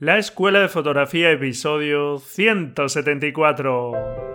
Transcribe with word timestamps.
La 0.00 0.16
Escuela 0.16 0.60
de 0.60 0.68
Fotografía, 0.68 1.30
episodio 1.30 2.20
174. 2.20 4.29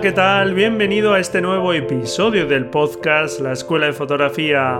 ¿Qué 0.00 0.12
tal? 0.12 0.54
Bienvenido 0.54 1.14
a 1.14 1.18
este 1.18 1.40
nuevo 1.40 1.72
episodio 1.72 2.46
del 2.46 2.66
podcast 2.66 3.40
La 3.40 3.50
Escuela 3.52 3.86
de 3.86 3.92
Fotografía. 3.92 4.78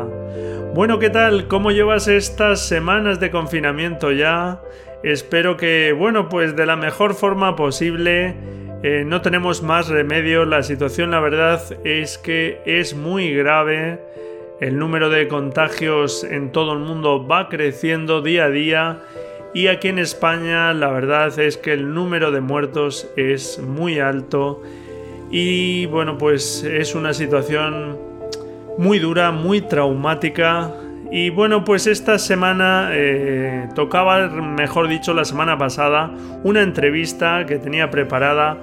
Bueno, 0.75 1.01
¿qué 1.01 1.11
tal? 1.11 1.49
¿Cómo 1.49 1.73
llevas 1.73 2.07
estas 2.07 2.69
semanas 2.69 3.19
de 3.19 3.33
confinamiento 3.33 4.13
ya? 4.13 4.63
Espero 5.03 5.57
que, 5.57 5.91
bueno, 5.91 6.29
pues 6.29 6.55
de 6.55 6.67
la 6.67 6.77
mejor 6.77 7.15
forma 7.15 7.57
posible. 7.57 8.37
Eh, 8.85 9.03
no 9.05 9.21
tenemos 9.21 9.61
más 9.61 9.89
remedio. 9.89 10.45
La 10.45 10.63
situación, 10.63 11.11
la 11.11 11.19
verdad, 11.19 11.63
es 11.85 12.17
que 12.17 12.61
es 12.65 12.95
muy 12.95 13.35
grave. 13.35 13.99
El 14.61 14.79
número 14.79 15.11
de 15.11 15.27
contagios 15.27 16.23
en 16.23 16.53
todo 16.53 16.75
el 16.75 16.79
mundo 16.79 17.27
va 17.27 17.49
creciendo 17.49 18.23
día 18.23 18.45
a 18.45 18.51
día 18.51 19.01
y 19.55 19.69
aquí 19.69 19.89
en 19.89 19.99
España 19.99 20.75
la 20.75 20.91
verdad 20.91 21.37
es 21.39 21.57
que 21.57 21.73
el 21.73 21.95
número 21.95 22.31
de 22.31 22.41
muertos 22.41 23.11
es 23.17 23.59
muy 23.59 23.99
alto 23.99 24.63
y 25.31 25.87
bueno 25.87 26.17
pues 26.17 26.65
es 26.65 26.95
una 26.95 27.13
situación 27.13 27.99
muy 28.79 28.99
dura, 28.99 29.31
muy 29.31 29.61
traumática. 29.61 30.73
Y 31.11 31.31
bueno 31.31 31.65
pues 31.65 31.87
esta 31.87 32.19
semana 32.19 32.91
eh, 32.93 33.69
tocaba, 33.75 34.29
mejor 34.29 34.89
dicho 34.89 35.15
la 35.15 35.25
semana 35.25 35.59
pasada, 35.59 36.11
una 36.45 36.63
entrevista 36.63 37.45
que 37.47 37.59
tenía 37.59 37.91
preparada. 37.91 38.59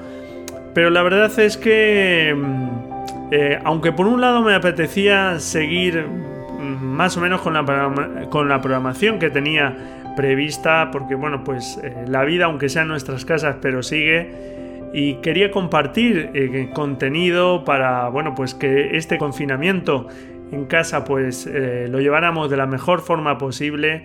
Pero 0.74 0.90
la 0.90 1.04
verdad 1.04 1.38
es 1.40 1.58
que 1.58 2.36
mm, 2.36 2.86
eh, 3.32 3.60
aunque 3.64 3.92
por 3.92 4.08
un 4.08 4.22
lado 4.22 4.42
me 4.42 4.54
apetecía 4.54 5.40
seguir 5.40 6.06
mm, 6.06 6.84
más 6.84 7.18
o 7.18 7.22
menos 7.22 7.42
con 7.42 7.54
la, 7.54 8.28
con 8.30 8.48
la 8.50 8.62
programación 8.62 9.20
que 9.20 9.30
tenía 9.30 9.76
prevista 10.16 10.90
porque 10.92 11.16
bueno 11.16 11.44
pues 11.44 11.80
eh, 11.84 12.06
la 12.08 12.24
vida 12.24 12.46
aunque 12.46 12.70
sea 12.70 12.84
en 12.84 12.88
nuestras 12.88 13.26
casas 13.26 13.58
pero 13.62 13.84
sigue 13.84 14.56
y 14.96 15.16
quería 15.16 15.52
compartir 15.52 16.32
eh, 16.34 16.70
contenido 16.74 17.66
para 17.66 18.08
bueno 18.08 18.34
pues 18.34 18.54
que 18.54 18.96
este 18.96 19.18
confinamiento 19.18 20.08
en 20.54 20.66
casa 20.68 21.04
pues 21.04 21.46
eh, 21.48 21.88
lo 21.90 22.00
lleváramos 22.00 22.50
de 22.50 22.56
la 22.56 22.66
mejor 22.66 23.02
forma 23.02 23.38
posible 23.38 24.04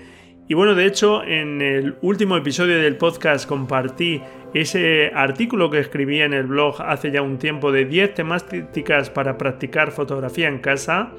y 0.49 0.55
bueno 0.55 0.75
de 0.75 0.87
hecho 0.87 1.23
en 1.23 1.63
el 1.63 1.95
último 2.03 2.37
episodio 2.37 2.77
del 2.79 2.97
podcast 2.97 3.49
compartí 3.49 4.21
ese 4.53 5.13
artículo 5.15 5.71
que 5.71 5.79
escribí 5.79 6.23
en 6.23 6.35
el 6.35 6.49
blog 6.49 6.83
hace 6.83 7.13
ya 7.13 7.23
un 7.23 7.39
tiempo 7.39 7.71
de 7.71 7.85
10 7.85 8.15
temáticas 8.15 9.11
para 9.11 9.39
practicar 9.39 9.93
fotografía 9.93 10.49
en 10.49 10.59
casa 10.59 11.13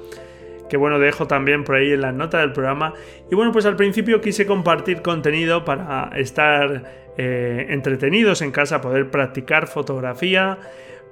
que 0.68 0.78
bueno, 0.78 0.98
dejo 0.98 1.26
también 1.26 1.64
por 1.64 1.74
ahí 1.74 1.92
en 1.92 2.00
la 2.00 2.12
nota 2.12 2.38
del 2.38 2.52
programa. 2.52 2.94
Y 3.30 3.34
bueno, 3.34 3.52
pues 3.52 3.66
al 3.66 3.76
principio 3.76 4.22
quise 4.22 4.46
compartir 4.46 5.02
contenido 5.02 5.66
para 5.66 6.10
estar 6.16 7.01
eh, 7.16 7.66
entretenidos 7.70 8.42
en 8.42 8.50
casa, 8.50 8.80
poder 8.80 9.10
practicar 9.10 9.66
fotografía. 9.66 10.58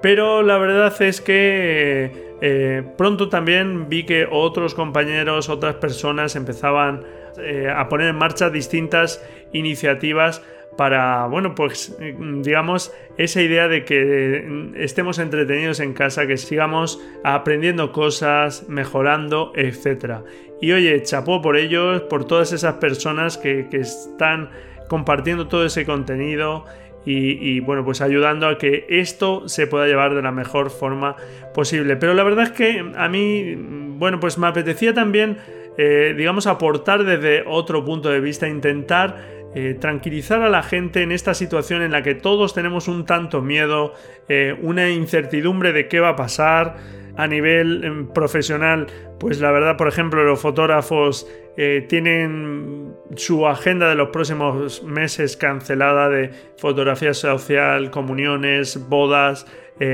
Pero 0.00 0.42
la 0.42 0.56
verdad 0.56 0.94
es 1.02 1.20
que 1.20 2.36
eh, 2.40 2.82
pronto 2.96 3.28
también 3.28 3.88
vi 3.88 4.04
que 4.04 4.26
otros 4.30 4.74
compañeros, 4.74 5.48
otras 5.50 5.74
personas 5.76 6.36
empezaban 6.36 7.04
eh, 7.38 7.70
a 7.74 7.88
poner 7.88 8.08
en 8.08 8.16
marcha 8.16 8.48
distintas 8.48 9.22
iniciativas 9.52 10.42
para, 10.76 11.26
bueno, 11.26 11.54
pues 11.54 11.94
digamos, 11.98 12.92
esa 13.18 13.42
idea 13.42 13.68
de 13.68 13.84
que 13.84 14.72
estemos 14.76 15.18
entretenidos 15.18 15.80
en 15.80 15.92
casa, 15.92 16.26
que 16.26 16.38
sigamos 16.38 16.98
aprendiendo 17.22 17.92
cosas, 17.92 18.66
mejorando, 18.68 19.52
etc. 19.56 20.22
Y 20.60 20.72
oye, 20.72 21.02
chapó 21.02 21.42
por 21.42 21.56
ellos, 21.56 22.02
por 22.02 22.24
todas 22.24 22.52
esas 22.52 22.74
personas 22.74 23.36
que, 23.36 23.68
están 23.72 24.50
compartiendo 24.90 25.46
todo 25.46 25.64
ese 25.64 25.86
contenido 25.86 26.64
y, 27.06 27.60
bueno, 27.60 27.84
pues 27.84 28.00
ayudando 28.00 28.46
a 28.48 28.58
que 28.58 28.86
esto 28.88 29.48
se 29.48 29.66
pueda 29.66 29.86
llevar 29.86 30.14
de 30.14 30.20
la 30.20 30.32
mejor 30.32 30.68
forma 30.68 31.16
posible. 31.54 31.96
Pero 31.96 32.12
la 32.12 32.24
verdad 32.24 32.44
es 32.44 32.50
que 32.50 32.92
a 32.94 33.08
mí, 33.08 33.54
bueno, 33.56 34.18
pues 34.20 34.36
me 34.36 34.48
apetecía 34.48 34.92
también, 34.92 35.38
eh, 35.78 36.12
digamos, 36.16 36.46
aportar 36.46 37.04
desde 37.04 37.44
otro 37.46 37.84
punto 37.84 38.10
de 38.10 38.20
vista, 38.20 38.48
intentar 38.48 39.16
eh, 39.54 39.76
tranquilizar 39.80 40.42
a 40.42 40.48
la 40.48 40.62
gente 40.62 41.02
en 41.02 41.12
esta 41.12 41.34
situación 41.34 41.82
en 41.82 41.92
la 41.92 42.02
que 42.02 42.16
todos 42.16 42.52
tenemos 42.52 42.86
un 42.88 43.06
tanto 43.06 43.40
miedo, 43.42 43.94
eh, 44.28 44.56
una 44.60 44.90
incertidumbre 44.90 45.72
de 45.72 45.86
qué 45.88 46.00
va 46.00 46.10
a 46.10 46.16
pasar 46.16 46.76
a 47.16 47.26
nivel 47.26 47.84
em, 47.84 48.08
profesional. 48.08 48.88
Pues 49.18 49.40
la 49.40 49.52
verdad, 49.52 49.76
por 49.76 49.88
ejemplo, 49.88 50.22
los 50.24 50.40
fotógrafos 50.40 51.26
eh, 51.56 51.84
tienen 51.88 52.94
su 53.16 53.46
agenda 53.46 53.88
de 53.88 53.94
los 53.94 54.10
próximos 54.10 54.82
meses 54.82 55.36
cancelada 55.36 56.08
de 56.08 56.30
fotografía 56.56 57.14
social, 57.14 57.90
comuniones, 57.90 58.88
bodas, 58.88 59.46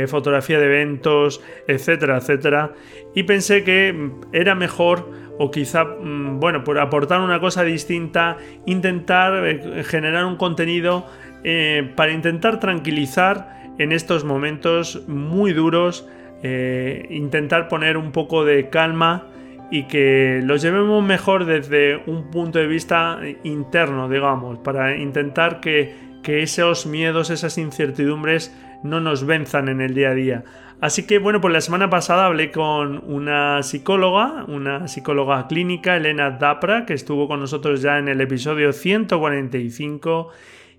fotografía 0.08 0.58
de 0.58 0.64
eventos, 0.64 1.40
etcétera, 1.68 2.16
etcétera. 2.16 2.72
Y 3.14 3.22
pensé 3.22 3.62
que 3.62 4.10
era 4.32 4.56
mejor 4.56 5.08
o 5.38 5.50
quizá, 5.50 5.84
mm, 5.84 6.40
bueno, 6.40 6.64
por 6.64 6.78
aportar 6.78 7.20
una 7.20 7.40
cosa 7.40 7.62
distinta, 7.62 8.36
intentar 8.64 9.46
eh, 9.46 9.84
generar 9.84 10.24
un 10.24 10.36
contenido 10.36 11.06
eh, 11.44 11.92
para 11.94 12.12
intentar 12.12 12.58
tranquilizar 12.60 13.74
en 13.78 13.92
estos 13.92 14.24
momentos 14.24 15.06
muy 15.06 15.52
duros, 15.52 16.08
eh, 16.42 17.06
intentar 17.10 17.68
poner 17.68 17.96
un 17.96 18.12
poco 18.12 18.44
de 18.44 18.68
calma 18.70 19.28
y 19.71 19.84
que 19.84 20.41
los 20.44 20.62
llevemos 20.62 21.04
mejor 21.04 21.44
desde 21.44 22.03
un 22.06 22.31
punto 22.31 22.59
de 22.59 22.66
vista 22.66 23.21
interno, 23.43 24.09
digamos, 24.09 24.59
para 24.59 24.97
intentar 24.97 25.60
que, 25.60 25.94
que 26.22 26.43
esos 26.43 26.87
miedos, 26.87 27.31
esas 27.31 27.59
incertidumbres 27.59 28.56
no 28.82 29.00
nos 29.00 29.27
venzan 29.27 29.69
en 29.69 29.81
el 29.81 29.94
día 29.94 30.10
a 30.10 30.15
día. 30.15 30.44
Así 30.81 31.06
que 31.06 31.19
bueno, 31.19 31.41
pues 31.41 31.54
la 31.54 31.62
semana 31.62 31.88
pasada 31.88 32.27
hablé 32.27 32.50
con 32.50 33.03
una 33.10 33.62
psicóloga, 33.62 34.44
una 34.47 34.88
psicóloga 34.88 35.47
clínica, 35.49 35.97
Elena 35.97 36.33
Dapra, 36.33 36.84
que 36.84 36.93
estuvo 36.93 37.28
con 37.28 37.41
nosotros 37.41 37.81
ya 37.81 37.98
en 37.98 38.09
el 38.09 38.21
episodio 38.21 38.72
145. 38.72 40.31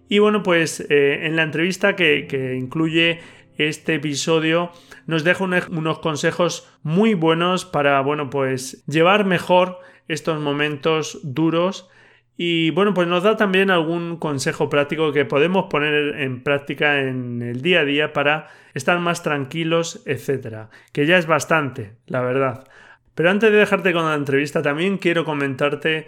Y 0.10 0.20
bueno, 0.20 0.44
pues 0.44 0.86
eh, 0.90 1.26
en 1.26 1.36
la 1.36 1.44
entrevista 1.44 1.96
que, 1.96 2.56
incluye 2.58 3.20
este 3.58 3.96
episodio 3.96 4.72
nos 5.06 5.24
deja 5.24 5.44
unos 5.44 6.00
consejos 6.00 6.70
muy 6.84 7.14
buenos 7.14 7.66
para, 7.66 8.00
bueno, 8.02 8.30
pues 8.30 8.84
llevar 8.88 9.26
mejor 9.26 9.80
estos 10.08 10.40
momentos 10.40 11.20
duros 11.24 11.90
y 12.38 12.70
bueno, 12.70 12.94
pues 12.94 13.08
nos 13.08 13.24
da 13.24 13.36
también 13.36 13.72
algún 13.72 14.18
consejo 14.18 14.70
práctico 14.70 15.12
que 15.12 15.26
podemos 15.26 15.66
poner 15.72 16.22
en 16.22 16.44
práctica 16.44 17.02
en 17.02 17.42
el 17.42 17.64
día 17.64 17.80
a 17.80 17.86
día 17.86 18.14
para 18.14 18.48
estar 18.76 19.00
más 19.00 19.24
tranquilos, 19.24 20.04
etcétera. 20.06 20.70
Que 20.94 21.08
ya 21.08 21.18
es 21.18 21.26
bastante, 21.26 21.96
la 22.06 22.22
verdad. 22.22 22.68
Pero 23.16 23.32
antes 23.32 23.52
de 23.52 23.58
dejarte 23.58 23.92
con 23.92 24.06
la 24.06 24.14
entrevista, 24.14 24.62
también 24.62 25.00
quiero 25.00 25.26
comentarte 25.26 26.08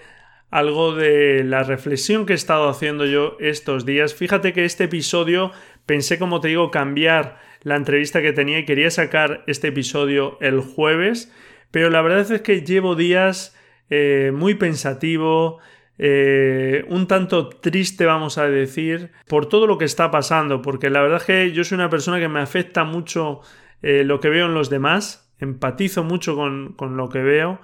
algo 0.52 0.94
de 0.94 1.44
la 1.44 1.64
reflexión 1.64 2.28
que 2.28 2.34
he 2.34 2.36
estado 2.36 2.70
haciendo 2.70 3.08
yo 3.08 3.36
estos 3.40 3.84
días. 3.86 4.14
Fíjate 4.14 4.54
que 4.54 4.66
este 4.66 4.84
episodio 4.84 5.52
pensé, 5.90 6.20
como 6.20 6.40
te 6.40 6.50
digo, 6.50 6.70
cambiar 6.70 7.40
la 7.64 7.76
entrevista 7.76 8.22
que 8.22 8.32
tenía 8.32 8.60
y 8.60 8.66
quería 8.66 8.92
sacar 8.92 9.44
este 9.48 9.70
episodio 9.70 10.38
el 10.40 10.60
jueves, 10.60 11.34
pero 11.72 11.90
la 11.90 12.04
verdad 12.04 12.32
es 12.32 12.42
que 12.44 12.62
llevo 12.62 12.96
días 12.96 13.58
eh, 13.90 14.32
muy 14.32 14.54
pensativo, 14.54 15.58
eh, 15.98 16.86
un 16.90 17.08
tanto 17.08 17.50
triste, 17.50 18.06
vamos 18.06 18.38
a 18.38 18.48
decir, 18.48 19.10
por 19.28 19.48
todo 19.48 19.66
lo 19.66 19.80
que 19.80 19.86
está 19.86 20.12
pasando, 20.12 20.62
porque 20.62 20.92
la 20.92 21.02
verdad 21.02 21.22
es 21.22 21.26
que 21.26 21.52
yo 21.54 21.64
soy 21.64 21.78
una 21.78 21.90
persona 21.90 22.20
que 22.20 22.30
me 22.30 22.40
afecta 22.40 22.84
mucho 22.84 23.42
eh, 23.82 24.04
lo 24.04 24.20
que 24.20 24.30
veo 24.30 24.46
en 24.46 24.54
los 24.54 24.70
demás, 24.70 25.34
empatizo 25.40 26.04
mucho 26.04 26.36
con, 26.36 26.98
lo 26.98 27.10
que 27.10 27.24
veo. 27.24 27.60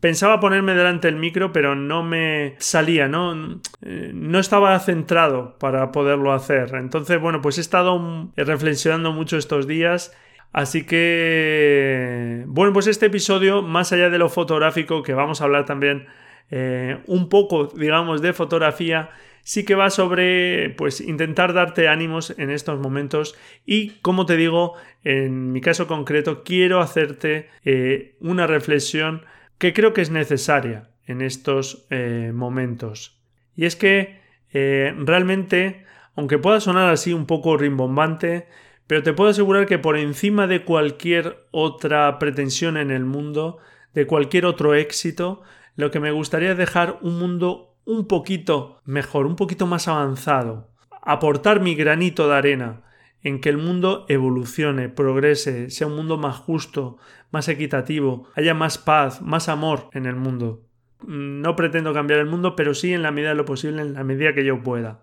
Pensaba 0.00 0.40
ponerme 0.40 0.74
delante 0.74 1.08
del 1.08 1.16
micro, 1.16 1.52
pero 1.52 1.74
no 1.74 2.02
me 2.02 2.54
salía, 2.58 3.06
¿no? 3.06 3.60
Eh, 3.82 4.10
no 4.14 4.38
estaba 4.38 4.78
centrado 4.80 5.58
para 5.58 5.92
poderlo 5.92 6.32
hacer. 6.32 6.74
Entonces, 6.74 7.20
bueno, 7.20 7.42
pues 7.42 7.58
he 7.58 7.60
estado 7.60 8.30
reflexionando 8.36 9.12
mucho 9.12 9.36
estos 9.36 9.66
días. 9.66 10.16
Así 10.52 10.84
que, 10.84 12.44
bueno, 12.46 12.72
pues 12.72 12.86
este 12.86 13.06
episodio, 13.06 13.62
más 13.62 13.92
allá 13.92 14.10
de 14.10 14.18
lo 14.18 14.28
fotográfico, 14.28 15.02
que 15.02 15.14
vamos 15.14 15.40
a 15.40 15.44
hablar 15.44 15.66
también 15.66 16.06
eh, 16.50 16.98
un 17.06 17.28
poco, 17.28 17.66
digamos, 17.66 18.22
de 18.22 18.32
fotografía, 18.32 19.10
sí 19.42 19.64
que 19.64 19.74
va 19.74 19.90
sobre 19.90 20.70
pues 20.70 21.00
intentar 21.00 21.52
darte 21.52 21.88
ánimos 21.88 22.34
en 22.38 22.50
estos 22.50 22.78
momentos 22.78 23.36
y 23.64 23.90
como 24.00 24.26
te 24.26 24.36
digo 24.36 24.74
en 25.02 25.52
mi 25.52 25.60
caso 25.60 25.86
concreto 25.86 26.42
quiero 26.44 26.80
hacerte 26.80 27.48
eh, 27.64 28.16
una 28.20 28.46
reflexión 28.46 29.24
que 29.60 29.74
creo 29.74 29.92
que 29.92 30.00
es 30.00 30.10
necesaria 30.10 30.88
en 31.06 31.20
estos 31.20 31.86
eh, 31.90 32.32
momentos. 32.34 33.20
Y 33.54 33.66
es 33.66 33.76
que 33.76 34.18
eh, 34.52 34.94
realmente 34.96 35.84
aunque 36.16 36.38
pueda 36.38 36.60
sonar 36.60 36.90
así 36.90 37.12
un 37.12 37.26
poco 37.26 37.56
rimbombante 37.56 38.48
pero 38.86 39.04
te 39.04 39.12
puedo 39.12 39.30
asegurar 39.30 39.66
que 39.66 39.78
por 39.78 39.96
encima 39.96 40.48
de 40.48 40.64
cualquier 40.64 41.46
otra 41.52 42.18
pretensión 42.18 42.76
en 42.76 42.90
el 42.90 43.04
mundo 43.04 43.58
de 43.94 44.06
cualquier 44.06 44.46
otro 44.46 44.74
éxito 44.74 45.42
lo 45.76 45.90
que 45.90 46.00
me 46.00 46.10
gustaría 46.10 46.52
es 46.52 46.58
dejar 46.58 46.98
un 47.02 47.18
mundo 47.18 47.76
un 47.84 48.06
poquito 48.06 48.80
mejor, 48.84 49.26
un 49.26 49.36
poquito 49.36 49.66
más 49.66 49.88
avanzado, 49.88 50.70
aportar 51.02 51.60
mi 51.60 51.74
granito 51.74 52.28
de 52.28 52.34
arena 52.34 52.82
en 53.22 53.40
que 53.40 53.48
el 53.48 53.58
mundo 53.58 54.06
evolucione, 54.08 54.88
progrese, 54.88 55.70
sea 55.70 55.86
un 55.86 55.96
mundo 55.96 56.16
más 56.16 56.36
justo, 56.36 56.98
más 57.30 57.48
equitativo, 57.48 58.28
haya 58.34 58.54
más 58.54 58.78
paz, 58.78 59.22
más 59.22 59.48
amor 59.48 59.88
en 59.92 60.06
el 60.06 60.16
mundo. 60.16 60.62
No 61.06 61.56
pretendo 61.56 61.92
cambiar 61.94 62.20
el 62.20 62.26
mundo, 62.26 62.56
pero 62.56 62.74
sí 62.74 62.92
en 62.92 63.02
la 63.02 63.10
medida 63.10 63.30
de 63.30 63.36
lo 63.36 63.44
posible, 63.44 63.82
en 63.82 63.94
la 63.94 64.04
medida 64.04 64.34
que 64.34 64.44
yo 64.44 64.62
pueda. 64.62 65.02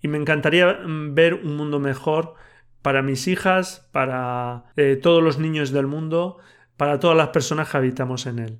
Y 0.00 0.08
me 0.08 0.18
encantaría 0.18 0.72
mm, 0.72 1.14
ver 1.14 1.34
un 1.34 1.56
mundo 1.56 1.80
mejor 1.80 2.34
para 2.82 3.02
mis 3.02 3.28
hijas, 3.28 3.88
para 3.92 4.64
eh, 4.76 4.98
todos 5.00 5.22
los 5.22 5.38
niños 5.38 5.72
del 5.72 5.86
mundo, 5.86 6.38
para 6.76 7.00
todas 7.00 7.16
las 7.16 7.28
personas 7.28 7.70
que 7.70 7.76
habitamos 7.76 8.26
en 8.26 8.38
él. 8.38 8.58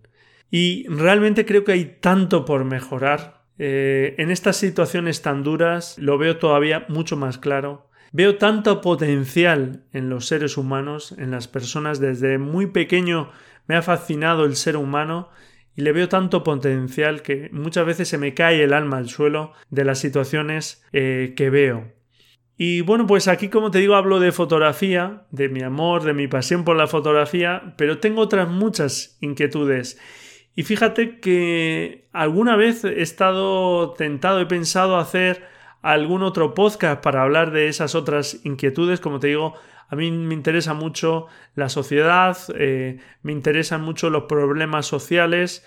Y 0.51 0.87
realmente 0.89 1.45
creo 1.45 1.65
que 1.65 1.73
hay 1.73 1.99
tanto 2.01 2.45
por 2.45 2.65
mejorar 2.65 3.45
eh, 3.59 4.15
en 4.19 4.31
estas 4.31 4.57
situaciones 4.57 5.23
tan 5.23 5.45
duras 5.45 5.97
lo 5.99 6.19
veo 6.19 6.39
todavía 6.39 6.87
mucho 6.89 7.17
más 7.17 7.39
claro. 7.39 7.89
Veo 8.15 8.37
tanto 8.37 8.81
potencial 8.81 9.83
en 9.93 10.09
los 10.09 10.27
seres 10.27 10.57
humanos, 10.57 11.13
en 11.19 11.33
las 11.33 11.49
personas. 11.49 11.99
Desde 11.99 12.39
muy 12.39 12.67
pequeño 12.67 13.33
me 13.67 13.75
ha 13.75 13.83
fascinado 13.83 14.45
el 14.45 14.55
ser 14.55 14.77
humano 14.77 15.31
y 15.75 15.83
le 15.83 15.91
veo 15.91 16.09
tanto 16.09 16.45
potencial 16.45 17.23
que 17.23 17.51
muchas 17.51 17.85
veces 17.85 18.07
se 18.07 18.17
me 18.17 18.33
cae 18.33 18.63
el 18.63 18.73
alma 18.73 18.99
al 18.99 19.09
suelo 19.09 19.53
de 19.71 19.85
las 19.85 19.99
situaciones 19.99 20.85
eh, 20.93 21.35
que 21.37 21.51
veo. 21.51 21.93
Y 22.57 22.83
bueno, 22.83 23.05
pues 23.09 23.27
aquí 23.27 23.49
como 23.49 23.73
te 23.73 23.81
digo 23.81 23.97
hablo 23.97 24.21
de 24.21 24.31
fotografía, 24.31 25.25
de 25.33 25.49
mi 25.49 25.63
amor, 25.63 26.05
de 26.05 26.15
mi 26.15 26.29
pasión 26.29 26.65
por 26.65 26.77
la 26.77 26.87
fotografía, 26.87 27.75
pero 27.77 27.99
tengo 27.99 28.21
otras 28.21 28.49
muchas 28.49 29.19
inquietudes 29.23 29.99
y 30.55 30.63
fíjate 30.63 31.19
que 31.19 32.07
alguna 32.13 32.55
vez 32.55 32.85
he 32.85 33.03
estado 33.03 33.93
tentado, 33.95 34.41
he 34.41 34.47
pensado 34.47 34.99
hacer 34.99 35.43
algún 35.85 36.23
otro 36.23 36.55
podcast 36.55 37.03
para 37.03 37.23
hablar 37.23 37.51
de 37.51 37.69
esas 37.69 37.95
otras 37.95 38.41
inquietudes. 38.45 39.01
Como 39.01 39.21
te 39.21 39.27
digo, 39.27 39.53
a 39.91 39.97
mí 39.97 40.11
me 40.11 40.33
interesa 40.33 40.73
mucho 40.73 41.27
la 41.55 41.69
sociedad, 41.69 42.39
eh, 42.55 43.01
me 43.23 43.33
interesan 43.33 43.83
mucho 43.83 44.09
los 44.09 44.25
problemas 44.25 44.87
sociales. 44.87 45.63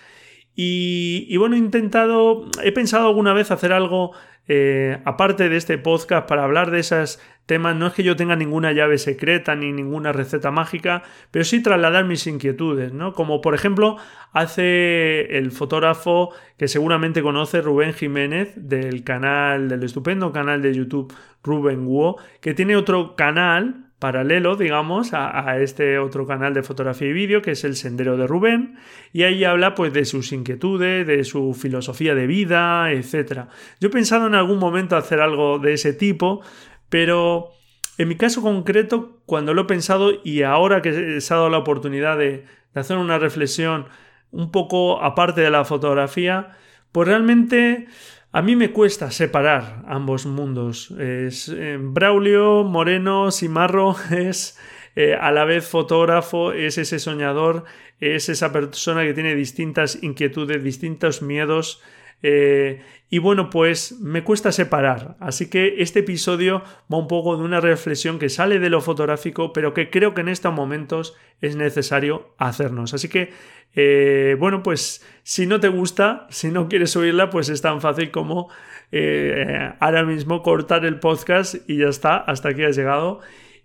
Y, 0.60 1.24
y, 1.28 1.36
bueno, 1.36 1.54
he 1.54 1.58
intentado, 1.58 2.46
he 2.64 2.72
pensado 2.72 3.06
alguna 3.06 3.32
vez 3.32 3.52
hacer 3.52 3.72
algo 3.72 4.10
eh, 4.48 4.98
aparte 5.04 5.48
de 5.48 5.56
este 5.56 5.78
podcast 5.78 6.26
para 6.26 6.42
hablar 6.42 6.72
de 6.72 6.80
esos 6.80 7.20
temas, 7.46 7.76
no 7.76 7.86
es 7.86 7.92
que 7.92 8.02
yo 8.02 8.16
tenga 8.16 8.34
ninguna 8.34 8.72
llave 8.72 8.98
secreta 8.98 9.54
ni 9.54 9.70
ninguna 9.70 10.10
receta 10.10 10.50
mágica, 10.50 11.04
pero 11.30 11.44
sí 11.44 11.62
trasladar 11.62 12.06
mis 12.06 12.26
inquietudes, 12.26 12.92
¿no? 12.92 13.12
Como 13.12 13.40
por 13.40 13.54
ejemplo 13.54 13.98
hace 14.32 15.36
el 15.38 15.52
fotógrafo 15.52 16.30
que 16.56 16.66
seguramente 16.66 17.22
conoce 17.22 17.60
Rubén 17.60 17.92
Jiménez 17.92 18.52
del 18.56 19.04
canal, 19.04 19.68
del 19.68 19.84
estupendo 19.84 20.32
canal 20.32 20.60
de 20.60 20.74
YouTube 20.74 21.14
Rubén 21.44 21.84
Guo, 21.84 22.16
que 22.40 22.52
tiene 22.54 22.74
otro 22.74 23.14
canal 23.14 23.87
paralelo, 23.98 24.56
digamos, 24.56 25.12
a, 25.12 25.60
este 25.60 25.98
otro 25.98 26.26
canal 26.26 26.54
de 26.54 26.62
fotografía 26.62 27.08
y 27.08 27.12
vídeo, 27.12 27.42
que 27.42 27.52
es 27.52 27.64
el 27.64 27.74
Sendero 27.74 28.16
de 28.16 28.26
Rubén, 28.26 28.78
y 29.12 29.24
ahí 29.24 29.44
habla 29.44 29.74
pues 29.74 29.92
de 29.92 30.04
sus 30.04 30.32
inquietudes, 30.32 31.06
de 31.06 31.24
su 31.24 31.54
filosofía 31.54 32.14
de 32.14 32.26
vida, 32.26 32.92
etc. 32.92 33.46
Yo 33.80 33.88
he 33.88 33.90
pensado 33.90 34.26
en 34.26 34.34
algún 34.34 34.58
momento 34.58 34.96
hacer 34.96 35.20
algo 35.20 35.58
de 35.58 35.72
ese 35.72 35.92
tipo, 35.92 36.42
pero 36.88 37.50
en 37.98 38.08
mi 38.08 38.16
caso 38.16 38.40
concreto, 38.40 39.20
cuando 39.26 39.52
lo 39.52 39.62
he 39.62 39.66
pensado 39.66 40.12
y 40.22 40.42
ahora 40.42 40.80
que 40.80 41.20
se 41.20 41.34
ha 41.34 41.36
dado 41.36 41.50
la 41.50 41.58
oportunidad 41.58 42.16
de, 42.16 42.44
de 42.74 42.80
hacer 42.80 42.98
una 42.98 43.18
reflexión 43.18 43.86
un 44.30 44.52
poco 44.52 45.02
aparte 45.02 45.40
de 45.40 45.50
la 45.50 45.64
fotografía, 45.64 46.56
pues 46.92 47.08
realmente 47.08 47.88
a 48.30 48.42
mí 48.42 48.56
me 48.56 48.72
cuesta 48.72 49.10
separar 49.10 49.82
ambos 49.86 50.26
mundos. 50.26 50.90
Es, 50.92 51.48
eh, 51.48 51.78
Braulio 51.80 52.64
Moreno 52.64 53.30
Simarro 53.30 53.96
es 54.10 54.58
eh, 54.96 55.14
a 55.14 55.32
la 55.32 55.44
vez 55.44 55.66
fotógrafo, 55.66 56.52
es 56.52 56.76
ese 56.76 56.98
soñador, 56.98 57.64
es 58.00 58.28
esa 58.28 58.52
persona 58.52 59.04
que 59.04 59.14
tiene 59.14 59.34
distintas 59.34 60.02
inquietudes, 60.02 60.62
distintos 60.62 61.22
miedos, 61.22 61.82
eh, 62.22 62.82
y 63.10 63.18
bueno, 63.18 63.48
pues 63.48 64.00
me 64.00 64.22
cuesta 64.22 64.52
separar. 64.52 65.16
Así 65.20 65.48
que 65.48 65.76
este 65.78 66.00
episodio 66.00 66.62
va 66.92 66.98
un 66.98 67.08
poco 67.08 67.36
de 67.36 67.42
una 67.42 67.60
reflexión 67.60 68.18
que 68.18 68.28
sale 68.28 68.58
de 68.58 68.70
lo 68.70 68.80
fotográfico, 68.80 69.52
pero 69.52 69.72
que 69.72 69.88
creo 69.88 70.14
que 70.14 70.20
en 70.20 70.28
estos 70.28 70.52
momentos 70.52 71.16
es 71.40 71.56
necesario 71.56 72.34
hacernos. 72.36 72.92
Así 72.92 73.08
que, 73.08 73.32
eh, 73.74 74.36
bueno, 74.38 74.62
pues 74.62 75.06
si 75.22 75.46
no 75.46 75.58
te 75.60 75.68
gusta, 75.68 76.26
si 76.28 76.50
no 76.50 76.68
quieres 76.68 76.96
oírla, 76.96 77.30
pues 77.30 77.48
es 77.48 77.62
tan 77.62 77.80
fácil 77.80 78.10
como 78.10 78.50
eh, 78.92 79.72
ahora 79.80 80.02
mismo 80.04 80.42
cortar 80.42 80.84
el 80.84 81.00
podcast 81.00 81.54
y 81.66 81.78
ya 81.78 81.88
está, 81.88 82.16
hasta 82.18 82.50
aquí 82.50 82.64
has 82.64 82.76
llegado. 82.76 83.20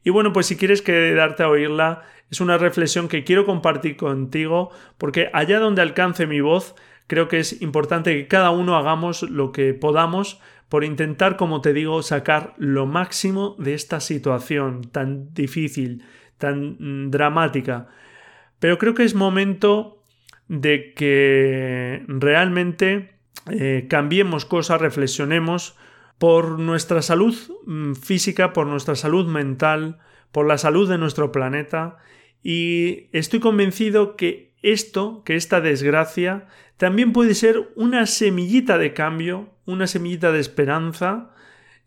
Y 0.06 0.10
bueno, 0.10 0.32
pues 0.32 0.46
si 0.46 0.56
quieres 0.56 0.82
quedarte 0.82 1.44
a 1.44 1.50
oírla, 1.50 2.04
es 2.30 2.42
una 2.42 2.58
reflexión 2.58 3.08
que 3.08 3.24
quiero 3.24 3.46
compartir 3.46 3.96
contigo, 3.96 4.72
porque 4.98 5.30
allá 5.34 5.60
donde 5.60 5.82
alcance 5.82 6.28
mi 6.28 6.42
voz, 6.42 6.76
creo 7.08 7.28
que 7.28 7.40
es 7.40 7.62
importante 7.62 8.16
que 8.16 8.28
cada 8.28 8.52
uno 8.52 8.76
hagamos 8.76 9.24
lo 9.24 9.52
que 9.52 9.74
podamos 9.74 10.40
por 10.70 10.84
intentar, 10.84 11.38
como 11.38 11.62
te 11.62 11.74
digo, 11.74 12.02
sacar 12.02 12.54
lo 12.58 12.86
máximo 12.86 13.56
de 13.60 13.74
esta 13.76 14.00
situación 14.00 14.82
tan 14.92 15.34
difícil, 15.34 16.04
tan 16.38 16.78
mm, 16.80 17.12
dramática. 17.12 17.88
Pero 18.60 18.78
creo 18.78 18.94
que 18.94 19.04
es 19.04 19.14
momento 19.14 20.02
de 20.48 20.94
que 20.94 22.04
realmente 22.08 23.14
eh, 23.52 23.86
cambiemos 23.90 24.46
cosas, 24.46 24.82
reflexionemos 24.82 25.76
por 26.18 26.60
nuestra 26.60 27.02
salud 27.02 27.36
mm, 27.66 27.94
física, 27.94 28.54
por 28.54 28.66
nuestra 28.66 28.96
salud 28.96 29.28
mental, 29.28 30.00
por 30.32 30.48
la 30.48 30.58
salud 30.58 30.90
de 30.90 30.98
nuestro 30.98 31.32
planeta 31.32 31.98
y 32.44 33.08
estoy 33.14 33.40
convencido 33.40 34.18
que 34.18 34.53
esto, 34.64 35.24
que 35.24 35.36
esta 35.36 35.62
desgracia, 35.62 36.48
también 36.78 37.14
puede 37.14 37.36
ser 37.36 37.70
una 37.76 38.08
semillita 38.08 38.78
de 38.78 38.94
cambio, 38.94 39.50
una 39.66 39.86
semillita 39.86 40.32
de 40.32 40.40
esperanza 40.40 41.30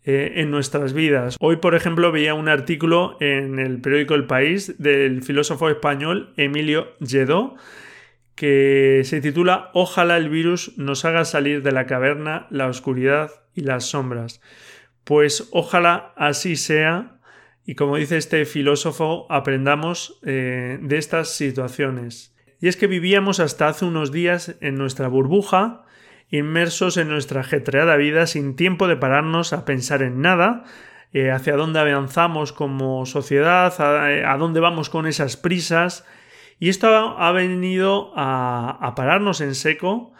eh, 0.05 0.33
en 0.35 0.51
nuestras 0.51 0.93
vidas. 0.93 1.35
Hoy, 1.41 1.57
por 1.57 1.75
ejemplo, 1.75 2.11
veía 2.11 2.33
un 2.33 2.47
artículo 2.47 3.17
en 3.19 3.59
el 3.59 3.81
periódico 3.81 4.15
El 4.15 4.25
País 4.25 4.75
del 4.77 5.21
filósofo 5.21 5.69
español 5.69 6.33
Emilio 6.37 6.95
Lledó 6.99 7.55
que 8.35 9.01
se 9.03 9.19
titula 9.19 9.71
Ojalá 9.73 10.15
el 10.15 10.29
virus 10.29 10.77
nos 10.77 11.03
haga 11.05 11.25
salir 11.25 11.63
de 11.63 11.71
la 11.71 11.87
caverna, 11.87 12.45
la 12.51 12.67
oscuridad 12.67 13.31
y 13.55 13.61
las 13.61 13.85
sombras. 13.85 14.41
Pues 15.03 15.49
ojalá 15.51 16.13
así 16.15 16.55
sea 16.55 17.19
y 17.65 17.75
como 17.75 17.97
dice 17.97 18.15
este 18.15 18.45
filósofo, 18.45 19.25
aprendamos 19.29 20.19
eh, 20.23 20.79
de 20.81 20.97
estas 20.97 21.33
situaciones 21.33 22.36
y 22.59 22.67
es 22.67 22.77
que 22.77 22.87
vivíamos 22.87 23.39
hasta 23.39 23.67
hace 23.67 23.85
unos 23.85 24.11
días 24.11 24.55
en 24.61 24.77
nuestra 24.77 25.07
burbuja, 25.07 25.85
inmersos 26.29 26.97
en 26.97 27.09
nuestra 27.09 27.41
ajetreada 27.41 27.95
vida 27.95 28.27
sin 28.27 28.55
tiempo 28.55 28.87
de 28.87 28.97
pararnos 28.97 29.53
a 29.53 29.65
pensar 29.65 30.01
en 30.01 30.21
nada, 30.21 30.63
eh, 31.13 31.31
hacia 31.31 31.55
dónde 31.55 31.79
avanzamos 31.79 32.53
como 32.53 33.05
sociedad, 33.05 33.73
a, 33.79 34.37
dónde 34.37 34.59
vamos 34.59 34.89
con 34.89 35.07
esas 35.07 35.37
prisas. 35.37 36.05
Y 36.59 36.69
esto 36.69 36.87
ha, 36.87 37.31
venido 37.31 38.11
a 38.15 38.93
pararnos 38.95 39.41
en 39.41 39.53
seco, 39.53 40.13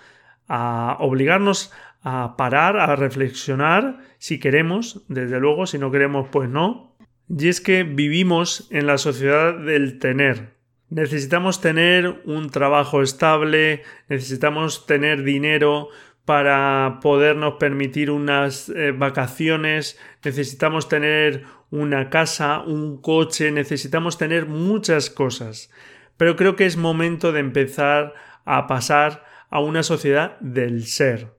a 0.47 0.97
obligarnos 0.99 1.73
a 2.09 2.37
parar, 2.37 2.77
a 2.77 2.95
reflexionar, 2.95 3.99
si 4.17 4.39
queremos, 4.39 5.03
desde 5.09 5.39
luego, 5.39 5.65
si 5.65 5.77
no 5.77 5.91
queremos, 5.91 6.29
pues 6.31 6.49
no. 6.49 6.95
Y 7.27 7.49
es 7.49 7.59
que 7.59 7.83
vivimos 7.83 8.67
en 8.71 8.87
la 8.87 8.97
sociedad 8.97 9.53
del 9.57 9.99
tener. 9.99 10.56
Necesitamos 10.89 11.59
tener 11.59 12.21
un 12.25 12.49
trabajo 12.49 13.01
estable, 13.01 13.83
necesitamos 14.07 14.85
tener 14.85 15.23
dinero 15.23 15.89
para 16.23 16.99
podernos 17.01 17.55
permitir 17.55 18.09
unas 18.09 18.69
eh, 18.69 18.91
vacaciones, 18.91 19.99
necesitamos 20.23 20.87
tener 20.87 21.43
una 21.71 22.09
casa, 22.09 22.59
un 22.59 23.01
coche, 23.01 23.51
necesitamos 23.51 24.17
tener 24.17 24.45
muchas 24.45 25.09
cosas. 25.09 25.71
Pero 26.15 26.35
creo 26.35 26.55
que 26.55 26.65
es 26.65 26.77
momento 26.77 27.31
de 27.31 27.41
empezar 27.41 28.13
a 28.45 28.67
pasar 28.67 29.25
a 29.49 29.59
una 29.59 29.83
sociedad 29.83 30.39
del 30.39 30.85
ser. 30.85 31.33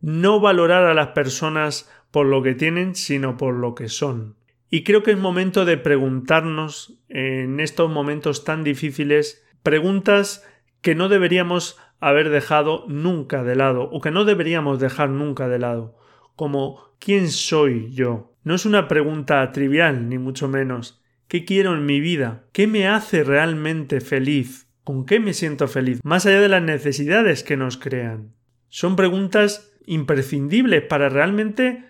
No 0.00 0.40
valorar 0.40 0.84
a 0.84 0.94
las 0.94 1.08
personas 1.08 1.90
por 2.12 2.26
lo 2.26 2.42
que 2.42 2.54
tienen, 2.54 2.94
sino 2.94 3.36
por 3.36 3.54
lo 3.54 3.74
que 3.74 3.88
son. 3.88 4.36
Y 4.70 4.84
creo 4.84 5.02
que 5.02 5.12
es 5.12 5.18
momento 5.18 5.64
de 5.64 5.76
preguntarnos 5.76 6.98
en 7.08 7.60
estos 7.60 7.90
momentos 7.90 8.44
tan 8.44 8.64
difíciles 8.64 9.44
preguntas 9.62 10.46
que 10.80 10.94
no 10.94 11.08
deberíamos 11.08 11.78
haber 12.00 12.30
dejado 12.30 12.84
nunca 12.88 13.42
de 13.42 13.56
lado 13.56 13.88
o 13.90 14.00
que 14.00 14.10
no 14.10 14.24
deberíamos 14.24 14.80
dejar 14.80 15.10
nunca 15.10 15.48
de 15.48 15.58
lado, 15.58 15.96
como 16.34 16.94
¿quién 16.98 17.28
soy 17.28 17.92
yo? 17.92 18.34
No 18.44 18.54
es 18.54 18.66
una 18.66 18.86
pregunta 18.86 19.50
trivial, 19.52 20.08
ni 20.08 20.18
mucho 20.18 20.48
menos. 20.48 21.02
¿Qué 21.28 21.44
quiero 21.44 21.74
en 21.74 21.86
mi 21.86 22.00
vida? 22.00 22.44
¿Qué 22.52 22.66
me 22.66 22.86
hace 22.86 23.24
realmente 23.24 24.00
feliz? 24.00 24.68
¿Con 24.84 25.04
qué 25.04 25.18
me 25.18 25.32
siento 25.32 25.66
feliz? 25.66 25.98
Más 26.04 26.26
allá 26.26 26.40
de 26.40 26.48
las 26.48 26.62
necesidades 26.62 27.42
que 27.42 27.56
nos 27.56 27.76
crean. 27.76 28.34
Son 28.68 28.94
preguntas 28.94 29.72
imprescindibles 29.86 30.82
para 30.82 31.08
realmente, 31.08 31.84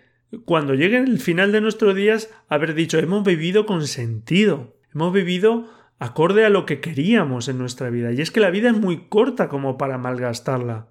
cuando 0.44 0.74
llegue 0.74 0.98
el 0.98 1.18
final 1.18 1.52
de 1.52 1.60
nuestros 1.60 1.94
días, 1.94 2.30
haber 2.48 2.74
dicho 2.74 2.98
hemos 2.98 3.24
vivido 3.24 3.66
con 3.66 3.86
sentido. 3.86 4.76
Hemos 4.94 5.12
vivido 5.12 5.68
acorde 5.98 6.44
a 6.44 6.50
lo 6.50 6.66
que 6.66 6.80
queríamos 6.80 7.48
en 7.48 7.58
nuestra 7.58 7.90
vida. 7.90 8.12
Y 8.12 8.20
es 8.20 8.30
que 8.30 8.40
la 8.40 8.50
vida 8.50 8.70
es 8.70 8.76
muy 8.76 9.08
corta 9.08 9.48
como 9.48 9.78
para 9.78 9.98
malgastarla. 9.98 10.88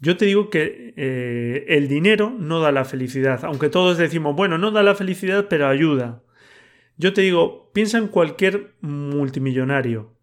Yo 0.00 0.16
te 0.16 0.26
digo 0.26 0.48
que 0.48 0.94
eh, 0.96 1.64
el 1.68 1.88
dinero 1.88 2.34
no 2.38 2.60
da 2.60 2.70
la 2.70 2.84
felicidad, 2.84 3.44
aunque 3.44 3.68
todos 3.68 3.98
decimos, 3.98 4.36
bueno, 4.36 4.56
no 4.56 4.70
da 4.70 4.82
la 4.82 4.94
felicidad, 4.94 5.46
pero 5.50 5.66
ayuda. 5.66 6.22
Yo 6.96 7.12
te 7.12 7.22
digo, 7.22 7.70
piensa 7.72 7.98
en 7.98 8.08
cualquier 8.08 8.74
multimillonario. 8.80 10.14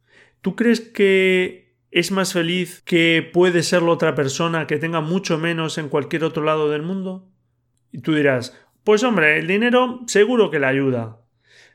¿Tú 0.41 0.55
crees 0.55 0.79
que 0.79 1.75
es 1.91 2.11
más 2.11 2.33
feliz 2.33 2.81
que 2.85 3.29
puede 3.33 3.63
serlo 3.63 3.91
otra 3.91 4.15
persona 4.15 4.67
que 4.67 4.77
tenga 4.77 5.01
mucho 5.01 5.37
menos 5.37 5.77
en 5.77 5.89
cualquier 5.89 6.23
otro 6.23 6.43
lado 6.43 6.69
del 6.69 6.81
mundo? 6.81 7.29
Y 7.95 7.99
tú 7.99 8.13
dirás, 8.13 8.57
pues 8.83 9.03
hombre, 9.03 9.39
el 9.39 9.47
dinero 9.47 10.01
seguro 10.07 10.51
que 10.51 10.59
le 10.59 10.65
ayuda. 10.65 11.21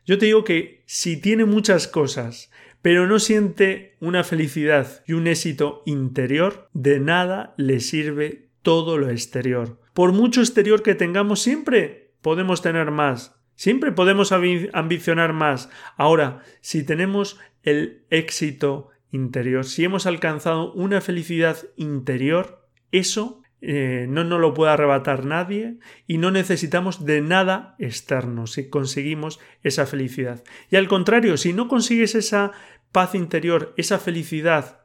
Yo 0.05 0.19
te 0.19 0.27
digo 0.27 0.45
que 0.45 0.83
si 0.85 1.21
tiene 1.21 1.47
muchas 1.47 1.89
cosas 1.89 2.51
pero 2.83 3.07
no 3.07 3.19
siente 3.19 3.97
una 4.01 4.25
felicidad 4.25 5.03
y 5.07 5.13
un 5.13 5.27
éxito 5.27 5.83
interior, 5.85 6.69
de 6.73 6.99
nada 6.99 7.55
le 7.57 7.81
sirve 7.81 8.49
todo 8.63 8.97
lo 8.97 9.11
exterior. 9.11 9.79
Por 9.93 10.13
mucho 10.13 10.41
exterior 10.41 10.83
que 10.83 10.95
tengamos, 10.95 11.43
siempre 11.43 12.13
podemos 12.23 12.63
tener 12.63 12.91
más, 12.91 13.37
siempre 13.55 13.93
podemos 13.93 14.33
ambicionar 14.33 15.33
más. 15.33 15.69
Ahora, 15.97 16.43
si 16.61 16.83
tenemos 16.83 17.39
el 17.63 18.05
éxito 18.09 18.89
interior, 19.11 19.65
si 19.65 19.85
hemos 19.85 20.07
alcanzado 20.07 20.73
una 20.73 21.01
felicidad 21.01 21.59
interior, 21.77 22.67
eso 22.93 23.40
eh, 23.63 24.07
no 24.09 24.25
nos 24.25 24.41
lo 24.41 24.55
puede 24.55 24.73
arrebatar 24.73 25.25
nadie 25.25 25.77
y 26.07 26.19
no 26.19 26.31
necesitamos 26.31 27.05
de 27.05 27.21
nada 27.21 27.75
externo 27.79 28.47
si 28.47 28.71
conseguimos 28.71 29.39
esa 29.63 29.87
felicidad. 29.87 30.43
Y 30.71 30.77
al 30.77 30.89
contrario, 30.89 31.37
si 31.37 31.53
no 31.53 31.69
consigues 31.69 32.15
esa 32.15 32.53
paz 32.93 33.15
interior, 33.15 33.75
esa 33.77 33.99
felicidad, 33.99 34.81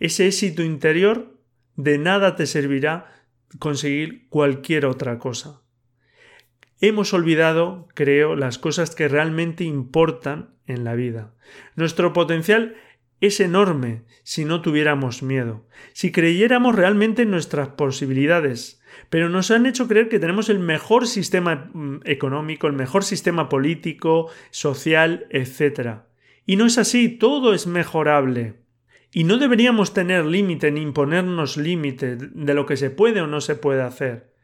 ese 0.00 0.26
éxito 0.26 0.62
interior, 0.62 1.38
de 1.76 1.98
nada 1.98 2.36
te 2.36 2.46
servirá 2.46 3.12
conseguir 3.58 4.28
cualquier 4.28 4.86
otra 4.86 5.18
cosa. 5.18 5.62
Hemos 6.80 7.14
olvidado, 7.14 7.88
creo, 7.94 8.36
las 8.36 8.58
cosas 8.58 8.94
que 8.94 9.08
realmente 9.08 9.64
importan 9.64 10.56
en 10.66 10.84
la 10.84 10.94
vida. 10.94 11.32
Nuestro 11.74 12.12
potencial 12.12 12.74
es 13.20 13.40
enorme 13.40 14.02
si 14.22 14.44
no 14.44 14.60
tuviéramos 14.60 15.22
miedo, 15.22 15.66
si 15.92 16.12
creyéramos 16.12 16.74
realmente 16.74 17.22
en 17.22 17.30
nuestras 17.30 17.68
posibilidades, 17.68 18.82
pero 19.10 19.28
nos 19.28 19.50
han 19.50 19.66
hecho 19.66 19.88
creer 19.88 20.08
que 20.08 20.18
tenemos 20.18 20.48
el 20.48 20.58
mejor 20.58 21.06
sistema 21.06 21.70
mm, 21.72 22.00
económico, 22.04 22.66
el 22.66 22.72
mejor 22.72 23.04
sistema 23.04 23.48
político, 23.48 24.30
social, 24.50 25.26
etc. 25.30 26.00
Y 26.44 26.56
no 26.56 26.66
es 26.66 26.78
así, 26.78 27.08
todo 27.08 27.54
es 27.54 27.66
mejorable. 27.66 28.54
Y 29.12 29.24
no 29.24 29.38
deberíamos 29.38 29.94
tener 29.94 30.26
límite 30.26 30.70
ni 30.70 30.82
imponernos 30.82 31.56
límite 31.56 32.16
de 32.16 32.54
lo 32.54 32.66
que 32.66 32.76
se 32.76 32.90
puede 32.90 33.20
o 33.20 33.26
no 33.26 33.40
se 33.40 33.54
puede 33.54 33.82
hacer. 33.82 34.34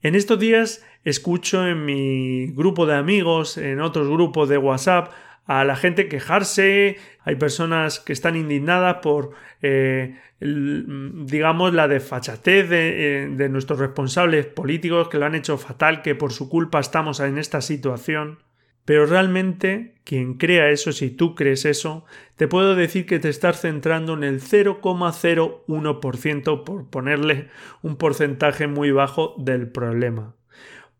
En 0.00 0.14
estos 0.14 0.38
días 0.38 0.84
escucho 1.04 1.66
en 1.66 1.84
mi 1.84 2.46
grupo 2.52 2.86
de 2.86 2.94
amigos, 2.94 3.56
en 3.58 3.80
otros 3.80 4.08
grupos 4.08 4.48
de 4.48 4.58
WhatsApp, 4.58 5.12
a 5.44 5.64
la 5.64 5.76
gente 5.76 6.08
quejarse, 6.08 6.96
hay 7.20 7.36
personas 7.36 8.00
que 8.00 8.12
están 8.12 8.36
indignadas 8.36 8.98
por, 9.02 9.32
eh, 9.60 10.18
digamos, 10.40 11.74
la 11.74 11.88
desfachatez 11.88 12.68
de, 12.68 13.24
eh, 13.24 13.28
de 13.28 13.48
nuestros 13.48 13.78
responsables 13.78 14.46
políticos 14.46 15.08
que 15.08 15.18
lo 15.18 15.26
han 15.26 15.34
hecho 15.34 15.58
fatal, 15.58 16.02
que 16.02 16.14
por 16.14 16.32
su 16.32 16.48
culpa 16.48 16.80
estamos 16.80 17.20
en 17.20 17.38
esta 17.38 17.60
situación. 17.60 18.38
Pero 18.84 19.06
realmente 19.06 19.94
quien 20.04 20.34
crea 20.34 20.68
eso, 20.70 20.90
si 20.92 21.10
tú 21.10 21.36
crees 21.36 21.64
eso, 21.64 22.04
te 22.36 22.48
puedo 22.48 22.74
decir 22.74 23.06
que 23.06 23.20
te 23.20 23.28
estás 23.28 23.60
centrando 23.60 24.14
en 24.14 24.24
el 24.24 24.40
0,01% 24.40 26.64
por 26.64 26.90
ponerle 26.90 27.48
un 27.82 27.94
porcentaje 27.96 28.66
muy 28.66 28.90
bajo 28.90 29.36
del 29.38 29.68
problema. 29.68 30.34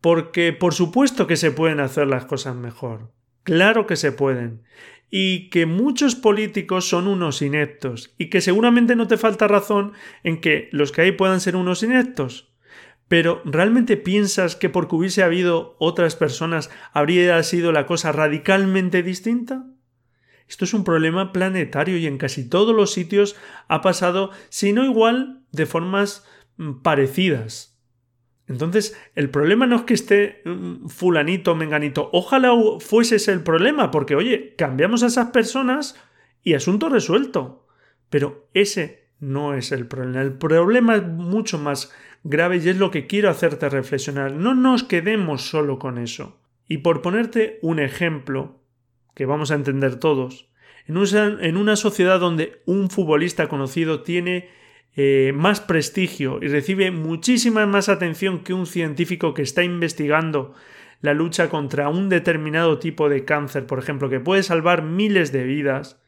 Porque 0.01 0.53
por 0.53 0.75
supuesto 0.75 1.27
que 1.27 1.35
se 1.37 1.51
pueden 1.51 1.81
hacer 1.81 2.07
las 2.07 2.27
cosas 2.27 2.55
mejor. 2.55 3.11
Claro 3.43 3.87
que 3.87 3.97
se 3.97 4.13
pueden. 4.13 4.63
Y 5.11 5.51
que 5.51 5.67
muchos 5.67 6.15
políticos 6.15 6.89
son 6.89 7.07
unos 7.07 7.43
ineptos. 7.43 8.15
Y 8.19 8.31
que 8.31 8.41
seguramente 8.41 8.97
no 8.97 9.09
te 9.09 9.19
falta 9.19 9.49
razón 9.49 9.93
en 10.23 10.41
que 10.41 10.69
los 10.73 10.93
que 10.93 11.03
hay 11.03 11.13
puedan 11.13 11.41
ser 11.41 11.57
unos 11.57 11.83
ineptos. 11.83 12.53
Pero 13.09 13.43
¿realmente 13.45 13.99
piensas 13.99 14.57
que 14.57 14.71
porque 14.71 14.95
hubiese 14.97 15.23
habido 15.23 15.77
otras 15.79 16.17
personas 16.17 16.71
habría 16.95 17.43
sido 17.43 17.71
la 17.71 17.85
cosa 17.85 18.11
radicalmente 18.11 19.03
distinta? 19.03 19.67
Esto 20.49 20.65
es 20.65 20.75
un 20.75 20.85
problema 20.85 21.33
planetario 21.33 21.99
y 21.99 22.07
en 22.07 22.19
casi 22.19 22.49
todos 22.49 22.75
los 22.75 22.93
sitios 22.93 23.37
ha 23.69 23.83
pasado, 23.83 24.31
si 24.49 24.73
no 24.73 24.85
igual, 24.85 25.43
de 25.51 25.67
formas 25.67 26.27
mm, 26.57 26.81
parecidas. 26.83 27.72
Entonces, 28.53 28.97
el 29.15 29.31
problema 29.31 29.67
no 29.67 29.77
es 29.77 29.83
que 29.83 29.95
esté 29.95 30.43
mm, 30.45 30.87
fulanito, 30.89 31.55
menganito. 31.55 32.11
Ojalá 32.13 32.53
fuese 32.81 33.17
ese 33.17 33.33
el 33.33 33.43
problema, 33.43 33.91
porque, 33.91 34.15
oye, 34.15 34.55
cambiamos 34.57 35.03
a 35.03 35.07
esas 35.07 35.31
personas 35.31 35.97
y 36.43 36.55
asunto 36.55 36.89
resuelto. 36.89 37.67
Pero 38.11 38.49
ese 38.53 39.09
no 39.21 39.55
es 39.55 39.73
el 39.73 39.87
problema. 39.87 40.21
El 40.21 40.35
problema 40.35 40.97
es 40.97 41.03
mucho 41.03 41.59
más 41.59 41.93
grave 42.25 42.59
y 42.59 42.69
es 42.69 42.77
lo 42.77 42.91
que 42.91 43.07
quiero 43.07 43.31
hacerte 43.31 43.69
reflexionar. 43.69 44.33
No 44.33 44.55
nos 44.55 44.85
quedemos 44.85 45.49
solo 45.49 45.79
con 45.79 45.97
eso. 45.97 46.39
Y 46.69 46.79
por 46.79 47.01
ponerte 47.01 47.59
un 47.63 47.79
ejemplo, 47.79 48.61
que 49.15 49.27
vamos 49.27 49.51
a 49.51 49.55
entender 49.55 49.97
todos, 49.97 50.51
en 50.87 50.99
una, 50.99 51.39
en 51.41 51.57
una 51.57 51.77
sociedad 51.77 52.21
donde 52.21 52.61
un 52.67 52.91
futbolista 52.91 53.49
conocido 53.49 54.03
tiene 54.03 54.51
eh, 54.95 55.33
más 55.35 55.61
prestigio 55.61 56.39
y 56.43 56.49
recibe 56.49 56.91
muchísima 56.91 57.67
más 57.67 57.89
atención 57.89 58.45
que 58.45 58.53
un 58.53 58.67
científico 58.67 59.33
que 59.33 59.43
está 59.43 59.65
investigando 59.65 60.55
la 61.01 61.15
lucha 61.15 61.49
contra 61.49 61.89
un 61.89 62.09
determinado 62.09 62.79
tipo 62.79 63.09
de 63.09 63.25
cáncer, 63.25 63.67
por 63.67 63.79
ejemplo, 63.79 64.09
que 64.09 64.21
puede 64.21 64.43
salvar 64.43 64.83
miles 64.83 65.33
de 65.33 65.45
vidas, 65.45 66.01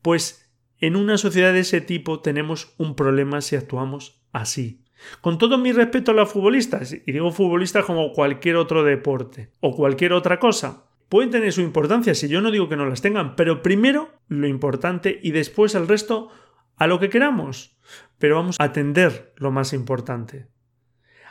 pues 0.00 0.50
en 0.78 0.96
una 0.96 1.18
sociedad 1.18 1.52
de 1.52 1.60
ese 1.60 1.80
tipo 1.80 2.20
tenemos 2.20 2.74
un 2.78 2.96
problema 2.96 3.40
si 3.42 3.56
actuamos 3.56 4.22
así. 4.32 4.82
Con 5.20 5.38
todo 5.38 5.58
mi 5.58 5.72
respeto 5.72 6.12
a 6.12 6.14
los 6.14 6.30
futbolistas, 6.30 6.92
y 6.92 7.12
digo 7.12 7.30
futbolistas 7.32 7.84
como 7.84 8.12
cualquier 8.12 8.56
otro 8.56 8.82
deporte 8.82 9.50
o 9.60 9.74
cualquier 9.74 10.12
otra 10.12 10.38
cosa, 10.38 10.84
pueden 11.08 11.30
tener 11.30 11.52
su 11.52 11.60
importancia, 11.60 12.14
si 12.14 12.28
yo 12.28 12.40
no 12.40 12.50
digo 12.50 12.68
que 12.68 12.76
no 12.76 12.86
las 12.86 13.02
tengan, 13.02 13.36
pero 13.36 13.62
primero 13.62 14.10
lo 14.28 14.46
importante 14.46 15.18
y 15.22 15.32
después 15.32 15.74
el 15.74 15.88
resto 15.88 16.30
a 16.76 16.86
lo 16.86 16.98
que 16.98 17.10
queramos. 17.10 17.76
Pero 18.20 18.36
vamos 18.36 18.60
a 18.60 18.64
atender 18.64 19.32
lo 19.36 19.50
más 19.50 19.72
importante. 19.72 20.46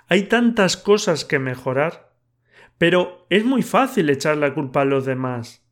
Hay 0.10 0.24
tantas 0.24 0.76
cosas 0.76 1.24
que 1.24 1.40
mejorar, 1.40 2.12
pero 2.78 3.28
es 3.30 3.46
muy 3.46 3.62
fácil 3.62 4.10
echar 4.10 4.36
la 4.38 4.54
culpa 4.54 4.82
a 4.82 4.86
los 4.86 5.06
demás. 5.06 5.64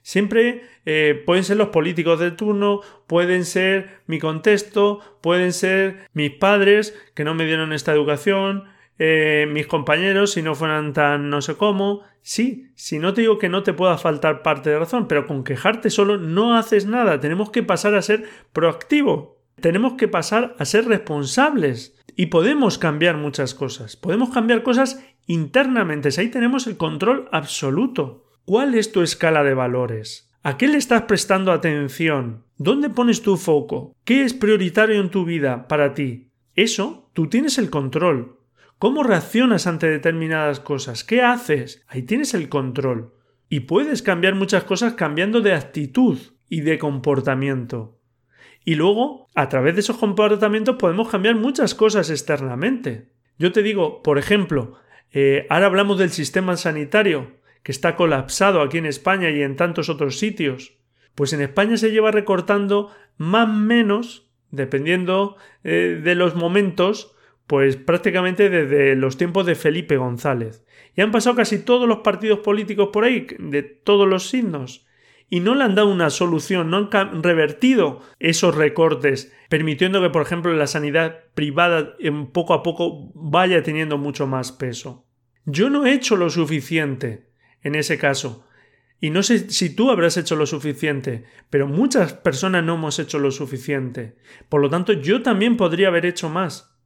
Siempre 0.00 0.62
eh, 0.86 1.22
pueden 1.26 1.44
ser 1.44 1.58
los 1.58 1.68
políticos 1.68 2.18
de 2.18 2.32
turno, 2.32 2.80
pueden 3.06 3.44
ser 3.44 4.00
mi 4.06 4.18
contexto, 4.18 5.00
pueden 5.20 5.52
ser 5.52 6.08
mis 6.14 6.32
padres 6.32 6.98
que 7.14 7.22
no 7.22 7.34
me 7.34 7.44
dieron 7.44 7.72
esta 7.72 7.92
educación, 7.92 8.64
eh, 8.98 9.46
mis 9.50 9.66
compañeros 9.66 10.32
si 10.32 10.42
no 10.42 10.54
fueran 10.54 10.94
tan 10.94 11.28
no 11.28 11.42
sé 11.42 11.56
cómo. 11.56 12.02
Sí, 12.22 12.70
si 12.76 12.98
no 12.98 13.12
te 13.12 13.20
digo 13.20 13.38
que 13.38 13.50
no 13.50 13.62
te 13.62 13.74
pueda 13.74 13.98
faltar 13.98 14.42
parte 14.42 14.70
de 14.70 14.78
razón, 14.78 15.06
pero 15.06 15.26
con 15.26 15.44
quejarte 15.44 15.90
solo 15.90 16.16
no 16.16 16.56
haces 16.56 16.86
nada. 16.86 17.20
Tenemos 17.20 17.50
que 17.50 17.62
pasar 17.62 17.94
a 17.94 18.02
ser 18.02 18.24
proactivo. 18.54 19.41
Tenemos 19.62 19.92
que 19.92 20.08
pasar 20.08 20.56
a 20.58 20.64
ser 20.64 20.86
responsables. 20.86 21.96
Y 22.16 22.26
podemos 22.26 22.78
cambiar 22.78 23.16
muchas 23.16 23.54
cosas. 23.54 23.96
Podemos 23.96 24.30
cambiar 24.30 24.64
cosas 24.64 25.02
internamente. 25.26 26.08
Ahí 26.18 26.28
tenemos 26.28 26.66
el 26.66 26.76
control 26.76 27.28
absoluto. 27.30 28.26
¿Cuál 28.44 28.74
es 28.74 28.90
tu 28.90 29.02
escala 29.02 29.44
de 29.44 29.54
valores? 29.54 30.30
¿A 30.42 30.58
qué 30.58 30.66
le 30.66 30.78
estás 30.78 31.02
prestando 31.02 31.52
atención? 31.52 32.44
¿Dónde 32.58 32.90
pones 32.90 33.22
tu 33.22 33.36
foco? 33.36 33.94
¿Qué 34.04 34.24
es 34.24 34.34
prioritario 34.34 35.00
en 35.00 35.10
tu 35.10 35.24
vida 35.24 35.68
para 35.68 35.94
ti? 35.94 36.32
Eso, 36.56 37.08
tú 37.12 37.28
tienes 37.28 37.56
el 37.56 37.70
control. 37.70 38.40
¿Cómo 38.80 39.04
reaccionas 39.04 39.68
ante 39.68 39.88
determinadas 39.88 40.58
cosas? 40.58 41.04
¿Qué 41.04 41.22
haces? 41.22 41.84
Ahí 41.86 42.02
tienes 42.02 42.34
el 42.34 42.48
control. 42.48 43.14
Y 43.48 43.60
puedes 43.60 44.02
cambiar 44.02 44.34
muchas 44.34 44.64
cosas 44.64 44.94
cambiando 44.94 45.40
de 45.40 45.54
actitud 45.54 46.18
y 46.48 46.62
de 46.62 46.80
comportamiento. 46.80 48.01
Y 48.64 48.76
luego, 48.76 49.28
a 49.34 49.48
través 49.48 49.74
de 49.74 49.80
esos 49.80 49.96
comportamientos 49.96 50.76
podemos 50.76 51.08
cambiar 51.08 51.34
muchas 51.34 51.74
cosas 51.74 52.10
externamente. 52.10 53.08
Yo 53.38 53.52
te 53.52 53.62
digo, 53.62 54.02
por 54.02 54.18
ejemplo, 54.18 54.74
eh, 55.12 55.46
ahora 55.50 55.66
hablamos 55.66 55.98
del 55.98 56.10
sistema 56.10 56.56
sanitario 56.56 57.32
que 57.62 57.72
está 57.72 57.96
colapsado 57.96 58.60
aquí 58.60 58.78
en 58.78 58.86
España 58.86 59.30
y 59.30 59.42
en 59.42 59.56
tantos 59.56 59.88
otros 59.88 60.18
sitios. 60.18 60.74
Pues 61.14 61.32
en 61.32 61.42
España 61.42 61.76
se 61.76 61.90
lleva 61.90 62.10
recortando 62.10 62.90
más 63.16 63.48
o 63.48 63.52
menos, 63.52 64.30
dependiendo 64.50 65.36
eh, 65.64 66.00
de 66.02 66.14
los 66.14 66.34
momentos, 66.34 67.14
pues 67.46 67.76
prácticamente 67.76 68.48
desde 68.48 68.96
los 68.96 69.16
tiempos 69.16 69.46
de 69.46 69.54
Felipe 69.54 69.96
González. 69.96 70.64
Y 70.96 71.00
han 71.00 71.10
pasado 71.10 71.36
casi 71.36 71.58
todos 71.58 71.88
los 71.88 71.98
partidos 71.98 72.40
políticos 72.40 72.90
por 72.92 73.04
ahí, 73.04 73.26
de 73.38 73.62
todos 73.62 74.08
los 74.08 74.28
signos. 74.28 74.86
Y 75.32 75.40
no 75.40 75.54
le 75.54 75.64
han 75.64 75.74
dado 75.74 75.88
una 75.88 76.10
solución, 76.10 76.68
no 76.68 76.90
han 76.92 77.22
revertido 77.22 78.02
esos 78.18 78.54
recortes, 78.54 79.32
permitiendo 79.48 80.02
que, 80.02 80.10
por 80.10 80.20
ejemplo, 80.20 80.52
la 80.52 80.66
sanidad 80.66 81.20
privada 81.32 81.96
poco 82.34 82.52
a 82.52 82.62
poco 82.62 83.10
vaya 83.14 83.62
teniendo 83.62 83.96
mucho 83.96 84.26
más 84.26 84.52
peso. 84.52 85.06
Yo 85.46 85.70
no 85.70 85.86
he 85.86 85.94
hecho 85.94 86.16
lo 86.16 86.28
suficiente 86.28 87.30
en 87.62 87.76
ese 87.76 87.96
caso. 87.96 88.46
Y 89.00 89.08
no 89.08 89.22
sé 89.22 89.48
si 89.48 89.74
tú 89.74 89.90
habrás 89.90 90.18
hecho 90.18 90.36
lo 90.36 90.44
suficiente, 90.44 91.24
pero 91.48 91.66
muchas 91.66 92.12
personas 92.12 92.62
no 92.62 92.74
hemos 92.74 92.98
hecho 92.98 93.18
lo 93.18 93.30
suficiente. 93.30 94.16
Por 94.50 94.60
lo 94.60 94.68
tanto, 94.68 94.92
yo 94.92 95.22
también 95.22 95.56
podría 95.56 95.88
haber 95.88 96.04
hecho 96.04 96.28
más. 96.28 96.76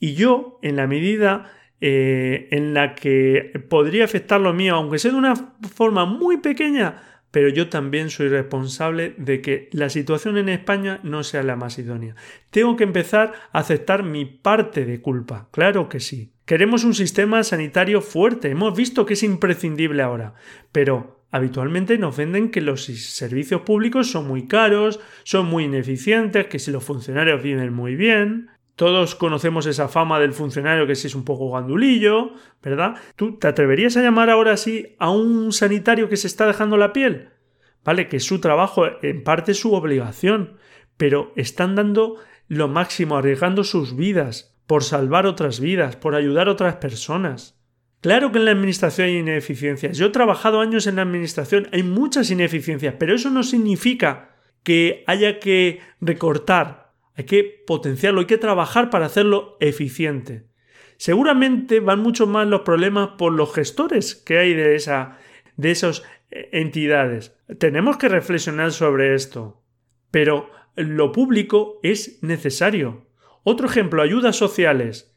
Y 0.00 0.14
yo, 0.14 0.58
en 0.62 0.74
la 0.74 0.88
medida 0.88 1.52
eh, 1.80 2.48
en 2.50 2.74
la 2.74 2.96
que 2.96 3.52
podría 3.68 4.06
afectar 4.06 4.40
lo 4.40 4.52
mío, 4.52 4.74
aunque 4.74 4.98
sea 4.98 5.12
de 5.12 5.18
una 5.18 5.36
forma 5.72 6.04
muy 6.04 6.38
pequeña, 6.38 7.06
pero 7.30 7.48
yo 7.48 7.68
también 7.68 8.10
soy 8.10 8.28
responsable 8.28 9.14
de 9.16 9.40
que 9.40 9.68
la 9.72 9.88
situación 9.88 10.36
en 10.36 10.48
España 10.48 11.00
no 11.02 11.22
sea 11.22 11.42
la 11.42 11.56
más 11.56 11.78
idónea. 11.78 12.16
Tengo 12.50 12.76
que 12.76 12.84
empezar 12.84 13.32
a 13.52 13.60
aceptar 13.60 14.02
mi 14.02 14.24
parte 14.24 14.84
de 14.84 15.00
culpa, 15.00 15.48
claro 15.52 15.88
que 15.88 16.00
sí. 16.00 16.32
Queremos 16.44 16.82
un 16.82 16.94
sistema 16.94 17.44
sanitario 17.44 18.00
fuerte, 18.00 18.50
hemos 18.50 18.76
visto 18.76 19.06
que 19.06 19.14
es 19.14 19.22
imprescindible 19.22 20.02
ahora, 20.02 20.34
pero 20.72 21.24
habitualmente 21.30 21.96
nos 21.96 22.16
venden 22.16 22.50
que 22.50 22.60
los 22.60 22.84
servicios 22.84 23.60
públicos 23.62 24.10
son 24.10 24.26
muy 24.26 24.48
caros, 24.48 24.98
son 25.22 25.46
muy 25.46 25.64
ineficientes, 25.64 26.48
que 26.48 26.58
si 26.58 26.72
los 26.72 26.82
funcionarios 26.82 27.42
viven 27.42 27.72
muy 27.72 27.94
bien, 27.94 28.50
todos 28.80 29.14
conocemos 29.14 29.66
esa 29.66 29.88
fama 29.88 30.18
del 30.18 30.32
funcionario 30.32 30.86
que 30.86 30.94
si 30.94 31.08
es 31.08 31.14
un 31.14 31.22
poco 31.22 31.50
gandulillo, 31.50 32.30
¿verdad? 32.62 32.94
¿Tú 33.14 33.36
te 33.36 33.46
atreverías 33.46 33.98
a 33.98 34.02
llamar 34.02 34.30
ahora 34.30 34.56
sí 34.56 34.96
a 34.98 35.10
un 35.10 35.52
sanitario 35.52 36.08
que 36.08 36.16
se 36.16 36.26
está 36.26 36.46
dejando 36.46 36.78
la 36.78 36.94
piel? 36.94 37.28
¿Vale? 37.84 38.08
Que 38.08 38.20
su 38.20 38.40
trabajo, 38.40 38.86
en 39.02 39.22
parte 39.22 39.52
su 39.52 39.74
obligación, 39.74 40.56
pero 40.96 41.34
están 41.36 41.74
dando 41.74 42.16
lo 42.48 42.68
máximo, 42.68 43.18
arriesgando 43.18 43.64
sus 43.64 43.94
vidas, 43.96 44.58
por 44.66 44.82
salvar 44.82 45.26
otras 45.26 45.60
vidas, 45.60 45.96
por 45.96 46.14
ayudar 46.14 46.48
a 46.48 46.52
otras 46.52 46.76
personas. 46.76 47.60
Claro 48.00 48.32
que 48.32 48.38
en 48.38 48.46
la 48.46 48.52
administración 48.52 49.08
hay 49.08 49.18
ineficiencias. 49.18 49.98
Yo 49.98 50.06
he 50.06 50.10
trabajado 50.10 50.62
años 50.62 50.86
en 50.86 50.96
la 50.96 51.02
administración, 51.02 51.68
hay 51.72 51.82
muchas 51.82 52.30
ineficiencias, 52.30 52.94
pero 52.98 53.14
eso 53.14 53.28
no 53.28 53.42
significa 53.42 54.36
que 54.62 55.04
haya 55.06 55.38
que 55.38 55.80
recortar 56.00 56.89
hay 57.16 57.24
que 57.24 57.64
potenciarlo, 57.66 58.20
hay 58.20 58.26
que 58.26 58.38
trabajar 58.38 58.90
para 58.90 59.06
hacerlo 59.06 59.56
eficiente. 59.60 60.46
Seguramente 60.96 61.80
van 61.80 62.00
mucho 62.00 62.26
más 62.26 62.46
los 62.46 62.60
problemas 62.60 63.10
por 63.16 63.32
los 63.32 63.54
gestores 63.54 64.14
que 64.14 64.38
hay 64.38 64.54
de, 64.54 64.76
esa, 64.76 65.18
de 65.56 65.70
esas 65.70 66.02
eh, 66.30 66.50
entidades. 66.52 67.36
Tenemos 67.58 67.96
que 67.96 68.08
reflexionar 68.08 68.72
sobre 68.72 69.14
esto. 69.14 69.62
Pero 70.10 70.50
lo 70.76 71.12
público 71.12 71.80
es 71.82 72.22
necesario. 72.22 73.06
Otro 73.44 73.66
ejemplo, 73.66 74.02
ayudas 74.02 74.36
sociales. 74.36 75.16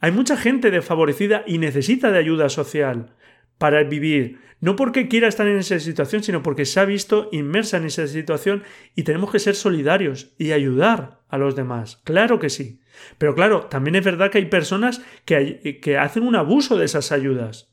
Hay 0.00 0.12
mucha 0.12 0.36
gente 0.36 0.70
desfavorecida 0.70 1.44
y 1.46 1.58
necesita 1.58 2.10
de 2.10 2.18
ayuda 2.18 2.48
social 2.48 3.16
para 3.58 3.82
vivir, 3.84 4.38
no 4.60 4.74
porque 4.74 5.08
quiera 5.08 5.28
estar 5.28 5.46
en 5.46 5.58
esa 5.58 5.78
situación, 5.78 6.22
sino 6.22 6.42
porque 6.42 6.64
se 6.64 6.80
ha 6.80 6.84
visto 6.84 7.28
inmersa 7.30 7.76
en 7.76 7.84
esa 7.84 8.06
situación 8.06 8.64
y 8.96 9.04
tenemos 9.04 9.30
que 9.30 9.38
ser 9.38 9.54
solidarios 9.54 10.34
y 10.36 10.52
ayudar 10.52 11.20
a 11.28 11.38
los 11.38 11.54
demás. 11.54 12.00
Claro 12.04 12.38
que 12.38 12.50
sí. 12.50 12.80
Pero 13.18 13.34
claro, 13.34 13.66
también 13.66 13.94
es 13.94 14.04
verdad 14.04 14.30
que 14.30 14.38
hay 14.38 14.46
personas 14.46 15.00
que, 15.24 15.96
hacen 16.00 16.24
un 16.24 16.34
abuso 16.34 16.76
de 16.76 16.86
esas 16.86 17.12
ayudas. 17.12 17.72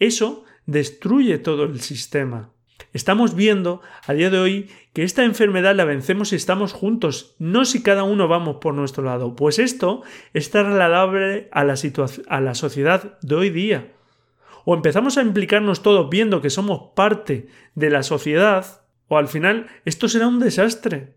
Eso 0.00 0.44
destruye 0.66 1.38
todo 1.38 1.64
el 1.64 1.80
sistema. 1.80 2.52
Estamos 2.92 3.36
viendo 3.36 3.80
a 4.06 4.12
día 4.12 4.30
de 4.30 4.38
hoy 4.38 4.70
que 4.92 5.04
esta 5.04 5.24
enfermedad 5.24 5.76
la 5.76 5.84
vencemos 5.84 6.30
si 6.30 6.36
estamos 6.36 6.72
juntos, 6.72 7.36
no 7.38 7.64
si 7.64 7.82
cada 7.82 8.02
uno 8.02 8.26
vamos 8.26 8.56
por 8.60 8.74
nuestro 8.74 9.04
lado. 9.04 9.36
Pues 9.36 9.58
esto 9.58 10.02
es 10.32 10.50
trasladable 10.50 11.48
a 11.52 11.62
la, 11.62 11.74
a 12.28 12.40
la 12.40 12.54
sociedad 12.54 13.18
de 13.20 13.34
hoy 13.34 13.50
día 13.50 13.95
o 14.66 14.74
empezamos 14.74 15.16
a 15.16 15.22
implicarnos 15.22 15.80
todos 15.80 16.10
viendo 16.10 16.42
que 16.42 16.50
somos 16.50 16.90
parte 16.96 17.46
de 17.76 17.88
la 17.88 18.02
sociedad, 18.02 18.82
o 19.06 19.16
al 19.16 19.28
final 19.28 19.68
esto 19.84 20.08
será 20.08 20.26
un 20.26 20.40
desastre. 20.40 21.14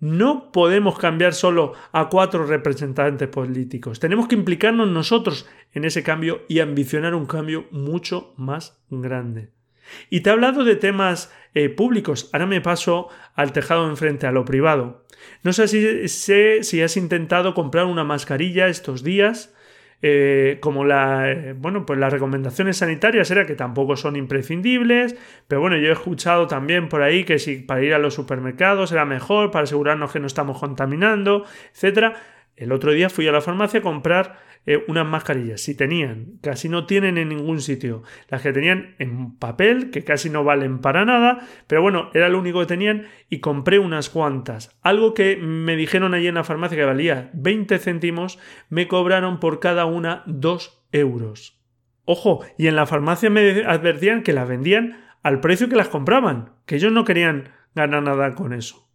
No 0.00 0.52
podemos 0.52 0.98
cambiar 0.98 1.34
solo 1.34 1.74
a 1.92 2.08
cuatro 2.08 2.46
representantes 2.46 3.28
políticos. 3.28 4.00
Tenemos 4.00 4.26
que 4.26 4.36
implicarnos 4.36 4.88
nosotros 4.88 5.46
en 5.74 5.84
ese 5.84 6.02
cambio 6.02 6.46
y 6.48 6.60
ambicionar 6.60 7.14
un 7.14 7.26
cambio 7.26 7.66
mucho 7.72 8.32
más 8.38 8.80
grande. 8.88 9.50
Y 10.08 10.20
te 10.20 10.30
he 10.30 10.32
hablado 10.32 10.64
de 10.64 10.76
temas 10.76 11.30
eh, 11.52 11.68
públicos. 11.68 12.30
Ahora 12.32 12.46
me 12.46 12.62
paso 12.62 13.08
al 13.34 13.52
tejado 13.52 13.86
enfrente, 13.90 14.26
a 14.26 14.32
lo 14.32 14.46
privado. 14.46 15.04
No 15.42 15.52
sé 15.52 15.68
si, 15.68 16.08
sé 16.08 16.62
si 16.62 16.80
has 16.80 16.96
intentado 16.96 17.52
comprar 17.52 17.84
una 17.84 18.04
mascarilla 18.04 18.68
estos 18.68 19.04
días 19.04 19.54
eh, 20.00 20.58
como 20.60 20.84
la, 20.84 21.54
bueno, 21.56 21.84
pues 21.84 21.98
las 21.98 22.12
recomendaciones 22.12 22.76
sanitarias 22.76 23.30
era 23.30 23.46
que 23.46 23.54
tampoco 23.54 23.96
son 23.96 24.16
imprescindibles, 24.16 25.16
pero 25.48 25.60
bueno, 25.60 25.76
yo 25.76 25.88
he 25.88 25.92
escuchado 25.92 26.46
también 26.46 26.88
por 26.88 27.02
ahí 27.02 27.24
que 27.24 27.38
si 27.38 27.56
para 27.56 27.82
ir 27.82 27.94
a 27.94 27.98
los 27.98 28.14
supermercados 28.14 28.92
era 28.92 29.04
mejor, 29.04 29.50
para 29.50 29.64
asegurarnos 29.64 30.12
que 30.12 30.20
no 30.20 30.26
estamos 30.26 30.58
contaminando, 30.58 31.44
etcétera. 31.72 32.14
El 32.56 32.72
otro 32.72 32.92
día 32.92 33.08
fui 33.08 33.26
a 33.28 33.32
la 33.32 33.40
farmacia 33.40 33.80
a 33.80 33.82
comprar 33.82 34.36
eh, 34.70 34.84
unas 34.86 35.06
mascarillas. 35.06 35.62
Si 35.62 35.74
tenían, 35.74 36.38
casi 36.42 36.68
no 36.68 36.84
tienen 36.84 37.16
en 37.16 37.30
ningún 37.30 37.62
sitio. 37.62 38.02
Las 38.28 38.42
que 38.42 38.52
tenían 38.52 38.96
en 38.98 39.34
papel, 39.38 39.90
que 39.90 40.04
casi 40.04 40.28
no 40.28 40.44
valen 40.44 40.80
para 40.80 41.06
nada, 41.06 41.38
pero 41.66 41.80
bueno, 41.80 42.10
era 42.12 42.28
lo 42.28 42.38
único 42.38 42.60
que 42.60 42.66
tenían 42.66 43.06
y 43.30 43.40
compré 43.40 43.78
unas 43.78 44.10
cuantas. 44.10 44.76
Algo 44.82 45.14
que 45.14 45.38
me 45.38 45.74
dijeron 45.74 46.12
allí 46.12 46.26
en 46.26 46.34
la 46.34 46.44
farmacia 46.44 46.76
que 46.76 46.84
valía 46.84 47.30
20 47.32 47.78
céntimos, 47.78 48.38
me 48.68 48.88
cobraron 48.88 49.40
por 49.40 49.58
cada 49.58 49.86
una 49.86 50.22
2 50.26 50.84
euros. 50.92 51.58
Ojo, 52.04 52.44
y 52.58 52.66
en 52.66 52.76
la 52.76 52.84
farmacia 52.84 53.30
me 53.30 53.64
advertían 53.64 54.22
que 54.22 54.34
las 54.34 54.46
vendían 54.46 55.00
al 55.22 55.40
precio 55.40 55.70
que 55.70 55.76
las 55.76 55.88
compraban, 55.88 56.52
que 56.66 56.76
ellos 56.76 56.92
no 56.92 57.06
querían 57.06 57.52
ganar 57.74 58.02
nada 58.02 58.34
con 58.34 58.52
eso. 58.52 58.86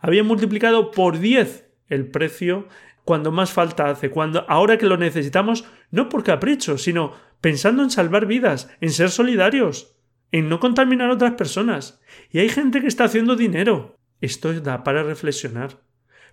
Habían 0.00 0.24
multiplicado 0.24 0.90
por 0.90 1.18
10 1.18 1.68
el 1.88 2.10
precio 2.10 2.66
cuando 3.06 3.30
más 3.30 3.52
falta 3.52 3.88
hace, 3.88 4.10
cuando 4.10 4.44
ahora 4.48 4.78
que 4.78 4.86
lo 4.86 4.96
necesitamos, 4.96 5.64
no 5.92 6.08
por 6.08 6.24
capricho, 6.24 6.76
sino 6.76 7.12
pensando 7.40 7.84
en 7.84 7.90
salvar 7.90 8.26
vidas, 8.26 8.68
en 8.80 8.90
ser 8.90 9.10
solidarios, 9.10 9.96
en 10.32 10.48
no 10.48 10.58
contaminar 10.58 11.08
a 11.08 11.12
otras 11.14 11.34
personas. 11.34 12.00
Y 12.32 12.40
hay 12.40 12.48
gente 12.48 12.80
que 12.80 12.88
está 12.88 13.04
haciendo 13.04 13.36
dinero. 13.36 13.96
Esto 14.20 14.52
da 14.60 14.82
para 14.82 15.04
reflexionar. 15.04 15.84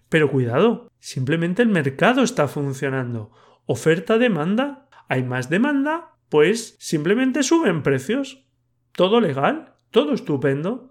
Pero 0.10 0.32
cuidado, 0.32 0.92
simplemente 0.98 1.62
el 1.62 1.70
mercado 1.70 2.24
está 2.24 2.48
funcionando. 2.48 3.32
Oferta-demanda. 3.68 4.90
Hay 5.10 5.22
más 5.22 5.52
demanda, 5.52 6.16
pues 6.30 6.76
simplemente 6.80 7.44
suben 7.44 7.84
precios. 7.84 8.48
Todo 8.94 9.22
legal, 9.22 9.76
todo 9.92 10.14
estupendo. 10.14 10.90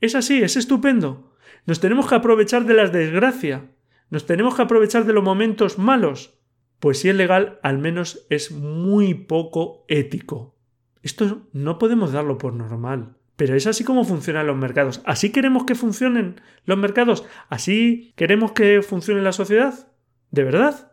Es 0.00 0.14
así, 0.14 0.40
es 0.40 0.56
estupendo. 0.56 1.32
Nos 1.66 1.80
tenemos 1.80 2.06
que 2.08 2.14
aprovechar 2.14 2.64
de 2.64 2.74
la 2.74 2.86
desgracia, 2.86 3.72
nos 4.10 4.26
tenemos 4.26 4.54
que 4.54 4.62
aprovechar 4.62 5.04
de 5.04 5.12
los 5.12 5.24
momentos 5.24 5.78
malos. 5.78 6.38
Pues 6.80 7.00
si 7.00 7.08
es 7.08 7.14
legal, 7.14 7.58
al 7.62 7.78
menos 7.78 8.26
es 8.30 8.50
muy 8.52 9.14
poco 9.14 9.84
ético. 9.88 10.54
Esto 11.02 11.48
no 11.52 11.78
podemos 11.78 12.12
darlo 12.12 12.38
por 12.38 12.52
normal. 12.52 13.16
Pero 13.36 13.54
es 13.54 13.66
así 13.66 13.84
como 13.84 14.04
funcionan 14.04 14.46
los 14.46 14.56
mercados. 14.56 15.02
¿Así 15.04 15.30
queremos 15.30 15.64
que 15.64 15.74
funcionen 15.74 16.40
los 16.64 16.78
mercados? 16.78 17.24
¿Así 17.48 18.12
queremos 18.16 18.52
que 18.52 18.82
funcione 18.82 19.22
la 19.22 19.32
sociedad? 19.32 19.92
¿De 20.30 20.42
verdad? 20.42 20.92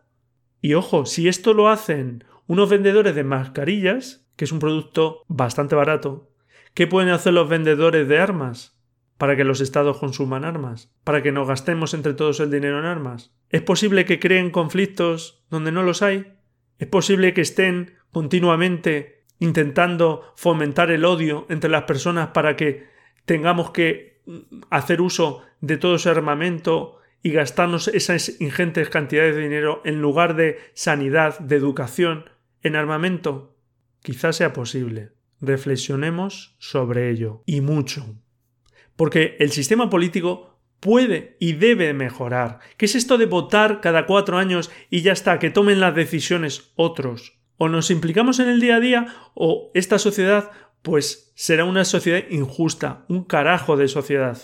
Y 0.60 0.74
ojo, 0.74 1.06
si 1.06 1.28
esto 1.28 1.54
lo 1.54 1.68
hacen 1.68 2.24
unos 2.46 2.68
vendedores 2.68 3.14
de 3.14 3.24
mascarillas, 3.24 4.26
que 4.36 4.44
es 4.44 4.52
un 4.52 4.58
producto 4.58 5.22
bastante 5.26 5.74
barato, 5.74 6.30
¿qué 6.74 6.86
pueden 6.86 7.10
hacer 7.10 7.32
los 7.32 7.48
vendedores 7.48 8.08
de 8.08 8.18
armas? 8.18 8.78
Para 9.18 9.36
que 9.36 9.44
los 9.44 9.60
estados 9.60 9.98
consuman 9.98 10.44
armas, 10.44 10.92
para 11.04 11.22
que 11.22 11.32
nos 11.32 11.46
gastemos 11.46 11.94
entre 11.94 12.14
todos 12.14 12.40
el 12.40 12.50
dinero 12.50 12.78
en 12.78 12.84
armas. 12.84 13.32
¿Es 13.48 13.62
posible 13.62 14.04
que 14.04 14.18
creen 14.18 14.50
conflictos 14.50 15.44
donde 15.50 15.70
no 15.70 15.82
los 15.82 16.02
hay? 16.02 16.34
¿Es 16.78 16.88
posible 16.88 17.32
que 17.32 17.40
estén 17.40 17.94
continuamente 18.10 19.24
intentando 19.38 20.32
fomentar 20.36 20.90
el 20.90 21.04
odio 21.04 21.46
entre 21.48 21.70
las 21.70 21.84
personas 21.84 22.28
para 22.28 22.56
que 22.56 22.86
tengamos 23.24 23.70
que 23.70 24.22
hacer 24.70 25.00
uso 25.00 25.42
de 25.60 25.76
todo 25.76 25.96
ese 25.96 26.10
armamento 26.10 26.98
y 27.22 27.30
gastarnos 27.30 27.88
esas 27.88 28.40
ingentes 28.40 28.90
cantidades 28.90 29.34
de 29.34 29.42
dinero 29.42 29.80
en 29.84 30.00
lugar 30.00 30.36
de 30.36 30.58
sanidad, 30.74 31.38
de 31.38 31.56
educación, 31.56 32.30
en 32.62 32.76
armamento? 32.76 33.56
Quizás 34.02 34.36
sea 34.36 34.52
posible. 34.52 35.12
Reflexionemos 35.40 36.56
sobre 36.58 37.10
ello 37.10 37.42
y 37.46 37.60
mucho. 37.60 38.04
Porque 38.96 39.36
el 39.40 39.50
sistema 39.50 39.90
político 39.90 40.58
puede 40.80 41.36
y 41.40 41.54
debe 41.54 41.94
mejorar. 41.94 42.60
¿Qué 42.76 42.86
es 42.86 42.94
esto 42.94 43.18
de 43.18 43.26
votar 43.26 43.80
cada 43.80 44.06
cuatro 44.06 44.38
años 44.38 44.70
y 44.90 45.02
ya 45.02 45.12
está, 45.12 45.38
que 45.38 45.50
tomen 45.50 45.80
las 45.80 45.94
decisiones 45.94 46.72
otros? 46.76 47.38
O 47.56 47.68
nos 47.68 47.90
implicamos 47.90 48.38
en 48.40 48.48
el 48.48 48.60
día 48.60 48.76
a 48.76 48.80
día 48.80 49.06
o 49.34 49.70
esta 49.74 49.98
sociedad 49.98 50.50
pues 50.82 51.32
será 51.34 51.64
una 51.64 51.86
sociedad 51.86 52.24
injusta, 52.28 53.06
un 53.08 53.24
carajo 53.24 53.78
de 53.78 53.88
sociedad. 53.88 54.36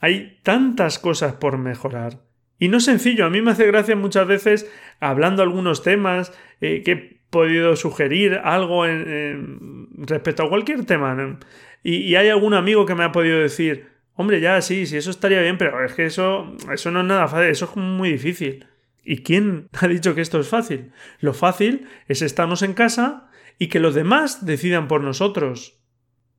Hay 0.00 0.40
tantas 0.42 0.98
cosas 0.98 1.34
por 1.34 1.58
mejorar. 1.58 2.24
Y 2.58 2.68
no 2.68 2.78
es 2.78 2.84
sencillo, 2.84 3.24
a 3.24 3.30
mí 3.30 3.40
me 3.40 3.52
hace 3.52 3.66
gracia 3.66 3.94
muchas 3.94 4.26
veces 4.26 4.70
hablando 4.98 5.42
algunos 5.42 5.84
temas 5.84 6.32
eh, 6.60 6.82
que 6.82 6.92
he 6.92 7.20
podido 7.30 7.76
sugerir 7.76 8.40
algo 8.42 8.84
en, 8.84 9.88
respecto 9.96 10.42
a 10.42 10.48
cualquier 10.48 10.84
tema. 10.84 11.38
Y, 11.82 12.14
hay 12.14 12.28
algún 12.28 12.54
amigo 12.54 12.86
que 12.86 12.94
me 12.94 13.04
ha 13.04 13.12
podido 13.12 13.38
decir, 13.38 13.88
hombre, 14.14 14.40
ya 14.40 14.60
sí, 14.60 14.86
sí, 14.86 14.96
eso 14.96 15.10
estaría 15.10 15.40
bien, 15.40 15.58
pero 15.58 15.84
es 15.84 15.94
que 15.94 16.04
eso, 16.06 16.54
eso 16.72 16.90
no 16.90 17.00
es 17.00 17.06
nada 17.06 17.28
fácil, 17.28 17.48
eso 17.48 17.66
es 17.66 17.76
muy 17.76 18.12
difícil. 18.12 18.66
¿Y 19.02 19.22
quién 19.22 19.68
ha 19.80 19.88
dicho 19.88 20.14
que 20.14 20.20
esto 20.20 20.40
es 20.40 20.48
fácil? 20.48 20.92
Lo 21.20 21.32
fácil 21.32 21.86
es 22.06 22.22
estarnos 22.22 22.62
en 22.62 22.74
casa 22.74 23.30
y 23.58 23.68
que 23.68 23.80
los 23.80 23.94
demás 23.94 24.44
decidan 24.44 24.88
por 24.88 25.02
nosotros. 25.02 25.78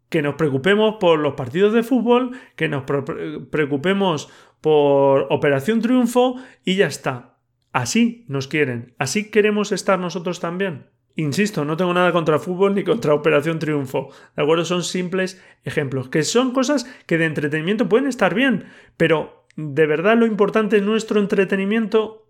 Que 0.10 0.22
nos 0.22 0.36
preocupemos 0.36 0.96
por 1.00 1.20
los 1.20 1.36
partidos 1.36 1.74
de 1.74 1.84
fútbol, 1.84 2.32
que 2.58 2.68
nos 2.68 2.84
preocupemos 2.84 4.30
por 4.60 5.28
Operación 5.30 5.82
Triunfo 5.82 6.36
y 6.66 6.76
ya 6.76 6.88
está. 6.88 7.38
Así 7.72 8.26
nos 8.28 8.48
quieren, 8.48 8.94
así 9.00 9.32
queremos 9.32 9.72
estar 9.72 9.98
nosotros 9.98 10.42
también. 10.42 10.88
Insisto, 11.16 11.66
no 11.66 11.78
tengo 11.78 11.94
nada 11.94 12.12
contra 12.12 12.40
fútbol 12.40 12.74
ni 12.74 12.84
contra 12.84 13.14
Operación 13.14 13.60
Triunfo. 13.60 14.10
¿De 14.36 14.44
acuerdo? 14.44 14.66
Son 14.66 14.84
simples 14.84 15.42
ejemplos, 15.64 16.10
que 16.10 16.24
son 16.24 16.52
cosas 16.52 16.86
que 17.06 17.18
de 17.18 17.26
entretenimiento 17.26 17.90
pueden 17.90 18.08
estar 18.08 18.34
bien, 18.34 18.66
pero 18.98 19.46
¿de 19.56 19.86
verdad 19.86 20.18
lo 20.18 20.26
importante 20.26 20.78
es 20.78 20.84
nuestro 20.84 21.20
entretenimiento 21.20 22.28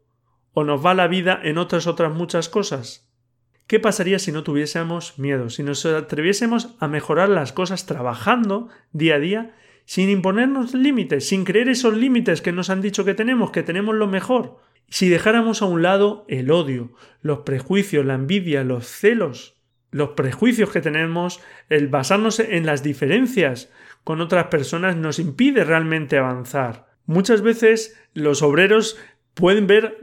o 0.54 0.64
nos 0.64 0.84
va 0.84 0.94
la 0.94 1.08
vida 1.08 1.40
en 1.44 1.58
otras 1.58 1.86
otras 1.88 2.12
muchas 2.12 2.50
cosas? 2.50 3.08
¿Qué 3.68 3.80
pasaría 3.80 4.20
si 4.20 4.32
no 4.32 4.44
tuviésemos 4.44 5.18
miedo, 5.18 5.50
si 5.50 5.64
nos 5.64 5.86
atreviésemos 5.86 6.76
a 6.80 6.88
mejorar 6.88 7.30
las 7.30 7.54
cosas 7.54 7.86
trabajando 7.86 8.68
día 8.92 9.16
a 9.16 9.20
día 9.20 9.56
sin 9.86 10.10
imponernos 10.10 10.74
límites, 10.74 11.28
sin 11.28 11.46
creer 11.46 11.70
esos 11.70 11.96
límites 11.96 12.42
que 12.42 12.52
nos 12.52 12.70
han 12.70 12.82
dicho 12.82 13.06
que 13.06 13.14
tenemos, 13.14 13.52
que 13.52 13.64
tenemos 13.64 13.96
lo 13.96 14.08
mejor? 14.08 14.60
Si 14.92 15.08
dejáramos 15.08 15.62
a 15.62 15.66
un 15.66 15.82
lado 15.82 16.26
el 16.28 16.52
odio, 16.52 16.92
los 17.22 17.40
prejuicios, 17.40 18.06
la 18.06 18.16
envidia, 18.16 18.66
los 18.66 18.86
celos, 18.86 19.56
los 19.90 20.10
prejuicios 20.10 20.70
que 20.70 20.82
tenemos, 20.82 21.40
el 21.70 21.88
basarnos 21.88 22.42
en 22.42 22.66
las 22.66 22.84
diferencias 22.84 23.72
con 24.04 24.20
otras 24.20 24.48
personas 24.48 24.98
nos 24.98 25.18
impide 25.18 25.64
realmente 25.64 26.18
avanzar. 26.18 26.88
Muchas 27.06 27.42
veces 27.42 27.98
los 28.14 28.42
obreros 28.42 28.98
pueden 29.34 29.66
ver 29.66 29.98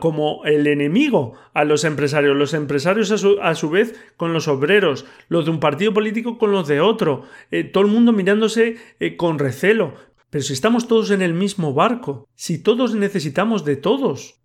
como 0.00 0.44
el 0.44 0.66
enemigo 0.66 1.34
a 1.54 1.64
los 1.64 1.84
empresarios, 1.84 2.36
los 2.36 2.52
empresarios 2.52 3.12
a 3.12 3.54
su, 3.54 3.70
vez 3.70 3.94
con 4.16 4.32
los 4.32 4.48
obreros, 4.48 5.06
los 5.28 5.44
de 5.44 5.52
un 5.52 5.60
partido 5.60 5.94
político 5.94 6.36
con 6.36 6.50
los 6.50 6.66
de 6.66 6.80
otro, 6.80 7.22
eh, 7.52 7.62
todo 7.62 7.84
el 7.84 7.92
mundo 7.92 8.12
mirándose 8.12 8.76
eh, 8.98 9.16
con 9.16 9.38
recelo. 9.38 9.94
Pero 10.32 10.44
si 10.44 10.54
estamos 10.54 10.88
todos 10.88 11.10
en 11.10 11.20
el 11.20 11.34
mismo 11.34 11.74
barco, 11.74 12.26
si 12.34 12.56
todos 12.56 12.94
necesitamos 12.94 13.66
de 13.66 13.76
todos. 13.76 14.40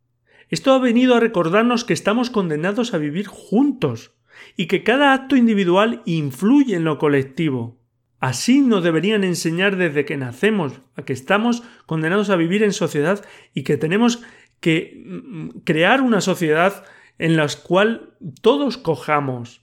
Esto 0.49 0.73
ha 0.73 0.79
venido 0.79 1.15
a 1.15 1.21
recordarnos 1.21 1.85
que 1.85 1.93
estamos 1.93 2.29
condenados 2.29 2.93
a 2.93 2.97
vivir 2.97 3.27
juntos 3.27 4.13
y 4.57 4.67
que 4.67 4.83
cada 4.83 5.13
acto 5.13 5.37
individual 5.37 6.01
influye 6.03 6.75
en 6.75 6.83
lo 6.83 6.97
colectivo. 6.97 7.79
Así 8.19 8.59
nos 8.59 8.83
deberían 8.83 9.23
enseñar 9.23 9.77
desde 9.77 10.03
que 10.03 10.17
nacemos, 10.17 10.73
a 10.97 11.03
que 11.03 11.13
estamos 11.13 11.63
condenados 11.85 12.29
a 12.29 12.35
vivir 12.35 12.63
en 12.63 12.73
sociedad 12.73 13.23
y 13.53 13.63
que 13.63 13.77
tenemos 13.77 14.21
que 14.59 15.05
mm, 15.05 15.59
crear 15.63 16.01
una 16.01 16.19
sociedad 16.19 16.83
en 17.17 17.37
la 17.37 17.47
cual 17.63 18.17
todos 18.41 18.77
cojamos. 18.77 19.61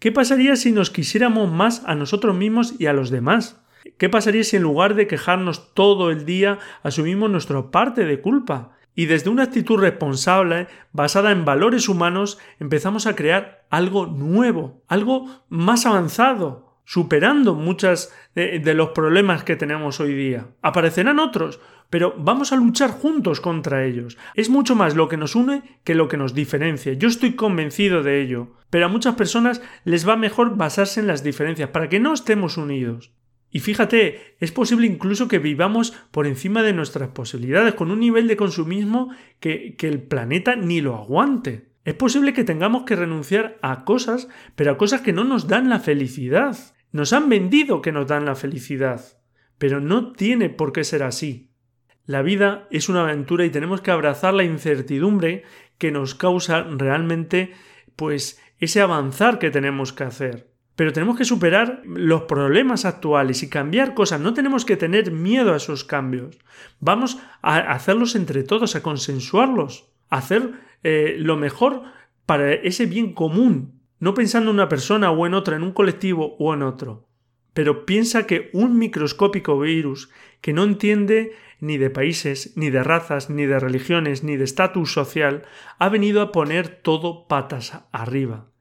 ¿Qué 0.00 0.10
pasaría 0.10 0.56
si 0.56 0.72
nos 0.72 0.90
quisiéramos 0.90 1.52
más 1.52 1.84
a 1.86 1.94
nosotros 1.94 2.34
mismos 2.34 2.74
y 2.80 2.86
a 2.86 2.92
los 2.92 3.10
demás? 3.10 3.61
¿Qué 3.98 4.08
pasaría 4.08 4.44
si 4.44 4.56
en 4.56 4.62
lugar 4.62 4.94
de 4.94 5.06
quejarnos 5.06 5.74
todo 5.74 6.10
el 6.10 6.24
día 6.24 6.58
asumimos 6.82 7.30
nuestra 7.30 7.70
parte 7.70 8.04
de 8.04 8.20
culpa? 8.20 8.76
Y 8.94 9.06
desde 9.06 9.30
una 9.30 9.44
actitud 9.44 9.78
responsable, 9.78 10.68
basada 10.92 11.32
en 11.32 11.44
valores 11.44 11.88
humanos, 11.88 12.38
empezamos 12.60 13.06
a 13.06 13.16
crear 13.16 13.64
algo 13.70 14.06
nuevo, 14.06 14.82
algo 14.86 15.44
más 15.48 15.86
avanzado, 15.86 16.76
superando 16.84 17.54
muchos 17.54 18.12
de, 18.34 18.58
de, 18.58 18.74
los 18.74 18.90
problemas 18.90 19.44
que 19.44 19.56
tenemos 19.56 19.98
hoy 19.98 20.14
día. 20.14 20.48
Aparecerán 20.60 21.18
otros, 21.18 21.58
pero 21.88 22.14
vamos 22.18 22.52
a 22.52 22.56
luchar 22.56 22.90
juntos 22.90 23.40
contra 23.40 23.84
ellos. 23.84 24.18
Es 24.34 24.50
mucho 24.50 24.74
más 24.74 24.94
lo 24.94 25.08
que 25.08 25.16
nos 25.16 25.34
une 25.34 25.80
que 25.84 25.94
lo 25.94 26.08
que 26.08 26.18
nos 26.18 26.34
diferencia. 26.34 26.92
Yo 26.92 27.08
estoy 27.08 27.34
convencido 27.34 28.02
de 28.02 28.20
ello, 28.20 28.52
pero 28.68 28.86
a 28.86 28.88
muchas 28.88 29.14
personas 29.14 29.62
les 29.84 30.06
va 30.06 30.16
mejor 30.16 30.56
basarse 30.56 31.00
en 31.00 31.06
las 31.06 31.24
diferencias 31.24 31.70
para 31.70 31.88
que 31.88 32.00
no 32.00 32.12
estemos 32.12 32.58
unidos. 32.58 33.10
Y 33.54 33.60
fíjate, 33.60 34.36
es 34.40 34.50
posible 34.50 34.86
incluso 34.86 35.28
que 35.28 35.38
vivamos 35.38 35.92
por 36.10 36.26
encima 36.26 36.62
de 36.62 36.72
nuestras 36.72 37.10
posibilidades, 37.10 37.74
con 37.74 37.90
un 37.90 38.00
nivel 38.00 38.26
de 38.26 38.38
consumismo 38.38 39.10
que, 39.40 39.76
que 39.76 39.88
el 39.88 40.02
planeta 40.02 40.56
ni 40.56 40.80
lo 40.80 40.96
aguante. 40.96 41.68
Es 41.84 41.94
posible 41.94 42.32
que 42.32 42.44
tengamos 42.44 42.84
que 42.84 42.96
renunciar 42.96 43.58
a 43.60 43.84
cosas, 43.84 44.28
pero 44.56 44.72
a 44.72 44.78
cosas 44.78 45.02
que 45.02 45.12
no 45.12 45.24
nos 45.24 45.48
dan 45.48 45.68
la 45.68 45.80
felicidad. 45.80 46.56
Nos 46.92 47.12
han 47.12 47.28
vendido 47.28 47.82
que 47.82 47.92
nos 47.92 48.06
dan 48.06 48.24
la 48.24 48.36
felicidad, 48.36 49.02
pero 49.58 49.80
no 49.80 50.12
tiene 50.12 50.48
por 50.48 50.72
qué 50.72 50.82
ser 50.82 51.02
así. 51.02 51.50
La 52.06 52.22
vida 52.22 52.66
es 52.70 52.88
una 52.88 53.02
aventura 53.02 53.44
y 53.44 53.50
tenemos 53.50 53.82
que 53.82 53.90
abrazar 53.90 54.32
la 54.32 54.44
incertidumbre 54.44 55.44
que 55.76 55.90
nos 55.90 56.14
causa 56.14 56.62
realmente 56.62 57.52
pues 57.96 58.40
ese 58.58 58.80
avanzar 58.80 59.38
que 59.38 59.50
tenemos 59.50 59.92
que 59.92 60.04
hacer. 60.04 60.51
Pero 60.74 60.92
tenemos 60.92 61.18
que 61.18 61.24
superar 61.24 61.82
los 61.84 62.22
problemas 62.22 62.84
actuales 62.84 63.42
y 63.42 63.50
cambiar 63.50 63.94
cosas. 63.94 64.20
No 64.20 64.32
tenemos 64.32 64.64
que 64.64 64.76
tener 64.76 65.10
miedo 65.10 65.52
a 65.52 65.56
esos 65.56 65.84
cambios. 65.84 66.38
Vamos 66.80 67.18
a 67.42 67.58
hacerlos 67.58 68.14
entre 68.14 68.42
todos, 68.42 68.74
a 68.74 68.82
consensuarlos, 68.82 69.90
a 70.08 70.18
hacer 70.18 70.52
eh, 70.82 71.16
lo 71.18 71.36
mejor 71.36 71.82
para 72.26 72.52
ese 72.52 72.86
bien 72.86 73.12
común, 73.12 73.80
no 73.98 74.14
pensando 74.14 74.50
en 74.50 74.56
una 74.56 74.68
persona 74.68 75.10
o 75.10 75.26
en 75.26 75.34
otra, 75.34 75.56
en 75.56 75.62
un 75.62 75.72
colectivo 75.72 76.36
o 76.38 76.54
en 76.54 76.62
otro. 76.62 77.06
Pero 77.52 77.84
piensa 77.84 78.26
que 78.26 78.48
un 78.54 78.78
microscópico 78.78 79.58
virus 79.58 80.10
que 80.40 80.52
no 80.52 80.64
entiende 80.64 81.32
ni 81.60 81.78
de 81.78 81.90
países, 81.90 82.56
ni 82.56 82.70
de 82.70 82.82
razas, 82.82 83.30
ni 83.30 83.46
de 83.46 83.60
religiones, 83.60 84.24
ni 84.24 84.36
de 84.36 84.44
estatus 84.44 84.92
social, 84.92 85.44
ha 85.78 85.88
venido 85.88 86.22
a 86.22 86.32
poner 86.32 86.68
todo 86.68 87.28
patas 87.28 87.84
arriba. 87.92 88.51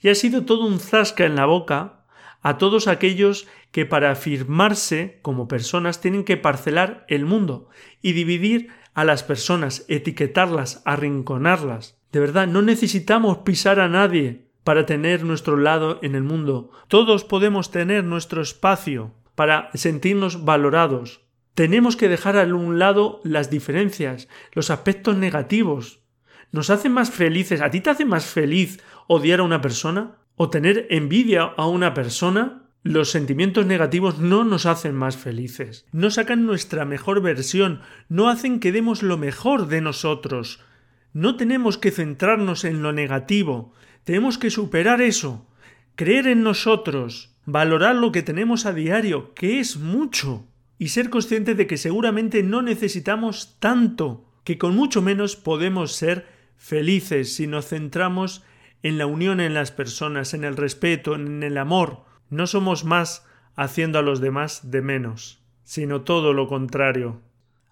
Y 0.00 0.08
ha 0.08 0.14
sido 0.14 0.44
todo 0.44 0.66
un 0.66 0.80
zasca 0.80 1.24
en 1.24 1.36
la 1.36 1.46
boca 1.46 2.04
a 2.40 2.58
todos 2.58 2.86
aquellos 2.88 3.46
que 3.72 3.84
para 3.84 4.10
afirmarse 4.10 5.18
como 5.22 5.48
personas 5.48 6.00
tienen 6.00 6.24
que 6.24 6.36
parcelar 6.36 7.04
el 7.08 7.24
mundo 7.24 7.68
y 8.00 8.12
dividir 8.12 8.68
a 8.94 9.04
las 9.04 9.22
personas, 9.22 9.84
etiquetarlas, 9.88 10.82
arrinconarlas. 10.84 11.98
De 12.12 12.20
verdad, 12.20 12.46
no 12.46 12.62
necesitamos 12.62 13.38
pisar 13.38 13.80
a 13.80 13.88
nadie 13.88 14.48
para 14.64 14.86
tener 14.86 15.24
nuestro 15.24 15.56
lado 15.56 15.98
en 16.02 16.14
el 16.14 16.22
mundo. 16.22 16.70
Todos 16.88 17.24
podemos 17.24 17.70
tener 17.70 18.04
nuestro 18.04 18.42
espacio 18.42 19.14
para 19.34 19.70
sentirnos 19.74 20.44
valorados. 20.44 21.22
Tenemos 21.54 21.96
que 21.96 22.08
dejar 22.08 22.36
a 22.36 22.42
un 22.42 22.78
lado 22.78 23.20
las 23.24 23.50
diferencias, 23.50 24.28
los 24.52 24.70
aspectos 24.70 25.16
negativos. 25.16 26.00
nos 26.50 26.70
hace 26.70 26.88
más 26.88 27.10
felices. 27.10 27.60
¿A 27.60 27.70
ti 27.70 27.80
te 27.80 27.90
hace 27.90 28.04
más 28.04 28.24
feliz 28.24 28.82
odiar 29.08 29.40
a 29.40 29.42
una 29.42 29.60
persona? 29.60 30.18
¿O 30.36 30.50
tener 30.50 30.86
envidia 30.90 31.42
a 31.42 31.66
una 31.66 31.94
persona? 31.94 32.62
Los 32.84 33.10
sentimientos 33.10 33.66
negativos 33.66 34.20
no 34.20 34.44
nos 34.44 34.64
hacen 34.64 34.94
más 34.94 35.16
felices, 35.16 35.84
no 35.90 36.10
sacan 36.10 36.46
nuestra 36.46 36.84
mejor 36.84 37.20
versión, 37.20 37.80
no 38.08 38.28
hacen 38.28 38.60
que 38.60 38.70
demos 38.70 39.02
lo 39.02 39.18
mejor 39.18 39.66
de 39.66 39.80
nosotros. 39.80 40.60
No 41.12 41.36
tenemos 41.36 41.76
que 41.76 41.90
centrarnos 41.90 42.64
en 42.64 42.82
lo 42.82 42.92
negativo, 42.92 43.72
tenemos 44.04 44.38
que 44.38 44.50
superar 44.50 45.00
eso, 45.00 45.48
creer 45.96 46.28
en 46.28 46.44
nosotros, 46.44 47.34
valorar 47.44 47.96
lo 47.96 48.12
que 48.12 48.22
tenemos 48.22 48.64
a 48.64 48.72
diario, 48.72 49.34
que 49.34 49.58
es 49.58 49.76
mucho, 49.76 50.46
y 50.78 50.88
ser 50.88 51.10
conscientes 51.10 51.56
de 51.56 51.66
que 51.66 51.76
seguramente 51.76 52.42
no 52.44 52.62
necesitamos 52.62 53.56
tanto, 53.58 54.30
que 54.44 54.56
con 54.56 54.76
mucho 54.76 55.02
menos 55.02 55.34
podemos 55.34 55.92
ser 55.92 56.26
felices 56.56 57.34
si 57.34 57.46
nos 57.46 57.66
centramos 57.66 58.44
en 58.82 58.98
la 58.98 59.06
unión 59.06 59.40
en 59.40 59.54
las 59.54 59.72
personas, 59.72 60.34
en 60.34 60.44
el 60.44 60.56
respeto, 60.56 61.14
en 61.14 61.42
el 61.42 61.58
amor, 61.58 62.04
no 62.30 62.46
somos 62.46 62.84
más 62.84 63.26
haciendo 63.56 63.98
a 63.98 64.02
los 64.02 64.20
demás 64.20 64.70
de 64.70 64.82
menos, 64.82 65.42
sino 65.64 66.02
todo 66.02 66.32
lo 66.32 66.46
contrario. 66.46 67.20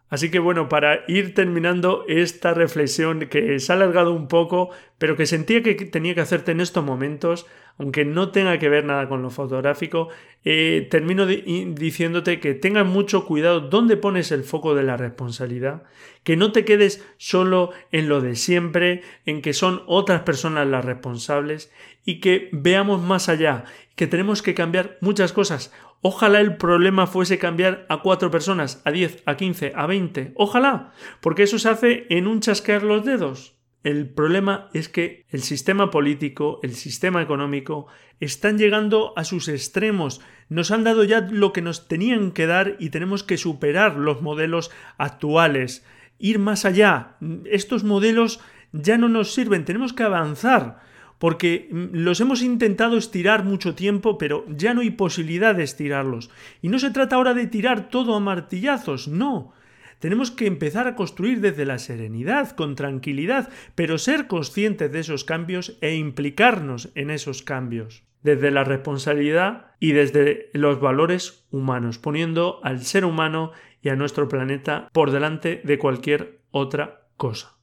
Así 0.09 0.31
que 0.31 0.39
bueno, 0.39 0.69
para 0.69 1.01
ir 1.09 1.35
terminando 1.35 2.05
esta 2.09 2.55
reflexión 2.55 3.27
que 3.29 3.59
se 3.59 3.73
ha 3.73 3.77
alargado 3.77 4.13
un 4.13 4.29
poco, 4.29 4.71
pero 4.99 5.17
que 5.17 5.27
sentía 5.27 5.63
que 5.63 5.75
tenía 5.75 6.15
que 6.15 6.21
hacerte 6.21 6.53
en 6.53 6.61
estos 6.61 6.85
momentos, 6.85 7.47
aunque 7.79 8.05
no 8.05 8.31
tenga 8.31 8.59
que 8.59 8.71
ver 8.71 8.85
nada 8.85 9.09
con 9.09 9.23
lo 9.23 9.31
fotográfico, 9.31 10.09
eh, 10.45 10.87
termino 10.91 11.27
diciéndote 11.27 12.41
que 12.41 12.55
tengas 12.55 12.87
mucho 12.87 13.27
cuidado 13.27 13.61
dónde 13.61 13.97
pones 13.97 14.33
el 14.33 14.45
foco 14.45 14.75
de 14.75 14.83
la 14.83 14.97
responsabilidad, 14.97 15.83
que 16.23 16.37
no 16.37 16.53
te 16.53 16.65
quedes 16.65 17.07
solo 17.19 17.73
en 17.93 18.09
lo 18.09 18.21
de 18.21 18.35
siempre, 18.37 19.03
en 19.27 19.43
que 19.43 19.53
son 19.53 19.83
otras 19.87 20.23
personas 20.23 20.67
las 20.67 20.85
responsables 20.85 21.71
y 22.05 22.21
que 22.21 22.49
veamos 22.53 23.03
más 23.03 23.29
allá, 23.29 23.65
que 23.95 24.07
tenemos 24.07 24.41
que 24.41 24.55
cambiar 24.55 24.97
muchas 25.01 25.33
cosas. 25.33 25.73
Ojalá 26.01 26.41
el 26.41 26.57
problema 26.57 27.07
fuese 27.07 27.39
cambiar 27.39 27.85
a 27.89 28.01
cuatro 28.01 28.31
personas, 28.31 28.81
a 28.85 28.93
diez, 28.93 29.23
a 29.27 29.37
quince, 29.37 29.73
a 29.75 29.87
veinte. 29.87 30.33
Ojalá, 30.37 30.93
porque 31.21 31.43
eso 31.43 31.59
se 31.59 31.69
hace 31.69 32.07
en 32.11 32.27
un 32.27 32.41
chasquear 32.41 32.83
los 32.83 33.05
dedos. 33.05 33.56
El 33.87 34.09
problema 34.09 34.69
es 34.73 34.89
que 34.89 35.27
el 35.31 35.43
sistema 35.43 35.93
político, 35.93 36.59
el 36.65 36.75
sistema 36.75 37.23
económico, 37.23 37.87
están 38.19 38.59
llegando 38.59 39.13
a 39.15 39.23
sus 39.23 39.47
extremos. 39.47 40.21
Nos 40.49 40.73
han 40.73 40.83
dado 40.83 41.05
ya 41.05 41.21
lo 41.21 41.53
que 41.53 41.63
nos 41.63 41.87
tenían 41.87 42.33
que 42.33 42.49
dar 42.49 42.75
y 42.81 42.91
tenemos 42.91 43.23
que 43.23 43.37
superar 43.37 43.95
los 43.95 44.23
modelos 44.23 44.73
actuales, 44.99 45.87
ir 46.19 46.41
más 46.41 46.65
allá. 46.65 47.17
Estos 47.45 47.85
modelos 47.85 48.41
ya 48.73 48.99
no 48.99 49.09
nos 49.09 49.33
sirven, 49.33 49.65
tenemos 49.65 49.93
que 49.93 50.03
avanzar 50.03 50.81
porque 51.21 51.69
los 51.71 52.21
hemos 52.21 52.43
intentado 52.43 52.97
estirar 52.97 53.45
mucho 53.45 53.77
tiempo, 53.77 54.19
pero 54.19 54.45
ya 54.49 54.75
no 54.75 54.81
hay 54.81 54.91
posibilidad 54.91 55.55
de 55.55 55.63
estirarlos. 55.63 56.29
Y 56.61 56.71
no 56.71 56.81
se 56.81 56.91
trata 56.91 57.15
ahora 57.15 57.35
de 57.35 57.47
tirar 57.47 57.89
todo 57.89 58.17
a 58.17 58.21
martillazos, 58.21 59.07
no. 59.07 59.55
Tenemos 59.99 60.31
que 60.31 60.47
empezar 60.47 60.87
a 60.87 60.95
construir 60.95 61.41
desde 61.41 61.65
la 61.65 61.79
serenidad, 61.79 62.51
con 62.51 62.75
tranquilidad, 62.75 63.49
pero 63.75 63.99
ser 63.99 64.27
conscientes 64.27 64.93
de 64.93 65.01
esos 65.01 65.25
cambios 65.25 65.79
e 65.81 65.95
implicarnos 65.95 66.91
en 66.95 67.11
esos 67.11 67.43
cambios, 67.43 68.05
desde 68.23 68.51
la 68.51 68.65
responsabilidad 68.65 69.73
y 69.81 69.93
desde 69.93 70.51
los 70.53 70.81
valores 70.81 71.47
humanos, 71.51 71.99
poniendo 71.99 72.61
al 72.63 72.83
ser 72.83 73.05
humano 73.05 73.53
y 73.83 73.89
a 73.89 73.97
nuestro 73.97 74.29
planeta 74.29 74.89
por 74.93 75.11
delante 75.11 75.61
de 75.65 75.79
cualquier 75.79 76.41
otra 76.51 77.09
cosa. 77.17 77.57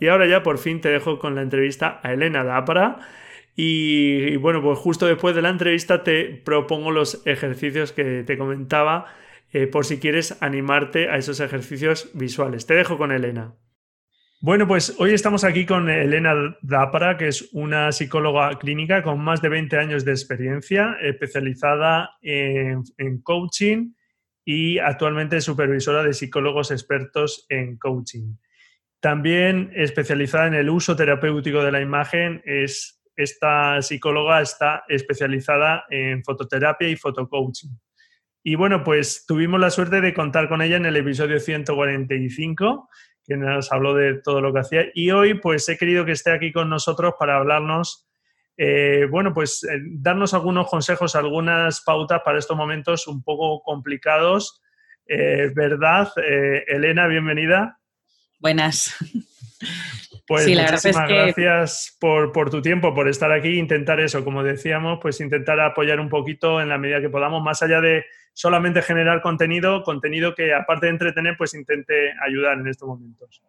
Y 0.00 0.08
ahora 0.08 0.26
ya 0.26 0.42
por 0.42 0.58
fin 0.58 0.80
te 0.80 0.88
dejo 0.88 1.18
con 1.18 1.34
la 1.34 1.42
entrevista 1.42 2.00
a 2.02 2.12
Elena 2.12 2.42
Dápara. 2.42 2.98
Y, 3.54 4.32
y, 4.32 4.36
bueno, 4.36 4.62
pues 4.62 4.78
justo 4.78 5.06
después 5.06 5.34
de 5.34 5.42
la 5.42 5.50
entrevista 5.50 6.02
te 6.02 6.24
propongo 6.24 6.90
los 6.90 7.20
ejercicios 7.26 7.92
que 7.92 8.22
te 8.22 8.38
comentaba 8.38 9.06
eh, 9.52 9.66
por 9.66 9.84
si 9.84 9.98
quieres 9.98 10.40
animarte 10.42 11.08
a 11.08 11.16
esos 11.16 11.40
ejercicios 11.40 12.10
visuales. 12.14 12.66
Te 12.66 12.74
dejo 12.74 12.98
con 12.98 13.12
Elena. 13.12 13.54
Bueno, 14.42 14.66
pues 14.66 14.94
hoy 14.98 15.12
estamos 15.12 15.44
aquí 15.44 15.66
con 15.66 15.90
Elena 15.90 16.56
Dápara, 16.62 17.18
que 17.18 17.28
es 17.28 17.50
una 17.52 17.92
psicóloga 17.92 18.58
clínica 18.58 19.02
con 19.02 19.20
más 19.20 19.42
de 19.42 19.50
20 19.50 19.76
años 19.76 20.04
de 20.06 20.12
experiencia, 20.12 20.96
especializada 21.02 22.16
en, 22.22 22.82
en 22.96 23.20
coaching 23.20 23.92
y 24.44 24.78
actualmente 24.78 25.42
supervisora 25.42 26.02
de 26.02 26.14
psicólogos 26.14 26.70
expertos 26.70 27.44
en 27.50 27.76
coaching. 27.76 28.36
También 29.00 29.72
especializada 29.74 30.46
en 30.46 30.54
el 30.54 30.70
uso 30.70 30.96
terapéutico 30.96 31.62
de 31.62 31.72
la 31.72 31.80
imagen, 31.80 32.42
es, 32.44 33.02
esta 33.16 33.80
psicóloga 33.82 34.40
está 34.40 34.84
especializada 34.88 35.84
en 35.90 36.24
fototerapia 36.24 36.88
y 36.88 36.96
fotocoaching. 36.96 37.70
Y 38.42 38.54
bueno, 38.54 38.82
pues 38.82 39.24
tuvimos 39.26 39.60
la 39.60 39.70
suerte 39.70 40.00
de 40.00 40.14
contar 40.14 40.48
con 40.48 40.62
ella 40.62 40.76
en 40.76 40.86
el 40.86 40.96
episodio 40.96 41.38
145, 41.38 42.88
que 43.26 43.36
nos 43.36 43.70
habló 43.70 43.94
de 43.94 44.20
todo 44.22 44.40
lo 44.40 44.52
que 44.52 44.60
hacía. 44.60 44.86
Y 44.94 45.10
hoy 45.10 45.34
pues 45.34 45.68
he 45.68 45.76
querido 45.76 46.04
que 46.04 46.12
esté 46.12 46.32
aquí 46.32 46.52
con 46.52 46.70
nosotros 46.70 47.14
para 47.18 47.36
hablarnos, 47.36 48.10
eh, 48.62 49.06
bueno, 49.10 49.32
pues 49.32 49.64
eh, 49.64 49.80
darnos 49.92 50.34
algunos 50.34 50.68
consejos, 50.68 51.16
algunas 51.16 51.80
pautas 51.80 52.20
para 52.22 52.38
estos 52.38 52.56
momentos 52.56 53.06
un 53.06 53.22
poco 53.22 53.62
complicados. 53.62 54.62
Eh, 55.06 55.50
¿Verdad? 55.54 56.12
Elena, 56.66 57.06
bienvenida. 57.06 57.78
Buenas. 58.38 58.94
Pues 60.30 60.46
muchísimas 60.46 61.08
gracias 61.08 61.96
por, 61.98 62.30
por, 62.30 62.50
tu 62.50 62.62
tiempo, 62.62 62.94
por 62.94 63.08
estar 63.08 63.32
aquí, 63.32 63.58
intentar 63.58 63.98
eso, 63.98 64.22
como 64.24 64.44
decíamos, 64.44 65.00
pues 65.02 65.20
intentar 65.20 65.58
apoyar 65.58 65.98
un 65.98 66.08
poquito 66.08 66.60
en 66.60 66.68
la 66.68 66.78
medida 66.78 67.00
que 67.00 67.08
podamos, 67.08 67.42
más 67.42 67.64
allá 67.64 67.80
de 67.80 68.04
solamente 68.32 68.80
generar 68.80 69.22
contenido, 69.22 69.82
contenido 69.82 70.32
que 70.36 70.54
aparte 70.54 70.86
de 70.86 70.92
entretener, 70.92 71.34
pues 71.36 71.52
intente 71.52 72.12
ayudar 72.24 72.60
en 72.60 72.68
estos 72.68 72.86
momentos. 72.86 73.42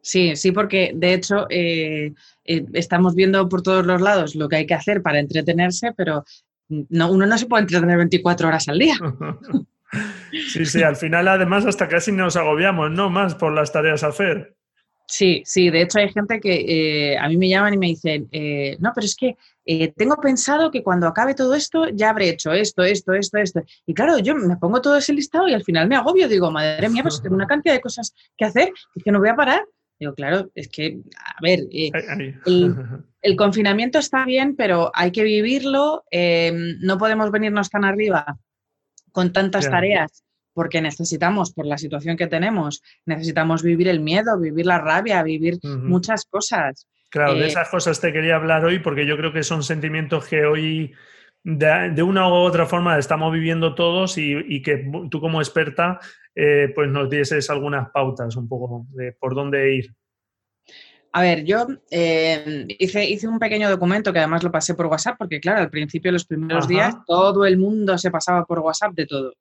Sí, 0.00 0.34
sí, 0.34 0.52
porque 0.52 0.92
de 0.94 1.12
hecho 1.12 1.44
eh, 1.50 2.14
eh, 2.46 2.64
estamos 2.72 3.14
viendo 3.14 3.46
por 3.50 3.60
todos 3.60 3.84
los 3.84 4.00
lados 4.00 4.34
lo 4.34 4.48
que 4.48 4.56
hay 4.56 4.66
que 4.66 4.72
hacer 4.72 5.02
para 5.02 5.18
entretenerse, 5.18 5.92
pero 5.94 6.24
no, 6.68 7.12
uno 7.12 7.26
no 7.26 7.36
se 7.36 7.44
puede 7.44 7.64
entretener 7.64 7.98
24 7.98 8.48
horas 8.48 8.68
al 8.68 8.78
día. 8.78 8.94
sí, 10.48 10.64
sí, 10.64 10.82
al 10.82 10.96
final 10.96 11.28
además 11.28 11.66
hasta 11.66 11.88
casi 11.88 12.10
nos 12.10 12.36
agobiamos, 12.36 12.90
¿no? 12.90 13.10
Más 13.10 13.34
por 13.34 13.52
las 13.52 13.70
tareas 13.70 14.02
a 14.02 14.06
hacer. 14.06 14.56
Sí, 15.12 15.42
sí, 15.44 15.68
de 15.68 15.82
hecho 15.82 15.98
hay 15.98 16.08
gente 16.08 16.40
que 16.40 17.10
eh, 17.12 17.18
a 17.18 17.28
mí 17.28 17.36
me 17.36 17.46
llaman 17.46 17.74
y 17.74 17.76
me 17.76 17.88
dicen, 17.88 18.30
eh, 18.32 18.78
no, 18.80 18.92
pero 18.94 19.04
es 19.04 19.14
que 19.14 19.36
eh, 19.66 19.92
tengo 19.92 20.16
pensado 20.16 20.70
que 20.70 20.82
cuando 20.82 21.06
acabe 21.06 21.34
todo 21.34 21.54
esto 21.54 21.86
ya 21.90 22.08
habré 22.08 22.30
hecho 22.30 22.50
esto, 22.50 22.82
esto, 22.82 23.12
esto, 23.12 23.36
esto. 23.36 23.62
Y 23.84 23.92
claro, 23.92 24.18
yo 24.20 24.34
me 24.34 24.56
pongo 24.56 24.80
todo 24.80 24.96
ese 24.96 25.12
listado 25.12 25.46
y 25.48 25.52
al 25.52 25.64
final 25.64 25.86
me 25.86 25.96
agobio, 25.96 26.28
digo, 26.28 26.50
madre 26.50 26.88
mía, 26.88 27.02
pues 27.02 27.20
tengo 27.20 27.34
una 27.34 27.46
cantidad 27.46 27.74
de 27.74 27.82
cosas 27.82 28.14
que 28.38 28.46
hacer 28.46 28.72
y 28.94 29.02
que 29.02 29.12
no 29.12 29.18
voy 29.18 29.28
a 29.28 29.36
parar. 29.36 29.66
Digo, 30.00 30.14
claro, 30.14 30.50
es 30.54 30.68
que, 30.68 31.00
a 31.14 31.42
ver, 31.42 31.60
el, 33.20 33.36
confinamiento 33.36 33.98
está 33.98 34.24
bien, 34.24 34.56
pero 34.56 34.90
hay 34.94 35.12
que 35.12 35.24
vivirlo, 35.24 36.04
no 36.80 36.96
podemos 36.96 37.30
venirnos 37.30 37.68
tan 37.68 37.84
arriba 37.84 38.38
con 39.12 39.30
tantas 39.30 39.68
tareas 39.68 40.24
porque 40.54 40.80
necesitamos, 40.80 41.52
por 41.52 41.66
la 41.66 41.78
situación 41.78 42.16
que 42.16 42.26
tenemos, 42.26 42.82
necesitamos 43.06 43.62
vivir 43.62 43.88
el 43.88 44.00
miedo, 44.00 44.38
vivir 44.38 44.66
la 44.66 44.78
rabia, 44.78 45.22
vivir 45.22 45.58
muchas 45.62 46.24
cosas. 46.24 46.86
Claro, 47.10 47.34
de 47.34 47.44
eh, 47.44 47.48
esas 47.48 47.68
cosas 47.68 48.00
te 48.00 48.12
quería 48.12 48.36
hablar 48.36 48.64
hoy 48.64 48.78
porque 48.78 49.06
yo 49.06 49.16
creo 49.16 49.32
que 49.32 49.42
son 49.42 49.62
sentimientos 49.62 50.26
que 50.26 50.44
hoy 50.44 50.92
de, 51.44 52.02
una 52.02 52.28
u 52.28 52.32
otra 52.32 52.66
forma 52.66 52.98
estamos 52.98 53.32
viviendo 53.32 53.74
todos 53.74 54.16
y, 54.16 54.62
que 54.62 54.90
tú 55.10 55.20
como 55.20 55.40
experta 55.40 55.98
eh, 56.34 56.72
pues 56.74 56.88
nos 56.88 57.10
dieses 57.10 57.50
algunas 57.50 57.90
pautas 57.90 58.36
un 58.36 58.48
poco 58.48 58.86
de 58.90 59.12
por 59.12 59.34
dónde 59.34 59.74
ir. 59.74 59.94
A 61.14 61.20
ver, 61.20 61.44
yo 61.44 61.66
eh, 61.90 62.64
hice, 62.78 63.04
hice 63.04 63.28
un 63.28 63.38
pequeño 63.38 63.68
documento 63.68 64.14
que 64.14 64.18
además 64.18 64.42
lo 64.42 64.50
pasé 64.50 64.74
por 64.74 64.86
WhatsApp, 64.86 65.16
porque 65.18 65.40
claro, 65.40 65.60
al 65.60 65.68
principio, 65.68 66.10
los 66.10 66.24
primeros 66.24 66.66
días, 66.66 66.96
todo 67.06 67.44
el 67.44 67.58
mundo 67.58 67.98
se 67.98 68.10
pasaba 68.10 68.46
por 68.46 68.60
WhatsApp 68.60 68.94
de 68.94 69.04
todo. 69.04 69.34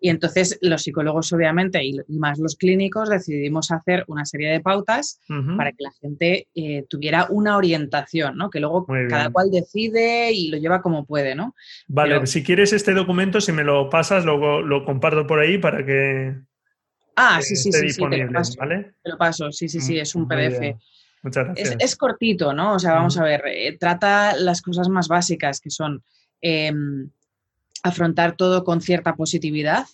Y 0.00 0.08
entonces 0.08 0.58
los 0.62 0.82
psicólogos, 0.82 1.30
obviamente, 1.34 1.84
y, 1.84 2.00
más 2.08 2.38
los 2.38 2.56
clínicos, 2.56 3.10
decidimos 3.10 3.70
hacer 3.70 4.04
una 4.08 4.24
serie 4.24 4.50
de 4.50 4.60
pautas 4.60 5.20
para 5.58 5.72
que 5.72 5.84
la 5.84 5.92
gente 6.00 6.48
eh, 6.54 6.86
tuviera 6.88 7.26
una 7.28 7.58
orientación, 7.58 8.38
¿no? 8.38 8.48
Que 8.48 8.60
luego 8.60 8.86
cada 8.86 9.28
cual 9.30 9.50
decide 9.50 10.32
y 10.32 10.48
lo 10.48 10.56
lleva 10.56 10.80
como 10.80 11.04
puede, 11.04 11.34
¿no? 11.34 11.54
Vale, 11.86 12.26
si 12.26 12.42
quieres 12.42 12.72
este 12.72 12.94
documento, 12.94 13.42
si 13.42 13.52
me 13.52 13.62
lo 13.62 13.90
pasas, 13.90 14.24
luego 14.24 14.62
lo 14.62 14.86
comparto 14.86 15.26
por 15.26 15.38
ahí 15.38 15.58
para 15.58 15.84
que... 15.84 16.34
Ah, 17.16 17.40
sí, 17.42 17.56
sí, 17.56 17.72
sí, 17.72 17.90
sí, 17.90 18.02
te 18.08 18.18
lo 18.18 18.32
paso, 18.32 18.54
¿vale? 18.58 18.94
Te 19.02 19.10
lo 19.10 19.18
paso, 19.18 19.52
sí, 19.52 19.68
sí, 19.68 19.80
sí, 19.80 19.98
es 19.98 20.14
un 20.14 20.26
PDF. 20.26 20.76
Muchas 21.22 21.44
gracias. 21.46 21.76
Es, 21.78 21.96
cortito, 21.96 22.52
¿no? 22.52 22.74
O 22.74 22.78
sea, 22.78 22.94
vamos 22.94 23.16
a 23.18 23.24
ver, 23.24 23.42
eh, 23.46 23.76
trata 23.78 24.36
las 24.36 24.60
cosas 24.60 24.88
más 24.88 25.08
básicas 25.08 25.60
que 25.60 25.70
son 25.70 26.02
em, 26.40 27.08
afrontar 27.82 28.36
todo 28.36 28.64
con 28.64 28.80
cierta 28.80 29.14
positividad, 29.14 29.86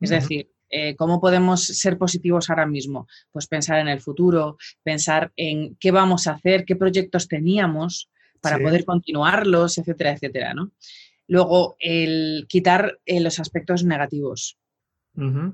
es 0.00 0.10
decir, 0.10 0.48
eh, 0.76 0.96
¿Cómo 0.96 1.20
podemos 1.20 1.62
ser 1.62 1.98
positivos 1.98 2.50
ahora 2.50 2.66
mismo? 2.66 3.06
Pues 3.30 3.46
pensar 3.46 3.78
en 3.78 3.86
el 3.86 4.00
futuro, 4.00 4.56
pensar 4.82 5.32
en 5.36 5.76
qué 5.76 5.92
vamos 5.92 6.26
a 6.26 6.32
hacer, 6.32 6.64
qué 6.64 6.74
proyectos 6.74 7.28
teníamos 7.28 8.10
para 8.40 8.58
poder 8.58 8.84
continuarlos, 8.84 9.78
etcétera, 9.78 10.10
etcétera, 10.10 10.52
¿no? 10.52 10.72
Luego, 11.28 11.76
el 11.78 12.46
quitar 12.48 12.98
eh, 13.06 13.20
los 13.20 13.38
aspectos 13.38 13.84
negativos. 13.84 14.58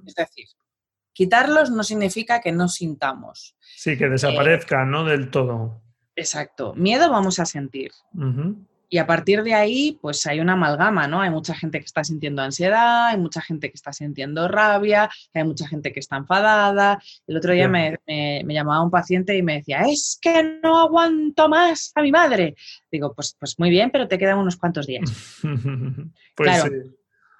Es 0.06 0.14
decir, 0.14 0.46
quitarlos 1.12 1.70
no 1.70 1.82
significa 1.82 2.40
que 2.40 2.52
no 2.52 2.68
sintamos. 2.68 3.56
Sí, 3.76 3.96
que 3.96 4.08
desaparezcan, 4.08 4.90
¿no? 4.90 5.04
Del 5.04 5.30
todo. 5.30 5.82
Exacto. 6.16 6.74
Miedo 6.74 7.10
vamos 7.10 7.38
a 7.38 7.46
sentir. 7.46 7.92
Y 8.92 8.98
a 8.98 9.06
partir 9.06 9.44
de 9.44 9.54
ahí, 9.54 9.98
pues 10.02 10.26
hay 10.26 10.40
una 10.40 10.54
amalgama, 10.54 11.06
¿no? 11.06 11.20
Hay 11.20 11.30
mucha 11.30 11.54
gente 11.54 11.78
que 11.78 11.84
está 11.84 12.02
sintiendo 12.02 12.42
ansiedad, 12.42 13.06
hay 13.06 13.18
mucha 13.18 13.40
gente 13.40 13.70
que 13.70 13.76
está 13.76 13.92
sintiendo 13.92 14.48
rabia, 14.48 15.08
hay 15.32 15.44
mucha 15.44 15.68
gente 15.68 15.92
que 15.92 16.00
está 16.00 16.16
enfadada. 16.16 17.00
El 17.28 17.36
otro 17.36 17.52
día 17.52 17.68
me, 17.68 18.00
llamaba 18.48 18.82
un 18.82 18.90
paciente 18.90 19.36
y 19.36 19.42
me 19.42 19.58
decía, 19.58 19.82
es 19.82 20.18
que 20.20 20.58
no 20.60 20.80
aguanto 20.80 21.48
más 21.48 21.92
a 21.94 22.02
mi 22.02 22.10
madre. 22.10 22.56
Digo, 22.90 23.14
pues, 23.14 23.36
pues 23.38 23.58
muy 23.60 23.70
bien, 23.70 23.90
pero 23.90 24.08
te 24.08 24.18
quedan 24.18 24.38
unos 24.38 24.56
cuantos 24.56 24.88
días. 24.88 25.08
pues 26.34 26.50
claro, 26.50 26.70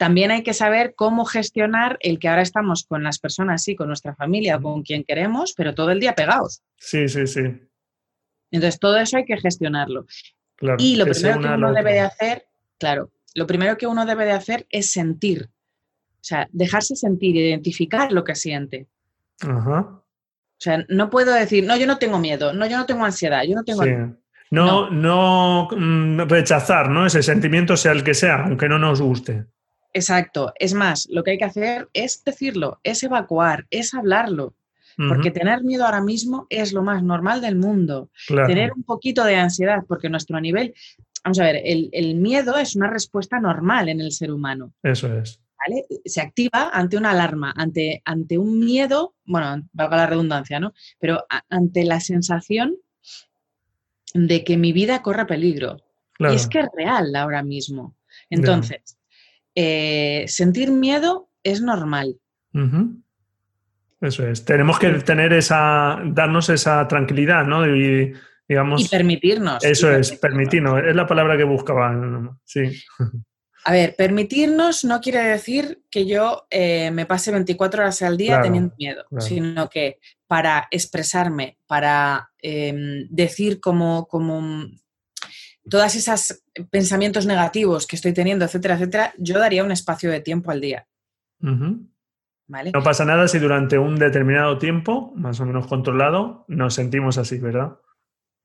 también 0.00 0.30
hay 0.30 0.42
que 0.42 0.54
saber 0.54 0.94
cómo 0.96 1.26
gestionar 1.26 1.98
el 2.00 2.18
que 2.18 2.28
ahora 2.28 2.40
estamos 2.40 2.86
con 2.88 3.02
las 3.02 3.18
personas, 3.18 3.62
sí, 3.62 3.76
con 3.76 3.88
nuestra 3.88 4.14
familia, 4.14 4.58
con 4.58 4.82
quien 4.82 5.04
queremos, 5.04 5.52
pero 5.54 5.74
todo 5.74 5.90
el 5.90 6.00
día 6.00 6.14
pegados. 6.14 6.62
Sí, 6.78 7.06
sí, 7.06 7.26
sí. 7.26 7.42
Entonces, 8.50 8.80
todo 8.80 8.96
eso 8.96 9.18
hay 9.18 9.26
que 9.26 9.36
gestionarlo 9.36 10.06
y 10.78 10.96
lo 10.96 11.04
primero 11.04 11.38
que 11.38 11.48
uno 11.48 11.72
debe 11.74 11.92
de 11.92 12.00
hacer, 12.00 12.46
claro, 12.78 13.10
lo 13.34 13.46
primero 13.46 13.76
que 13.76 13.86
uno 13.86 14.06
debe 14.06 14.24
de 14.24 14.32
hacer 14.32 14.66
es 14.70 14.90
sentir. 14.90 15.50
O 16.14 16.22
sea, 16.22 16.48
dejarse 16.50 16.96
sentir, 16.96 17.36
identificar 17.36 18.10
lo 18.10 18.24
que 18.24 18.34
siente. 18.34 18.86
Ajá. 19.42 19.80
O 19.80 20.02
sea, 20.56 20.82
no 20.88 21.10
puedo 21.10 21.34
decir, 21.34 21.66
no, 21.66 21.76
yo 21.76 21.86
no 21.86 21.98
tengo 21.98 22.18
miedo, 22.18 22.54
no, 22.54 22.66
yo 22.66 22.78
no 22.78 22.86
tengo 22.86 23.04
ansiedad, 23.04 23.42
yo 23.46 23.54
no 23.54 23.64
tengo... 23.64 23.84
No, 24.50 24.88
no, 24.88 25.68
mm, 25.70 26.20
rechazar, 26.20 26.88
¿no? 26.88 27.04
Ese 27.04 27.22
sentimiento 27.22 27.76
sea 27.76 27.92
el 27.92 28.02
que 28.02 28.14
sea, 28.14 28.44
aunque 28.44 28.66
no 28.66 28.78
nos 28.78 29.02
guste. 29.02 29.44
Exacto. 29.92 30.52
Es 30.58 30.74
más, 30.74 31.06
lo 31.10 31.22
que 31.22 31.32
hay 31.32 31.38
que 31.38 31.44
hacer 31.44 31.88
es 31.92 32.22
decirlo, 32.24 32.80
es 32.82 33.02
evacuar, 33.02 33.66
es 33.70 33.94
hablarlo. 33.94 34.54
Porque 35.08 35.30
tener 35.30 35.62
miedo 35.62 35.86
ahora 35.86 36.02
mismo 36.02 36.46
es 36.50 36.74
lo 36.74 36.82
más 36.82 37.02
normal 37.02 37.40
del 37.40 37.56
mundo. 37.56 38.10
Tener 38.26 38.72
un 38.74 38.82
poquito 38.82 39.24
de 39.24 39.36
ansiedad, 39.36 39.84
porque 39.88 40.10
nuestro 40.10 40.38
nivel, 40.42 40.74
vamos 41.24 41.38
a 41.38 41.44
ver, 41.44 41.62
el, 41.64 42.14
miedo 42.16 42.58
es 42.58 42.76
una 42.76 42.90
respuesta 42.90 43.40
normal 43.40 43.88
en 43.88 44.02
el 44.02 44.12
ser 44.12 44.30
humano. 44.30 44.74
Eso 44.82 45.10
es. 45.16 45.40
Se 46.04 46.20
activa 46.20 46.70
ante 46.72 46.98
una 46.98 47.12
alarma, 47.12 47.54
ante, 47.56 48.02
ante 48.04 48.36
un 48.36 48.58
miedo, 48.58 49.14
bueno, 49.24 49.66
valga 49.72 49.96
la 49.96 50.06
redundancia, 50.06 50.60
¿no? 50.60 50.74
Pero 50.98 51.24
ante 51.48 51.84
la 51.84 52.00
sensación 52.00 52.76
de 54.12 54.44
que 54.44 54.58
mi 54.58 54.72
vida 54.72 55.00
corre 55.00 55.24
peligro. 55.24 55.78
Y 56.18 56.34
es 56.34 56.46
que 56.46 56.60
es 56.60 56.66
real 56.76 57.16
ahora 57.16 57.42
mismo. 57.42 57.96
Entonces, 58.28 58.98
eh, 59.54 60.24
sentir 60.28 60.70
miedo 60.70 61.28
es 61.42 61.60
normal. 61.60 62.16
Eso 64.00 64.26
es. 64.26 64.44
Tenemos 64.44 64.78
que 64.78 64.90
tener 65.00 65.32
esa, 65.32 65.98
darnos 66.04 66.48
esa 66.48 66.86
tranquilidad, 66.88 67.44
¿no? 67.44 67.66
Y, 67.66 68.12
digamos, 68.48 68.84
y 68.84 68.88
permitirnos. 68.88 69.62
Eso 69.62 69.92
es, 69.92 70.12
permitirnos. 70.12 70.82
Es 70.84 70.96
la 70.96 71.06
palabra 71.06 71.36
que 71.36 71.44
buscaba. 71.44 72.38
Sí. 72.44 72.62
A 73.64 73.72
ver, 73.72 73.94
permitirnos 73.94 74.84
no 74.84 75.00
quiere 75.00 75.22
decir 75.22 75.82
que 75.90 76.06
yo 76.06 76.46
eh, 76.48 76.90
me 76.90 77.04
pase 77.04 77.30
24 77.30 77.82
horas 77.82 78.00
al 78.00 78.16
día 78.16 78.40
teniendo 78.40 78.74
miedo, 78.78 79.04
sino 79.18 79.68
que 79.68 79.98
para 80.26 80.66
expresarme, 80.70 81.58
para 81.66 82.30
em, 82.38 83.06
decir 83.10 83.60
como, 83.60 84.06
como 84.08 84.66
todas 85.70 85.94
esas 85.94 86.44
pensamientos 86.70 87.24
negativos 87.24 87.86
que 87.86 87.96
estoy 87.96 88.12
teniendo, 88.12 88.44
etcétera, 88.44 88.74
etcétera, 88.74 89.14
yo 89.16 89.38
daría 89.38 89.64
un 89.64 89.72
espacio 89.72 90.10
de 90.10 90.20
tiempo 90.20 90.50
al 90.50 90.60
día. 90.60 90.86
No 91.40 92.82
pasa 92.82 93.04
nada 93.04 93.28
si 93.28 93.38
durante 93.38 93.78
un 93.78 93.96
determinado 93.96 94.58
tiempo, 94.58 95.12
más 95.14 95.38
o 95.40 95.46
menos 95.46 95.66
controlado, 95.66 96.44
nos 96.48 96.74
sentimos 96.74 97.16
así, 97.16 97.38
¿verdad? 97.38 97.78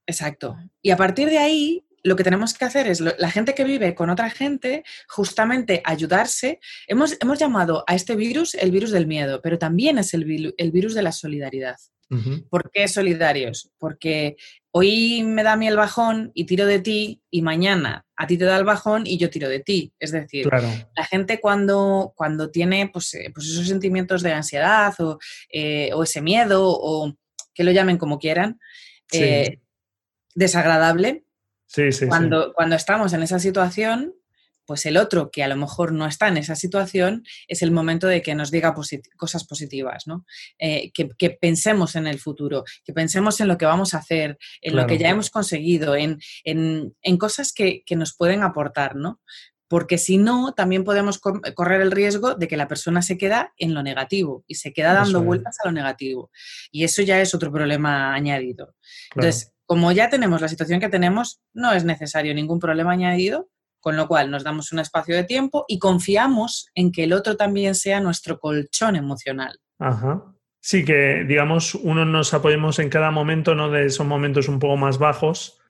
Exacto. 0.05 0.57
Y 0.81 0.91
a 0.91 0.97
partir 0.97 1.29
de 1.29 1.39
ahí, 1.39 1.85
lo 2.03 2.15
que 2.15 2.23
tenemos 2.23 2.53
que 2.53 2.65
hacer 2.65 2.88
es, 2.88 3.01
la 3.01 3.31
gente 3.31 3.55
que 3.55 3.63
vive 3.63 3.95
con 3.95 4.11
otra 4.11 4.29
gente, 4.29 4.83
justamente 5.07 5.81
ayudarse. 5.83 6.59
Hemos, 6.88 7.17
hemos 7.19 7.39
llamado 7.39 7.83
a 7.88 7.95
este 7.95 8.15
virus 8.15 8.53
el 8.53 8.69
virus 8.69 8.91
del 8.91 9.07
miedo, 9.07 9.41
pero 9.41 9.57
también 9.57 9.97
es 9.97 10.13
el, 10.13 10.53
el 10.55 10.71
virus 10.71 10.93
de 10.93 11.01
la 11.01 11.11
solidaridad. 11.11 11.77
¿Por 12.49 12.71
qué 12.71 12.87
solidarios? 12.87 13.71
Porque 13.77 14.35
hoy 14.71 15.23
me 15.23 15.43
da 15.43 15.53
a 15.53 15.57
mí 15.57 15.67
el 15.67 15.75
bajón 15.75 16.31
y 16.33 16.45
tiro 16.45 16.65
de 16.65 16.79
ti 16.79 17.21
y 17.31 17.41
mañana 17.41 18.05
a 18.15 18.27
ti 18.27 18.37
te 18.37 18.45
da 18.45 18.57
el 18.57 18.63
bajón 18.63 19.03
y 19.05 19.17
yo 19.17 19.29
tiro 19.29 19.49
de 19.49 19.59
ti. 19.59 19.93
Es 19.99 20.11
decir, 20.11 20.47
la 20.47 21.05
gente 21.05 21.39
cuando, 21.39 22.13
cuando 22.15 22.51
tiene 22.51 22.87
pues, 22.87 23.13
eh, 23.15 23.31
pues, 23.33 23.47
esos 23.47 23.67
sentimientos 23.67 24.21
de 24.21 24.33
ansiedad 24.33 24.93
eh, 25.49 25.91
o, 25.93 26.03
ese 26.03 26.21
miedo 26.21 26.63
o 26.65 27.13
que 27.53 27.63
lo 27.63 27.71
llamen 27.71 27.97
como 27.97 28.19
quieran, 28.19 28.59
eh, 29.11 29.59
desagradable, 30.33 31.25
cuando, 32.07 32.53
cuando 32.53 32.75
estamos 32.75 33.13
en 33.13 33.23
esa 33.23 33.39
situación, 33.39 34.13
pues 34.65 34.86
el 34.86 34.97
otro 34.97 35.32
que 35.32 35.43
a 35.43 35.47
lo 35.47 35.56
mejor 35.56 35.91
no 35.91 36.06
está 36.06 36.28
en 36.28 36.38
esa 36.38 36.56
situación 36.56 37.23
es 37.47 37.62
el 37.62 37.71
momento 37.71 38.08
de 38.08 38.21
que 38.21 38.36
nos 38.36 38.51
diga 38.51 38.73
cosas 39.17 39.45
positivas, 39.45 40.08
¿no? 40.08 40.25
Eh, 40.60 40.91
que, 40.91 41.30
pensemos 41.30 41.95
en 41.95 42.08
el 42.08 42.19
futuro, 42.19 42.63
que 42.84 42.93
pensemos 42.93 43.39
en 43.39 43.47
lo 43.47 43.58
que 43.58 43.65
vamos 43.65 43.93
a 43.93 43.99
hacer, 43.99 44.38
en 44.62 44.75
lo 44.75 44.88
que 44.88 44.97
ya 44.97 45.10
hemos 45.10 45.30
conseguido, 45.30 45.95
en, 45.95 46.19
cosas 47.17 47.54
que, 47.54 47.84
nos 47.95 48.15
pueden 48.15 48.43
aportar, 48.43 48.95
¿no? 48.95 49.21
Porque 49.67 49.97
si 49.97 50.17
no, 50.17 50.54
también 50.54 50.84
podemos 50.84 51.19
correr 51.19 51.82
el 51.82 51.91
riesgo 51.91 52.36
de 52.36 52.47
que 52.47 52.58
la 52.58 52.67
persona 52.67 53.01
se 53.01 53.17
queda 53.17 53.54
en 53.58 53.73
lo 53.73 53.82
negativo 53.82 54.43
y 54.47 54.56
se 54.56 54.73
queda 54.73 54.93
dando 54.93 55.23
vueltas 55.23 55.58
a 55.63 55.67
lo 55.67 55.71
negativo. 55.71 56.30
Y 56.71 56.84
eso 56.84 57.01
ya 57.01 57.19
es 57.19 57.34
otro 57.34 57.51
problema 57.51 58.13
añadido. 58.13 58.75
Entonces, 59.15 59.54
como 59.65 59.91
ya 59.91 60.10
tenemos 60.10 60.41
la 60.41 60.47
situación 60.47 60.80
que 60.80 60.89
tenemos, 60.89 61.41
no 61.54 61.73
es 61.73 61.84
necesario 61.84 62.34
ningún 62.36 62.60
problema 62.60 62.91
añadido, 62.91 63.49
con 63.85 63.97
lo 63.97 64.07
cual 64.07 64.31
nos 64.31 64.43
damos 64.43 64.71
un 64.71 64.79
espacio 64.79 65.15
de 65.15 65.25
tiempo 65.25 65.63
y 65.67 65.77
confiamos 65.77 66.71
en 66.73 66.91
que 66.91 67.03
el 67.03 67.13
otro 67.13 67.37
también 67.37 67.75
sea 67.75 67.99
nuestro 67.99 68.39
colchón 68.39 68.95
emocional. 68.95 69.59
Ajá. 69.77 70.23
Sí, 70.59 70.83
que 70.83 71.23
digamos, 71.27 71.75
uno 71.75 72.03
nos 72.03 72.33
apoyemos 72.33 72.79
en 72.79 72.89
cada 72.89 73.11
momento, 73.11 73.53
¿no? 73.53 73.69
De 73.69 73.85
esos 73.85 74.07
momentos 74.07 74.49
un 74.49 74.57
poco 74.57 74.75
más 74.75 74.97
bajos 74.97 75.61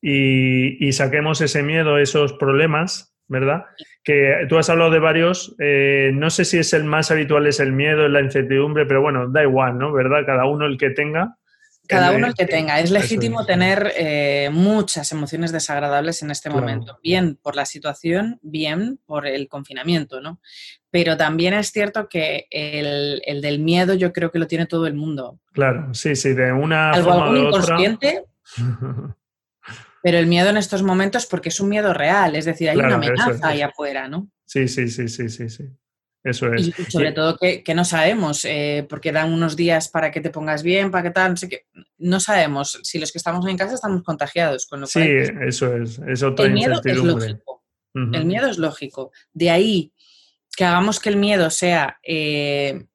y, 0.00 0.92
saquemos 0.92 1.40
ese 1.40 1.64
miedo, 1.64 1.98
esos 1.98 2.34
problemas, 2.34 3.16
¿verdad? 3.26 3.64
Que 4.04 4.46
tú 4.48 4.58
has 4.58 4.70
hablado 4.70 4.92
de 4.92 5.00
varios, 5.00 5.56
eh, 5.58 6.12
no 6.14 6.30
sé 6.30 6.44
si 6.44 6.58
es 6.58 6.72
el 6.72 6.84
más 6.84 7.10
habitual, 7.10 7.48
es 7.48 7.58
el 7.58 7.72
miedo, 7.72 8.06
es 8.06 8.12
la 8.12 8.20
incertidumbre, 8.20 8.86
pero 8.86 9.02
bueno, 9.02 9.28
da 9.28 9.42
igual, 9.42 9.76
¿no? 9.76 9.92
¿Verdad? 9.92 10.24
Cada 10.24 10.44
uno 10.44 10.66
el 10.66 10.78
que 10.78 10.90
tenga. 10.90 11.36
Cada 11.86 12.12
uno 12.12 12.26
el 12.26 12.34
que 12.34 12.46
tenga. 12.46 12.80
Es 12.80 12.90
legítimo 12.90 13.44
tener 13.46 13.92
eh, 13.96 14.48
muchas 14.52 15.10
emociones 15.12 15.52
desagradables 15.52 16.22
en 16.22 16.30
este 16.30 16.50
momento. 16.50 16.98
Bien 17.02 17.36
por 17.36 17.56
la 17.56 17.66
situación, 17.66 18.38
bien 18.42 18.98
por 19.06 19.26
el 19.26 19.48
confinamiento, 19.48 20.20
¿no? 20.20 20.40
Pero 20.90 21.16
también 21.16 21.54
es 21.54 21.72
cierto 21.72 22.08
que 22.08 22.46
el, 22.50 23.40
del 23.42 23.58
miedo 23.58 23.94
yo 23.94 24.12
creo 24.12 24.30
que 24.30 24.38
lo 24.38 24.46
tiene 24.46 24.66
todo 24.66 24.86
el 24.86 24.94
mundo. 24.94 25.40
Claro, 25.52 25.92
sí, 25.94 26.16
sí, 26.16 26.32
de 26.32 26.52
una 26.52 26.90
Algo 26.90 27.12
forma 27.12 27.38
inconsciente. 27.38 28.24
pero 30.02 30.18
el 30.18 30.26
miedo 30.26 30.50
en 30.50 30.56
estos 30.56 30.82
momentos 30.82 31.26
porque 31.26 31.48
es 31.48 31.58
un 31.58 31.68
miedo 31.68 31.92
real, 31.92 32.36
es 32.36 32.44
decir, 32.44 32.70
hay 32.70 32.76
una 32.76 32.94
amenaza 32.94 33.48
ahí 33.48 33.62
afuera, 33.62 34.08
¿no? 34.08 34.30
Sí, 34.44 34.68
sí, 34.68 34.88
sí, 34.88 35.08
sí, 35.08 35.28
sí, 35.28 35.48
sí. 35.48 35.64
Eso 36.26 36.52
es. 36.52 36.68
Y 36.68 36.72
sobre 36.90 37.12
todo 37.12 37.38
que, 37.38 37.62
no 37.74 37.84
sabemos, 37.84 38.44
eh, 38.44 38.84
porque 38.88 39.12
dan 39.12 39.32
unos 39.32 39.54
días 39.54 39.88
para 39.88 40.10
que 40.10 40.20
te 40.20 40.30
pongas 40.30 40.64
bien, 40.64 40.90
para 40.90 41.04
que 41.04 41.10
tal, 41.12 41.30
no 41.30 41.36
sé 41.36 41.48
qué. 41.48 41.66
No 41.98 42.18
sabemos 42.18 42.80
si 42.82 42.98
los 42.98 43.12
que 43.12 43.18
estamos 43.18 43.46
en 43.46 43.56
casa 43.56 43.74
estamos 43.74 44.02
contagiados. 44.02 44.66
Con 44.66 44.80
lo 44.80 44.86
sí, 44.88 45.00
eso 45.00 45.76
es. 45.76 46.00
Es 46.00 46.22
el 46.22 46.52
miedo 46.52 46.80
es 46.84 46.96
lógico. 46.96 47.64
El 47.94 48.24
miedo 48.24 48.48
es 48.48 48.58
lógico. 48.58 49.12
De 49.32 49.50
ahí 49.50 49.92
que 50.56 50.64
hagamos 50.64 50.98
que 50.98 51.10
el 51.10 51.16
miedo 51.16 51.48
sea 51.50 51.98
eh, 52.02 52.86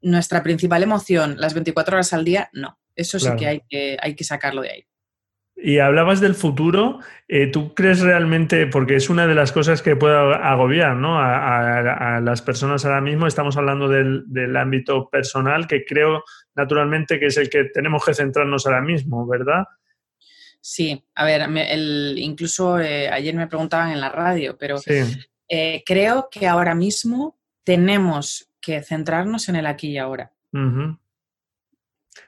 nuestra 0.00 0.42
principal 0.42 0.82
emoción 0.82 1.36
las 1.38 1.54
24 1.54 1.94
horas 1.94 2.12
al 2.12 2.24
día, 2.24 2.50
no. 2.52 2.76
Eso 2.96 3.20
sí 3.20 3.28
que 3.38 3.46
hay, 3.46 3.62
que 3.68 3.96
hay 4.02 4.16
que 4.16 4.24
sacarlo 4.24 4.62
de 4.62 4.70
ahí. 4.70 4.86
Y 5.62 5.78
hablabas 5.78 6.20
del 6.20 6.34
futuro, 6.34 7.00
eh, 7.28 7.48
¿tú 7.48 7.74
crees 7.74 8.00
realmente, 8.00 8.66
porque 8.66 8.96
es 8.96 9.10
una 9.10 9.26
de 9.26 9.34
las 9.34 9.52
cosas 9.52 9.82
que 9.82 9.96
puede 9.96 10.16
agobiar 10.16 10.96
¿no? 10.96 11.18
a, 11.20 12.20
las 12.22 12.42
personas 12.42 12.84
ahora 12.84 13.00
mismo, 13.00 13.26
estamos 13.26 13.56
hablando 13.56 13.88
del, 13.88 14.56
ámbito 14.56 15.08
personal, 15.10 15.66
que 15.66 15.84
creo 15.84 16.24
naturalmente 16.54 17.18
que 17.18 17.26
es 17.26 17.36
el 17.36 17.50
que 17.50 17.64
tenemos 17.64 18.04
que 18.04 18.14
centrarnos 18.14 18.66
ahora 18.66 18.80
mismo, 18.80 19.26
¿verdad? 19.26 19.64
Sí, 20.60 21.02
a 21.14 21.24
ver, 21.24 21.48
incluso 22.16 22.78
eh, 22.80 23.08
ayer 23.08 23.34
me 23.34 23.46
preguntaban 23.46 23.92
en 23.92 24.00
la 24.00 24.10
radio, 24.10 24.56
pero 24.58 24.78
eh, 25.48 25.82
creo 25.84 26.28
que 26.30 26.46
ahora 26.46 26.74
mismo 26.74 27.38
tenemos 27.64 28.50
que 28.60 28.82
centrarnos 28.82 29.48
en 29.48 29.56
el 29.56 29.66
aquí 29.66 29.90
y 29.90 29.98
ahora. 29.98 30.32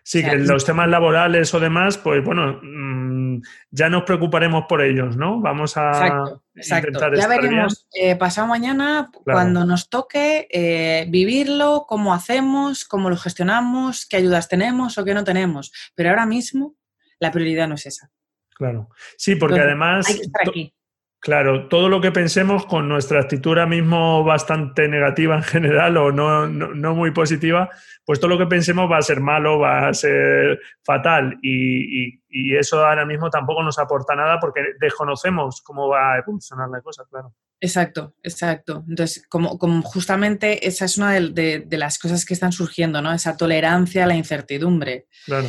Sí, 0.04 0.24
que 0.24 0.36
los 0.36 0.64
temas 0.64 0.88
laborales 0.88 1.54
o 1.54 1.60
demás, 1.60 1.96
pues 1.96 2.24
bueno, 2.24 2.58
mm, 2.60 3.40
ya 3.70 3.88
nos 3.88 4.02
preocuparemos 4.02 4.64
por 4.68 4.82
ellos, 4.82 5.16
¿no? 5.16 5.40
Vamos 5.40 5.76
a 5.76 5.90
exacto, 5.90 6.42
exacto. 6.56 7.14
ya 7.14 7.28
veremos 7.28 7.86
eh, 7.94 8.16
pasado 8.16 8.48
mañana 8.48 9.10
cuando 9.24 9.64
nos 9.64 9.88
toque 9.88 10.48
eh, 10.50 11.06
vivirlo, 11.08 11.84
cómo 11.88 12.12
hacemos, 12.12 12.84
cómo 12.84 13.10
lo 13.10 13.16
gestionamos, 13.16 14.04
qué 14.06 14.16
ayudas 14.16 14.48
tenemos 14.48 14.98
o 14.98 15.04
qué 15.04 15.14
no 15.14 15.22
tenemos. 15.22 15.72
Pero 15.94 16.10
ahora 16.10 16.26
mismo 16.26 16.74
la 17.20 17.30
prioridad 17.30 17.68
no 17.68 17.76
es 17.76 17.86
esa. 17.86 18.10
Claro. 18.54 18.88
Sí, 19.16 19.36
porque 19.36 19.60
además. 19.60 20.08
Hay 20.08 20.16
que 20.16 20.22
estar 20.22 20.48
aquí. 20.48 20.74
Claro, 21.22 21.68
todo 21.68 21.88
lo 21.88 22.00
que 22.00 22.10
pensemos 22.10 22.66
con 22.66 22.88
nuestra 22.88 23.20
actitud 23.20 23.50
ahora 23.50 23.66
mismo 23.66 24.24
bastante 24.24 24.88
negativa 24.88 25.36
en 25.36 25.44
general 25.44 25.96
o 25.96 26.10
no, 26.10 26.48
no, 26.48 26.94
muy 26.96 27.12
positiva, 27.12 27.70
pues 28.04 28.18
todo 28.18 28.30
lo 28.30 28.38
que 28.38 28.46
pensemos 28.46 28.90
va 28.90 28.98
a 28.98 29.02
ser 29.02 29.20
malo, 29.20 29.60
va 29.60 29.86
a 29.86 29.94
ser 29.94 30.60
fatal 30.82 31.38
y, 31.40 32.20
eso 32.58 32.84
ahora 32.84 33.06
mismo 33.06 33.30
tampoco 33.30 33.62
nos 33.62 33.78
aporta 33.78 34.16
nada 34.16 34.40
porque 34.40 34.62
desconocemos 34.80 35.60
cómo 35.62 35.86
va 35.86 36.14
a 36.14 36.18
evolucionar 36.18 36.68
la 36.70 36.80
cosa, 36.80 37.04
claro. 37.08 37.32
Exacto, 37.60 38.14
exacto. 38.22 38.84
Entonces, 38.88 39.24
como, 39.28 39.58
como 39.58 39.80
justamente 39.82 40.66
esa 40.66 40.86
es 40.86 40.98
una 40.98 41.12
de, 41.12 41.64
de, 41.64 41.78
las 41.78 41.98
cosas 42.00 42.24
que 42.24 42.34
están 42.34 42.50
surgiendo, 42.50 43.00
¿no? 43.00 43.12
Esa 43.12 43.36
tolerancia 43.36 44.04
a 44.04 44.06
la 44.08 44.16
incertidumbre. 44.16 45.06
Claro 45.26 45.46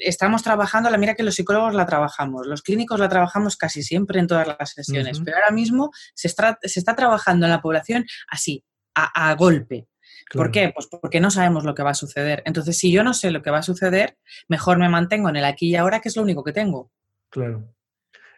estamos 0.00 0.42
trabajando, 0.42 0.90
la 0.90 0.98
mira 0.98 1.14
que 1.14 1.22
los 1.22 1.34
psicólogos 1.34 1.74
la 1.74 1.86
trabajamos, 1.86 2.46
los 2.46 2.62
clínicos 2.62 2.98
la 2.98 3.08
trabajamos 3.08 3.56
casi 3.56 3.82
siempre 3.82 4.20
en 4.20 4.26
todas 4.26 4.46
las 4.46 4.70
sesiones, 4.70 5.20
pero 5.24 5.36
ahora 5.36 5.50
mismo 5.50 5.90
se 6.14 6.28
está, 6.28 6.58
se 6.62 6.78
está, 6.78 6.94
trabajando 6.94 7.46
en 7.46 7.52
la 7.52 7.60
población 7.60 8.04
así, 8.28 8.64
a, 8.94 9.34
golpe. 9.34 9.86
¿Por 10.32 10.50
qué? 10.50 10.72
Pues 10.74 10.86
porque 10.86 11.20
no 11.20 11.30
sabemos 11.30 11.64
lo 11.64 11.74
que 11.74 11.82
va 11.82 11.90
a 11.90 11.94
suceder. 11.94 12.42
Entonces, 12.46 12.78
si 12.78 12.90
yo 12.90 13.04
no 13.04 13.12
sé 13.12 13.30
lo 13.30 13.42
que 13.42 13.50
va 13.50 13.58
a 13.58 13.62
suceder, 13.62 14.16
mejor 14.48 14.78
me 14.78 14.88
mantengo 14.88 15.28
en 15.28 15.36
el 15.36 15.44
aquí 15.44 15.68
y 15.68 15.76
ahora, 15.76 16.00
que 16.00 16.08
es 16.08 16.16
lo 16.16 16.22
único 16.22 16.42
que 16.42 16.52
tengo. 16.52 16.90
Claro. 17.28 17.74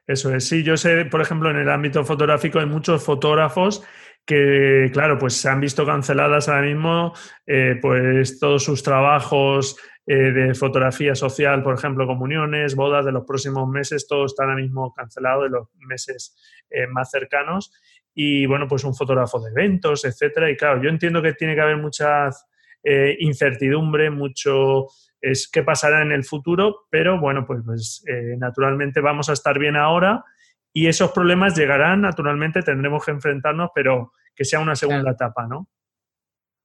Eso 0.07 0.35
es. 0.35 0.47
Sí, 0.47 0.63
yo 0.63 0.77
sé, 0.77 1.05
por 1.07 1.21
ejemplo, 1.21 1.51
en 1.51 1.57
el 1.57 1.71
ámbito 1.71 2.05
fotográfico 2.05 2.59
hay 2.59 2.67
muchos 2.67 3.03
fotógrafos 3.03 3.83
que, 4.27 4.91
claro, 4.93 5.19
pues 5.19 5.35
se 5.35 5.49
han 5.49 5.61
visto 5.61 5.85
canceladas 5.85 6.49
ahora 6.49 6.63
mismo, 6.63 7.13
eh, 7.47 7.79
pues 7.81 8.39
todos 8.39 8.65
sus 8.65 8.83
trabajos 8.83 9.77
eh, 10.07 10.33
de 10.33 10.55
fotografía 10.55 11.15
social, 11.15 11.63
por 11.63 11.75
ejemplo, 11.75 12.07
comuniones, 12.07 12.75
bodas 12.75 13.05
de 13.07 13.13
los 13.13 13.25
próximos 13.25 13.69
meses, 13.69 14.07
todo 14.07 14.27
está 14.27 14.45
ahora 14.45 14.57
mismo 14.57 14.93
cancelado 14.93 15.45
de 15.45 15.49
los 15.49 15.69
meses 15.77 16.37
eh, 16.69 16.87
más 16.87 17.11
cercanos. 17.11 17.73
Y 18.15 18.47
bueno, 18.47 18.69
pues 18.69 18.85
un 18.85 18.95
fotógrafo 18.95 19.41
de 19.41 19.51
eventos, 19.51 20.05
etcétera. 20.05 20.51
Y 20.51 20.57
claro, 20.57 20.83
yo 20.83 20.91
entiendo 20.91 21.23
que 21.23 21.33
tiene 21.33 21.55
que 21.55 21.61
haber 21.63 21.79
mucha 21.79 22.29
eh, 22.83 23.17
incertidumbre, 23.21 24.11
mucho 24.11 24.89
es 25.21 25.49
qué 25.49 25.63
pasará 25.63 26.03
en 26.03 26.13
el 26.13 26.23
futuro, 26.23 26.87
pero 26.91 27.19
bueno, 27.19 27.47
pues, 27.47 27.63
pues 27.65 28.05
naturalmente 28.37 29.01
vamos 29.01 29.31
a 29.31 29.33
estar 29.33 29.59
bien 29.59 29.75
ahora 29.75 30.23
y 30.71 30.89
esos 30.89 31.13
problemas 31.13 31.57
llegarán, 31.57 32.03
naturalmente 32.03 32.61
tendremos 32.61 33.03
que 33.03 33.13
enfrentarnos, 33.13 33.71
pero 33.75 34.13
que 34.35 34.45
sea 34.45 34.59
una 34.59 34.75
segunda 34.75 35.13
etapa, 35.13 35.47
¿no? 35.47 35.69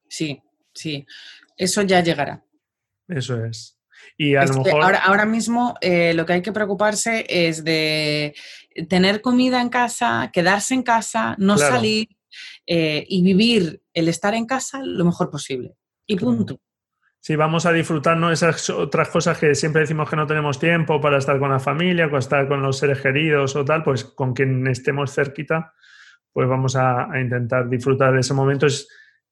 Sí, 0.09 0.41
sí, 0.73 1.05
eso 1.55 1.83
ya 1.83 2.01
llegará. 2.01 2.43
Eso 3.09 3.43
es. 3.43 3.77
Y 4.17 4.35
a 4.35 4.45
lo 4.45 4.63
mejor... 4.63 4.83
ahora, 4.83 4.99
ahora, 4.99 5.25
mismo 5.25 5.75
eh, 5.81 6.13
lo 6.13 6.25
que 6.25 6.33
hay 6.33 6.41
que 6.41 6.53
preocuparse 6.53 7.25
es 7.27 7.63
de 7.63 8.33
tener 8.87 9.21
comida 9.21 9.61
en 9.61 9.69
casa, 9.69 10.29
quedarse 10.31 10.73
en 10.73 10.83
casa, 10.83 11.35
no 11.37 11.57
salir 11.57 12.07
eh, 12.65 13.05
y 13.07 13.21
vivir 13.23 13.81
el 13.93 14.07
estar 14.07 14.33
en 14.33 14.45
casa 14.45 14.81
lo 14.83 15.03
mejor 15.05 15.29
posible. 15.29 15.75
Y 16.05 16.15
punto. 16.15 16.59
Sí, 17.21 17.35
vamos 17.35 17.65
a 17.65 17.73
disfrutarnos 17.73 18.31
esas 18.31 18.69
otras 18.69 19.09
cosas 19.09 19.37
que 19.37 19.53
siempre 19.53 19.81
decimos 19.81 20.09
que 20.09 20.15
no 20.15 20.25
tenemos 20.25 20.57
tiempo 20.57 21.01
para 21.01 21.17
estar 21.17 21.37
con 21.37 21.51
la 21.51 21.59
familia, 21.59 22.07
para 22.07 22.19
estar 22.19 22.47
con 22.47 22.61
los 22.61 22.77
seres 22.77 23.01
queridos 23.01 23.55
o 23.57 23.65
tal, 23.65 23.83
pues 23.83 24.05
con 24.05 24.33
quien 24.33 24.65
estemos 24.67 25.13
cerquita, 25.13 25.73
pues 26.31 26.47
vamos 26.47 26.77
a, 26.77 27.11
a 27.11 27.19
intentar 27.19 27.67
disfrutar 27.67 28.13
de 28.13 28.21
ese 28.21 28.33
momento 28.33 28.67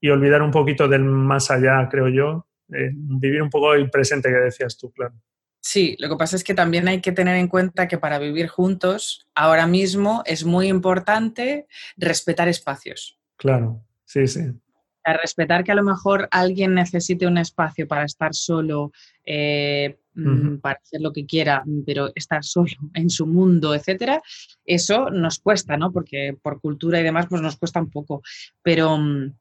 y 0.02 0.10
olvidar 0.10 0.42
un 0.42 0.52
poquito 0.52 0.88
del 0.88 1.04
más 1.04 1.50
allá, 1.50 1.88
creo 1.90 2.10
yo, 2.10 2.48
eh, 2.74 2.92
vivir 2.94 3.42
un 3.42 3.50
poco 3.50 3.74
el 3.74 3.90
presente 3.90 4.30
que 4.30 4.36
decías 4.36 4.78
tú, 4.78 4.92
claro. 4.92 5.14
Sí, 5.62 5.98
lo 6.00 6.08
que 6.08 6.16
pasa 6.16 6.38
es 6.38 6.46
que 6.46 6.54
también 6.54 6.88
hay 6.88 7.02
que 7.02 7.12
tener 7.12 7.36
en 7.36 7.50
cuenta 7.50 7.90
que 7.90 7.98
para 7.98 8.20
vivir 8.20 8.48
juntos, 8.48 9.28
ahora 9.36 9.68
mismo 9.68 10.24
es 10.26 10.46
muy 10.46 10.68
importante 10.68 11.68
respetar 11.98 12.48
espacios. 12.48 13.20
Claro, 13.36 13.84
sí, 14.06 14.28
sí. 14.28 14.42
A 15.04 15.14
respetar 15.14 15.66
que 15.66 15.74
a 15.74 15.76
lo 15.76 15.84
mejor 15.84 16.28
alguien 16.32 16.74
necesite 16.74 17.28
un 17.28 17.38
espacio 17.38 17.86
para 17.86 18.06
estar 18.06 18.34
solo, 18.34 18.92
eh, 19.26 19.98
mm, 20.14 20.60
para 20.60 20.80
hacer 20.82 21.02
lo 21.02 21.12
que 21.12 21.26
quiera, 21.26 21.64
pero 21.86 22.12
estar 22.16 22.46
solo 22.46 22.68
en 22.94 23.10
su 23.10 23.26
mundo, 23.26 23.76
etcétera, 23.76 24.22
eso 24.64 25.10
nos 25.10 25.40
cuesta, 25.40 25.76
¿no? 25.76 25.92
Porque 25.92 26.38
por 26.42 26.62
cultura 26.62 27.00
y 27.00 27.04
demás, 27.04 27.28
pues 27.30 27.42
nos 27.42 27.58
cuesta 27.58 27.82
un 27.82 27.90
poco. 27.90 28.22
Pero 28.64 28.98
mm, 28.98 29.34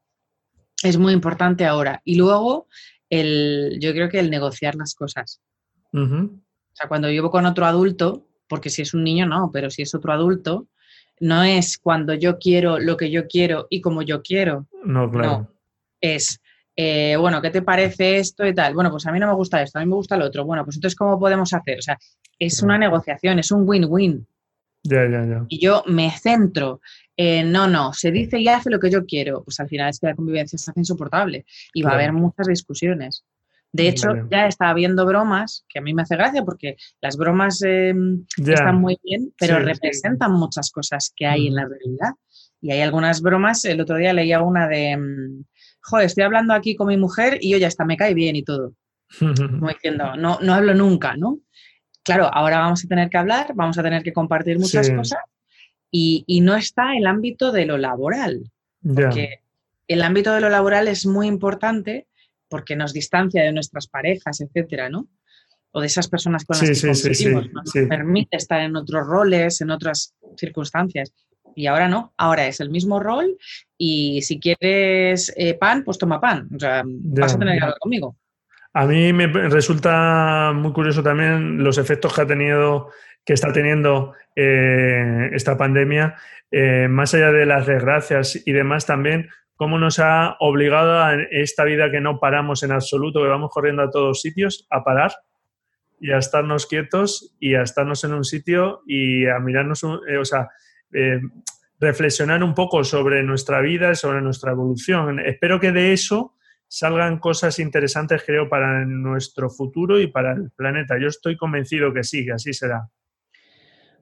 es 0.83 0.97
muy 0.97 1.13
importante 1.13 1.65
ahora. 1.65 2.01
Y 2.03 2.15
luego 2.15 2.67
el, 3.09 3.77
yo 3.79 3.91
creo 3.93 4.09
que 4.09 4.19
el 4.19 4.29
negociar 4.29 4.75
las 4.75 4.95
cosas. 4.95 5.41
O 5.93 6.29
sea, 6.73 6.87
cuando 6.87 7.07
vivo 7.07 7.31
con 7.31 7.45
otro 7.45 7.65
adulto, 7.65 8.27
porque 8.47 8.69
si 8.69 8.81
es 8.81 8.93
un 8.93 9.03
niño 9.03 9.25
no, 9.25 9.49
pero 9.51 9.69
si 9.69 9.81
es 9.81 9.95
otro 9.95 10.13
adulto, 10.13 10.67
no 11.19 11.43
es 11.43 11.77
cuando 11.77 12.13
yo 12.13 12.37
quiero 12.37 12.79
lo 12.79 12.97
que 12.97 13.09
yo 13.09 13.27
quiero 13.27 13.67
y 13.69 13.81
como 13.81 14.01
yo 14.01 14.21
quiero. 14.21 14.67
No, 14.83 15.09
claro. 15.09 15.51
es, 15.99 16.39
eh, 16.75 17.15
bueno, 17.17 17.41
¿qué 17.41 17.49
te 17.49 17.61
parece 17.61 18.17
esto 18.17 18.45
y 18.45 18.53
tal? 18.53 18.73
Bueno, 18.73 18.91
pues 18.91 19.05
a 19.07 19.11
mí 19.11 19.19
no 19.19 19.27
me 19.27 19.33
gusta 19.33 19.61
esto, 19.61 19.79
a 19.79 19.81
mí 19.81 19.87
me 19.87 19.95
gusta 19.95 20.17
lo 20.17 20.25
otro. 20.25 20.45
Bueno, 20.45 20.63
pues 20.63 20.77
entonces, 20.77 20.95
¿cómo 20.95 21.19
podemos 21.19 21.53
hacer? 21.53 21.79
O 21.79 21.81
sea, 21.81 21.97
es 22.37 22.61
una 22.61 22.77
negociación, 22.77 23.39
es 23.39 23.51
un 23.51 23.67
win-win. 23.67 24.27
Ya, 24.89 25.07
ya, 25.07 25.25
ya. 25.25 25.45
Y 25.49 25.59
yo 25.59 25.83
me 25.87 26.11
centro 26.11 26.79
eh, 27.19 27.43
no, 27.43 27.67
no, 27.67 27.93
se 27.93 28.11
dice 28.11 28.39
y 28.39 28.47
hace 28.47 28.69
lo 28.69 28.79
que 28.79 28.91
yo 28.91 29.03
quiero, 29.07 29.43
pues 29.43 29.59
al 29.59 29.67
final 29.67 29.89
es 29.89 29.99
que 29.99 30.05
la 30.05 30.15
convivencia 30.15 30.57
se 30.59 30.69
hace 30.69 30.79
insoportable 30.79 31.45
y 31.73 31.81
va 31.81 31.91
a 31.91 31.93
haber 31.95 32.13
muchas 32.13 32.45
discusiones. 32.45 33.25
De 33.71 33.89
hecho, 33.89 34.09
ya 34.31 34.47
está 34.47 34.69
habiendo 34.69 35.05
bromas, 35.05 35.65
que 35.67 35.79
a 35.79 35.81
mí 35.81 35.93
me 35.93 36.03
hace 36.03 36.15
gracia 36.15 36.43
porque 36.43 36.77
las 37.01 37.17
bromas 37.17 37.61
em, 37.63 38.23
están 38.37 38.79
muy 38.79 38.97
bien, 39.03 39.33
pero 39.37 39.59
representan 39.59 40.31
muchas 40.31 40.71
cosas 40.71 41.11
que 41.15 41.25
hay 41.25 41.47
en 41.47 41.55
la 41.55 41.65
realidad. 41.65 42.13
Y 42.61 42.71
hay 42.71 42.81
algunas 42.81 43.21
bromas, 43.21 43.65
el 43.65 43.81
otro 43.81 43.97
día 43.97 44.13
leía 44.13 44.41
una 44.41 44.67
de, 44.67 44.91
em, 44.91 45.43
joder, 45.81 46.05
estoy 46.05 46.23
hablando 46.23 46.53
aquí 46.53 46.75
con 46.75 46.87
mi 46.87 46.97
mujer 46.97 47.39
y 47.41 47.51
yo 47.51 47.57
ya 47.57 47.67
está, 47.67 47.83
me 47.83 47.97
cae 47.97 48.13
bien 48.13 48.35
y 48.35 48.43
todo. 48.43 48.73
Como 49.59 49.69
diciendo, 49.69 50.15
no, 50.15 50.39
no 50.41 50.53
hablo 50.53 50.73
nunca, 50.73 51.15
¿no? 51.17 51.39
Claro, 52.07 52.33
ahora 52.33 52.59
vamos 52.59 52.83
a 52.83 52.87
tener 52.87 53.09
que 53.09 53.17
hablar, 53.17 53.51
vamos 53.53 53.77
a 53.77 53.83
tener 53.83 54.01
que 54.01 54.13
compartir 54.13 54.57
muchas 54.57 54.89
cosas 54.89 55.19
y, 55.91 56.41
no 56.41 56.55
está 56.55 56.95
el 56.95 57.05
ámbito 57.05 57.51
de 57.51 57.65
lo 57.65 57.77
laboral. 57.77 58.49
Porque 58.81 59.41
el 59.87 60.01
ámbito 60.01 60.33
de 60.33 60.41
lo 60.41 60.49
laboral 60.49 60.87
es 60.87 61.05
muy 61.05 61.27
importante 61.27 62.07
porque 62.49 62.77
nos 62.77 62.93
distancia 62.93 63.43
de 63.43 63.51
nuestras 63.51 63.87
parejas, 63.87 64.39
etcétera, 64.39 64.89
¿no? 64.89 65.09
O 65.71 65.81
de 65.81 65.87
esas 65.87 66.07
personas 66.07 66.45
con 66.45 66.57
las 66.57 66.81
que 66.81 67.13
sí, 67.13 67.27
nos 67.29 67.71
permite 67.73 68.37
estar 68.37 68.61
en 68.61 68.77
otros 68.77 69.05
roles, 69.05 69.59
en 69.59 69.69
otras 69.69 70.13
circunstancias. 70.37 71.11
Y 71.55 71.67
ahora 71.67 71.89
no, 71.89 72.13
ahora 72.15 72.47
es 72.47 72.61
el 72.61 72.69
mismo 72.69 72.99
rol 72.99 73.37
y 73.77 74.21
si 74.21 74.39
quieres 74.39 75.33
eh, 75.35 75.55
pan, 75.55 75.83
pues 75.83 75.97
toma 75.97 76.21
pan. 76.21 76.47
O 76.55 76.59
sea, 76.59 76.83
vas 76.85 77.33
a 77.33 77.39
tener 77.39 77.57
que 77.57 77.63
hablar 77.63 77.79
conmigo. 77.79 78.15
A 78.77 78.85
mí 78.85 79.11
me 79.11 79.25
resulta 79.25 80.51
muy 80.53 80.71
curioso 80.71 81.01
también 81.01 81.63
los 81.63 81.79
efectos 81.79 82.13
que 82.13 82.21
ha 82.21 82.27
tenido 82.27 82.91
que 83.25 83.33
está 83.33 83.51
teniendo 83.51 84.13
eh, 84.35 85.31
esta 85.33 85.57
pandemia, 85.57 86.13
eh, 86.51 86.87
más 86.87 87.11
allá 87.15 87.31
de 87.31 87.47
las 87.47 87.65
desgracias 87.65 88.39
y 88.45 88.51
demás 88.51 88.85
también, 88.85 89.29
cómo 89.55 89.79
nos 89.79 89.97
ha 89.97 90.37
obligado 90.41 91.01
a 91.01 91.15
esta 91.15 91.63
vida 91.63 91.89
que 91.89 92.01
no 92.01 92.19
paramos 92.19 92.61
en 92.61 92.71
absoluto, 92.71 93.23
que 93.23 93.29
vamos 93.29 93.49
corriendo 93.49 93.81
a 93.81 93.89
todos 93.89 94.21
sitios, 94.21 94.67
a 94.69 94.83
parar 94.83 95.11
y 95.99 96.11
a 96.11 96.19
estarnos 96.19 96.67
quietos 96.67 97.35
y 97.39 97.55
a 97.55 97.63
estarnos 97.63 98.03
en 98.03 98.13
un 98.13 98.25
sitio 98.25 98.83
y 98.85 99.25
a 99.25 99.39
mirarnos, 99.39 99.83
eh, 100.07 100.19
o 100.19 100.25
sea, 100.25 100.49
reflexionar 101.79 102.43
un 102.43 102.53
poco 102.53 102.83
sobre 102.83 103.23
nuestra 103.23 103.59
vida, 103.59 103.95
sobre 103.95 104.21
nuestra 104.21 104.51
evolución. 104.51 105.19
Espero 105.19 105.59
que 105.59 105.71
de 105.71 105.93
eso 105.93 106.36
salgan 106.67 107.19
cosas 107.19 107.59
interesantes, 107.59 108.23
creo, 108.25 108.49
para 108.49 108.85
nuestro 108.85 109.49
futuro 109.49 109.99
y 109.99 110.07
para 110.07 110.33
el 110.33 110.51
planeta. 110.51 110.99
Yo 110.99 111.07
estoy 111.07 111.37
convencido 111.37 111.93
que 111.93 112.03
sí, 112.03 112.25
que 112.25 112.33
así 112.33 112.53
será. 112.53 112.87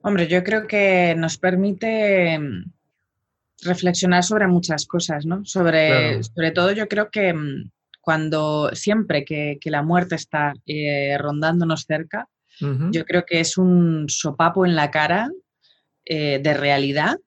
Hombre, 0.02 0.28
yo 0.28 0.44
creo 0.44 0.66
que 0.66 1.14
nos 1.16 1.38
permite 1.38 2.38
mm, 2.38 2.72
reflexionar 3.62 4.22
sobre 4.22 4.46
muchas 4.46 4.86
cosas, 4.86 5.26
¿no? 5.26 5.44
Sobre, 5.44 6.22
sobre 6.22 6.50
todo 6.52 6.72
yo 6.72 6.86
creo 6.88 7.10
que 7.10 7.32
mm, 7.32 7.70
cuando 8.00 8.70
siempre 8.72 9.24
que, 9.24 9.58
la 9.64 9.82
muerte 9.82 10.14
está 10.14 10.54
eh, 10.64 11.18
rondándonos 11.18 11.86
cerca, 11.86 12.28
yo 12.60 13.04
creo 13.04 13.26
que 13.26 13.40
es 13.40 13.58
un 13.58 14.06
sopapo 14.08 14.64
en 14.64 14.76
la 14.76 14.90
cara 14.90 15.28
eh, 16.06 16.40
de 16.42 16.54
realidad, 16.54 17.18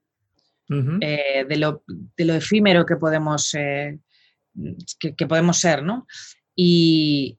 eh, 0.70 1.46
de, 1.48 1.58
lo, 1.58 1.84
efímero 2.18 2.86
que 2.86 2.96
podemos 2.96 3.54
que, 5.00 5.28
podemos 5.28 5.60
ser, 5.60 5.84
¿no? 5.84 6.08
Y, 6.56 7.38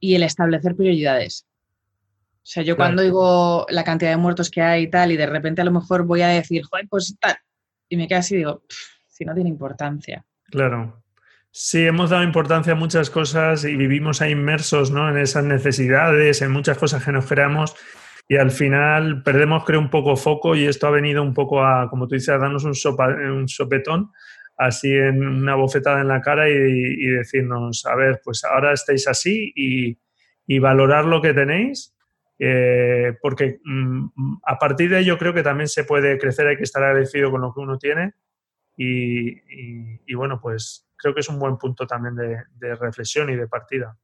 el 0.00 0.22
establecer 0.22 0.76
prioridades. 0.76 1.46
O 2.36 2.50
sea, 2.50 2.62
yo 2.62 2.76
cuando 2.76 3.02
digo 3.02 3.66
la 3.68 3.84
cantidad 3.84 4.10
de 4.10 4.16
muertos 4.16 4.50
que 4.50 4.62
hay 4.62 4.84
y 4.84 4.90
tal, 4.90 5.12
y 5.12 5.16
de 5.16 5.26
repente 5.26 5.60
a 5.60 5.64
lo 5.64 5.72
mejor 5.72 6.04
voy 6.04 6.22
a 6.22 6.28
decir, 6.28 6.62
joder, 6.64 6.86
pues 6.88 7.14
tal, 7.20 7.36
y 7.88 7.96
me 7.96 8.08
quedo 8.08 8.20
así 8.20 8.34
y 8.34 8.38
digo, 8.38 8.62
si 9.06 9.24
no 9.24 9.34
tiene 9.34 9.50
importancia. 9.50 10.24
Claro. 10.44 11.02
Sí, 11.50 11.84
hemos 11.84 12.10
dado 12.10 12.22
importancia 12.22 12.72
a 12.72 12.76
muchas 12.76 13.10
cosas 13.10 13.64
y 13.64 13.74
vivimos 13.74 14.22
ahí 14.22 14.32
inmersos 14.32 14.90
¿no? 14.90 15.10
en 15.10 15.18
esas 15.18 15.44
necesidades, 15.44 16.40
en 16.40 16.52
muchas 16.52 16.78
cosas 16.78 17.04
que 17.04 17.12
nos 17.12 17.26
creamos 17.26 17.74
y 18.28 18.36
al 18.36 18.50
final 18.50 19.22
perdemos, 19.22 19.64
creo, 19.64 19.80
un 19.80 19.88
poco 19.88 20.14
foco 20.14 20.54
y 20.54 20.66
esto 20.66 20.86
ha 20.86 20.90
venido 20.90 21.22
un 21.22 21.32
poco 21.32 21.64
a, 21.64 21.88
como 21.88 22.06
tú 22.06 22.14
dices, 22.14 22.28
a 22.28 22.38
darnos 22.38 22.64
un, 22.64 22.74
un 23.32 23.48
sopetón, 23.48 24.12
así 24.58 24.92
en 24.92 25.24
una 25.24 25.54
bofetada 25.54 26.00
en 26.00 26.08
la 26.08 26.20
cara 26.20 26.48
y, 26.50 27.06
decirnos, 27.06 27.86
a 27.86 27.94
ver, 27.94 28.20
pues 28.24 28.44
ahora 28.44 28.72
estáis 28.72 29.06
así 29.08 29.52
y, 29.54 29.98
valorar 30.58 31.04
lo 31.04 31.22
que 31.22 31.34
tenéis, 31.34 31.94
eh, 32.38 33.14
porque 33.20 33.60
mm, 33.64 34.38
a 34.44 34.58
partir 34.58 34.90
de 34.90 35.00
ello 35.00 35.18
creo 35.18 35.34
que 35.34 35.42
también 35.42 35.68
se 35.68 35.84
puede 35.84 36.18
crecer, 36.18 36.46
hay 36.46 36.56
que 36.56 36.62
estar 36.64 36.82
agradecido 36.82 37.30
con 37.30 37.40
lo 37.40 37.52
que 37.54 37.60
uno 37.60 37.78
tiene 37.78 38.14
y, 38.76 40.14
bueno, 40.14 40.40
pues 40.40 40.86
creo 40.96 41.14
que 41.14 41.20
es 41.20 41.28
un 41.28 41.38
buen 41.38 41.56
punto 41.56 41.86
también 41.86 42.14
de 42.14 42.74
reflexión 42.76 43.30
y 43.30 43.36
de 43.36 43.48
partida. 43.48 43.96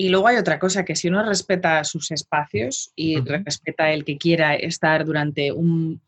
Y 0.00 0.10
luego 0.10 0.28
hay 0.28 0.36
otra 0.36 0.60
cosa, 0.60 0.84
que 0.84 0.94
si 0.94 1.08
uno 1.08 1.24
respeta 1.24 1.82
sus 1.82 2.12
espacios 2.12 2.92
y 2.94 3.20
respeta 3.20 3.90
el 3.90 4.04
que 4.04 4.16
quiera 4.16 4.54
estar 4.54 5.04
durante 5.04 5.50
un, 5.50 6.00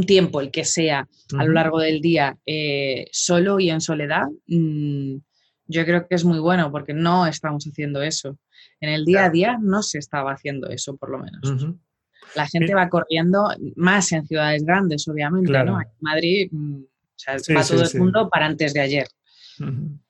tiempo, 0.00 0.40
el 0.40 0.50
que 0.50 0.64
sea, 0.64 1.06
a 1.36 1.44
lo 1.44 1.52
largo 1.52 1.78
del 1.78 2.00
día, 2.00 2.38
eh, 2.46 3.06
solo 3.12 3.60
y 3.60 3.70
en 3.70 3.80
soledad, 3.80 4.26
mm, 4.46 5.16
yo 5.66 5.84
creo 5.84 6.08
que 6.08 6.14
es 6.14 6.24
muy 6.24 6.38
bueno 6.38 6.70
porque 6.72 6.94
no 6.94 7.26
estamos 7.26 7.64
haciendo 7.64 8.02
eso. 8.02 8.38
En 8.80 8.90
el 8.90 9.04
día 9.04 9.26
a 9.26 9.30
día 9.30 9.58
no 9.60 9.82
se 9.82 9.98
estaba 9.98 10.32
haciendo 10.32 10.68
eso, 10.68 10.96
por 10.96 11.10
lo 11.10 11.18
menos. 11.18 11.78
La 12.34 12.46
gente 12.46 12.74
va 12.74 12.88
corriendo 12.88 13.48
más 13.76 14.10
en 14.12 14.26
ciudades 14.26 14.64
grandes, 14.64 15.06
obviamente, 15.08 15.52
¿no? 15.64 15.80
En 15.80 15.88
Madrid 16.00 16.48
mm, 16.50 16.82
o 16.82 17.38
sea, 17.38 17.56
va 17.56 17.64
todo 17.64 17.82
el 17.82 17.98
mundo 17.98 18.28
para 18.30 18.46
antes 18.46 18.72
de 18.72 18.80
ayer. 18.80 19.06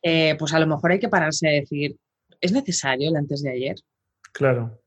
Eh, 0.02 0.34
pues 0.38 0.54
a 0.54 0.60
lo 0.60 0.66
mejor 0.66 0.92
hay 0.92 0.98
que 0.98 1.08
pararse 1.08 1.48
a 1.48 1.52
decir, 1.52 1.96
¿es 2.40 2.52
necesario 2.52 3.10
el 3.10 3.16
antes 3.16 3.42
de 3.42 3.50
ayer? 3.50 3.76
Claro. 4.32 4.81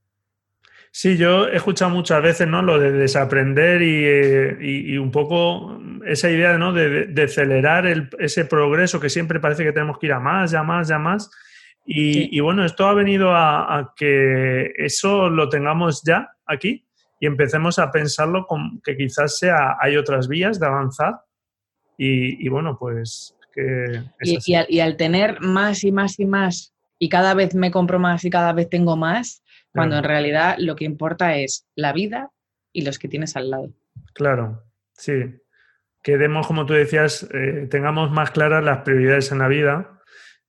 Sí, 0.97 1.17
yo 1.17 1.49
he 1.49 1.57
escuchado 1.57 1.91
muchas 1.91 2.23
veces 2.23 2.47
¿no? 2.47 2.61
lo 2.61 2.79
de 2.79 2.89
desaprender 2.89 3.81
y, 3.81 4.97
un 4.97 5.11
poco 5.11 5.77
esa 6.05 6.31
idea 6.31 6.57
¿no? 6.57 6.71
de, 6.71 7.21
acelerar 7.21 7.85
ese 8.17 8.45
progreso 8.45 8.97
que 9.01 9.09
siempre 9.09 9.41
parece 9.41 9.65
que 9.65 9.73
tenemos 9.73 9.99
que 9.99 10.05
ir 10.05 10.13
a 10.13 10.21
más, 10.21 10.51
ya 10.51 10.63
más, 10.63 10.87
ya 10.87 10.97
más. 10.97 11.29
Y, 11.85 12.39
bueno, 12.39 12.63
esto 12.63 12.87
ha 12.87 12.93
venido 12.93 13.35
a, 13.35 13.93
que 13.97 14.71
eso 14.77 15.29
lo 15.29 15.49
tengamos 15.49 16.01
ya 16.01 16.29
aquí 16.45 16.87
y 17.19 17.25
empecemos 17.25 17.77
a 17.77 17.91
pensarlo 17.91 18.47
con, 18.47 18.79
que 18.81 18.95
quizás 18.95 19.37
sea, 19.37 19.75
hay 19.81 19.97
otras 19.97 20.29
vías 20.29 20.61
de 20.61 20.67
avanzar. 20.67 21.15
Y, 21.97 22.47
bueno, 22.47 22.77
pues 22.79 23.35
que... 23.53 24.01
y 24.69 24.79
al 24.79 24.95
tener 24.95 25.41
más 25.41 25.83
y 25.83 25.91
más 25.91 26.17
y 26.21 26.25
más 26.25 26.73
y 26.99 27.09
cada 27.09 27.33
vez 27.33 27.55
me 27.55 27.71
compro 27.71 27.99
más 27.99 28.23
y 28.25 28.29
cada 28.29 28.53
vez 28.53 28.69
tengo 28.69 28.95
más, 28.95 29.43
cuando 29.75 29.97
en 29.97 30.03
realidad 30.03 30.55
lo 30.57 30.75
que 30.75 30.85
importa 30.85 31.35
es 31.35 31.67
la 31.75 31.91
vida 31.91 32.31
y 32.71 32.85
los 32.85 32.97
que 32.97 33.09
tienes 33.09 33.35
al 33.35 33.49
lado. 33.49 33.69
Claro, 34.13 34.63
sí. 34.93 35.35
Que 36.01 36.17
demos, 36.17 36.47
como 36.47 36.65
tú 36.65 36.73
decías, 36.73 37.27
eh, 37.33 37.67
tengamos 37.69 38.11
más 38.11 38.31
claras 38.31 38.63
las 38.63 38.79
prioridades 38.79 39.31
en 39.31 39.39
la 39.39 39.47
vida. 39.47 39.99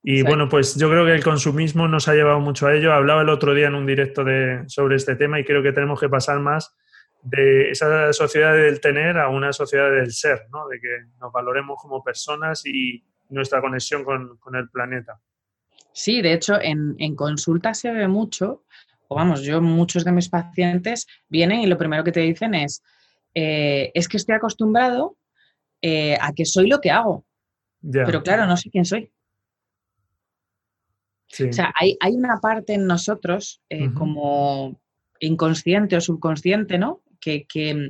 Y 0.03 0.23
bueno, 0.23 0.49
pues 0.49 0.77
yo 0.77 0.89
creo 0.89 1.05
que 1.05 1.15
el 1.15 1.25
consumismo 1.25 1.89
nos 1.89 2.07
ha 2.07 2.15
llevado 2.15 2.39
mucho 2.39 2.69
a 2.69 2.75
ello. 2.75 2.93
Hablaba 2.93 3.23
el 3.23 3.29
otro 3.29 3.55
día 3.55 3.67
en 3.67 3.75
un 3.75 3.87
directo 3.87 4.23
de, 4.23 4.63
sobre 4.69 4.95
este 4.95 5.17
tema 5.17 5.41
y 5.41 5.45
creo 5.45 5.63
que 5.63 5.73
tenemos 5.73 5.99
que 5.99 6.09
pasar 6.09 6.39
más 6.39 6.77
de 7.23 7.71
esa 7.71 8.13
sociedad 8.13 8.55
del 8.55 8.81
tener 8.81 9.19
a 9.19 9.29
una 9.29 9.53
sociedad 9.53 9.91
del 9.91 10.13
ser, 10.13 10.47
¿no? 10.53 10.69
de 10.69 10.79
que 10.79 11.07
nos 11.19 11.33
valoremos 11.33 11.77
como 11.83 12.05
personas 12.05 12.65
y 12.65 13.05
nuestra 13.31 13.61
conexión 13.61 14.05
con, 14.05 14.37
con 14.37 14.55
el 14.55 14.69
planeta. 14.69 15.21
Sí, 15.97 16.21
de 16.21 16.35
hecho, 16.35 16.61
en, 16.61 17.17
consulta 17.17 17.73
se 17.73 17.91
ve 17.91 18.07
mucho, 18.07 18.65
o 19.09 19.15
vamos, 19.15 19.43
yo 19.43 19.61
muchos 19.61 20.05
de 20.05 20.13
mis 20.13 20.29
pacientes 20.29 21.07
vienen 21.29 21.61
y 21.61 21.67
lo 21.67 21.79
primero 21.79 22.05
que 22.05 22.13
te 22.13 22.21
dicen 22.21 22.55
es, 22.55 22.83
eh, 23.35 23.91
es 23.95 24.09
que 24.09 24.17
estoy 24.17 24.35
acostumbrado 24.35 25.17
eh, 25.83 26.17
a 26.21 26.33
que 26.33 26.45
soy 26.45 26.69
lo 26.69 26.81
que 26.81 26.91
hago, 26.91 27.25
pero 27.81 28.23
claro, 28.23 28.47
no 28.47 28.57
sé 28.57 28.71
quién 28.71 28.85
soy. 28.85 29.13
O 31.33 31.53
sea, 31.53 31.73
hay, 31.79 31.97
una 32.13 32.41
parte 32.41 32.75
en 32.75 32.87
nosotros 32.87 33.61
eh, 33.69 33.93
como 33.93 34.81
inconsciente 35.21 35.97
o 35.97 36.01
subconsciente, 36.01 36.79
¿no? 36.79 37.03
que, 37.21 37.47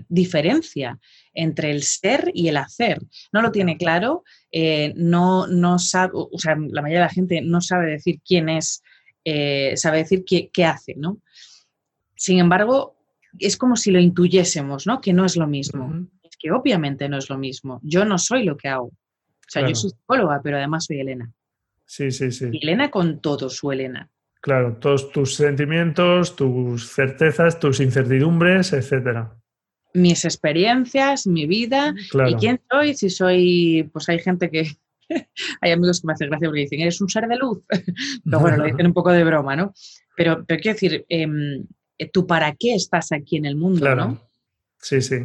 diferencia 0.08 0.98
entre 1.34 1.70
el 1.70 1.82
ser 1.82 2.30
y 2.34 2.48
el 2.48 2.56
hacer. 2.56 2.98
No 3.32 3.42
lo 3.42 3.52
tiene 3.52 3.76
claro, 3.76 4.24
no, 4.96 5.46
no 5.46 5.78
sabe, 5.78 6.12
o 6.14 6.38
sea, 6.38 6.56
la 6.56 6.82
mayoría 6.82 7.00
de 7.00 7.06
la 7.06 7.12
gente 7.12 7.40
no 7.42 7.60
sabe 7.60 7.90
decir 7.90 8.20
quién 8.26 8.48
es, 8.48 8.82
eh, 9.28 9.76
sabe 9.76 9.98
decir 9.98 10.24
qué, 10.24 10.64
hace, 10.64 10.94
¿no? 10.96 11.20
Sin 12.14 12.38
embargo, 12.38 12.96
es 13.40 13.56
como 13.56 13.74
si 13.74 13.90
lo 13.90 13.98
intuyésemos, 13.98 14.86
¿no? 14.86 15.00
Que 15.00 15.12
no 15.12 15.24
es 15.24 15.36
lo 15.36 15.48
mismo. 15.48 16.06
Es 16.22 16.36
que 16.38 16.52
obviamente 16.52 17.08
no 17.08 17.18
es 17.18 17.28
lo 17.28 17.36
mismo. 17.36 17.80
Yo 17.82 18.04
no 18.04 18.18
soy 18.18 18.44
lo 18.44 18.56
que 18.56 18.68
hago. 18.68 18.86
O 18.86 19.48
sea, 19.48 19.68
yo 19.68 19.74
soy 19.74 19.90
psicóloga, 19.90 20.40
pero 20.44 20.58
además 20.58 20.84
soy 20.84 21.00
Elena. 21.00 21.32
Sí, 21.84 22.12
sí, 22.12 22.30
sí. 22.30 22.50
Elena 22.52 22.88
con 22.88 23.20
todo 23.20 23.50
su 23.50 23.72
Elena. 23.72 24.08
Claro, 24.40 24.76
todos 24.76 25.10
tus 25.10 25.34
sentimientos, 25.34 26.36
tus 26.36 26.92
certezas, 26.92 27.58
tus 27.58 27.80
incertidumbres, 27.80 28.72
etcétera. 28.72 29.36
Mis 29.92 30.24
experiencias, 30.24 31.26
mi 31.26 31.46
vida 31.46 31.94
y 32.28 32.34
quién 32.36 32.60
soy, 32.70 32.94
si 32.94 33.10
soy, 33.10 33.90
pues 33.92 34.08
hay 34.08 34.20
gente 34.20 34.50
que, 34.50 34.68
hay 35.60 35.72
amigos 35.72 36.00
que 36.00 36.06
me 36.06 36.12
hacen 36.12 36.28
gracia 36.28 36.48
porque 36.48 36.60
dicen, 36.60 36.80
eres 36.80 37.00
un 37.00 37.08
ser 37.08 37.26
de 37.26 37.36
luz, 37.36 37.62
pero 38.24 38.40
bueno, 38.40 38.58
lo 38.58 38.64
dicen 38.64 38.86
un 38.86 38.94
poco 38.94 39.12
de 39.12 39.24
broma, 39.24 39.56
¿no? 39.56 39.72
Pero, 40.16 40.44
pero 40.46 40.60
quiero 40.60 40.74
decir, 40.74 41.04
em, 41.08 41.66
tú 42.12 42.26
para 42.26 42.54
qué 42.54 42.74
estás 42.74 43.12
aquí 43.12 43.36
en 43.36 43.46
el 43.46 43.56
mundo, 43.56 43.80
claro. 43.80 44.04
¿no? 44.06 44.20
Sí, 44.78 45.00
sí. 45.00 45.16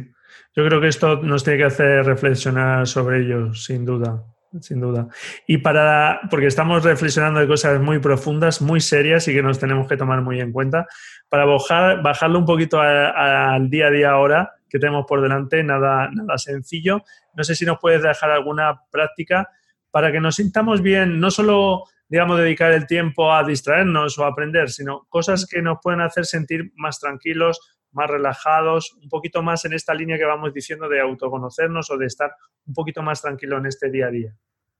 Yo 0.54 0.66
creo 0.66 0.80
que 0.80 0.88
esto 0.88 1.22
nos 1.22 1.44
tiene 1.44 1.58
que 1.58 1.64
hacer 1.64 2.04
reflexionar 2.04 2.86
sobre 2.86 3.22
ello, 3.22 3.54
sin 3.54 3.84
duda 3.84 4.24
sin 4.60 4.80
duda. 4.80 5.08
Y 5.46 5.58
para, 5.58 6.20
porque 6.30 6.46
estamos 6.46 6.84
reflexionando 6.84 7.40
de 7.40 7.46
cosas 7.46 7.80
muy 7.80 7.98
profundas, 7.98 8.60
muy 8.60 8.80
serias 8.80 9.26
y 9.28 9.32
que 9.32 9.42
nos 9.42 9.58
tenemos 9.58 9.88
que 9.88 9.96
tomar 9.96 10.20
muy 10.20 10.40
en 10.40 10.52
cuenta, 10.52 10.86
para 11.28 11.44
bajar, 11.44 12.02
bajarlo 12.02 12.38
un 12.38 12.44
poquito 12.44 12.80
al 12.80 13.70
día 13.70 13.86
a 13.86 13.90
día 13.90 14.10
ahora 14.10 14.52
que 14.68 14.78
tenemos 14.78 15.04
por 15.06 15.20
delante, 15.20 15.62
nada, 15.62 16.08
nada 16.12 16.38
sencillo. 16.38 17.02
No 17.34 17.44
sé 17.44 17.54
si 17.54 17.64
nos 17.64 17.78
puedes 17.78 18.02
dejar 18.02 18.30
alguna 18.30 18.82
práctica 18.90 19.48
para 19.92 20.10
que 20.10 20.20
nos 20.20 20.36
sintamos 20.36 20.82
bien, 20.82 21.20
no 21.20 21.30
solo, 21.30 21.84
digamos, 22.08 22.38
dedicar 22.38 22.72
el 22.72 22.86
tiempo 22.88 23.32
a 23.32 23.44
distraernos 23.44 24.18
o 24.18 24.24
a 24.24 24.28
aprender, 24.28 24.70
sino 24.70 25.06
cosas 25.08 25.46
que 25.46 25.62
nos 25.62 25.78
pueden 25.80 26.00
hacer 26.00 26.26
sentir 26.26 26.72
más 26.74 26.98
tranquilos, 26.98 27.60
más 27.92 28.10
relajados, 28.10 28.96
un 29.00 29.08
poquito 29.08 29.42
más 29.42 29.64
en 29.66 29.74
esta 29.74 29.94
línea 29.94 30.16
que 30.16 30.24
vamos 30.24 30.52
diciendo 30.52 30.88
de 30.88 31.00
autoconocernos 31.00 31.90
o 31.90 31.98
de 31.98 32.06
estar 32.06 32.32
un 32.66 32.74
poquito 32.74 33.02
más 33.02 33.20
tranquilo 33.20 33.58
en 33.58 33.66
este 33.66 33.90
día 33.90 34.06
a 34.06 34.10
día? 34.10 34.34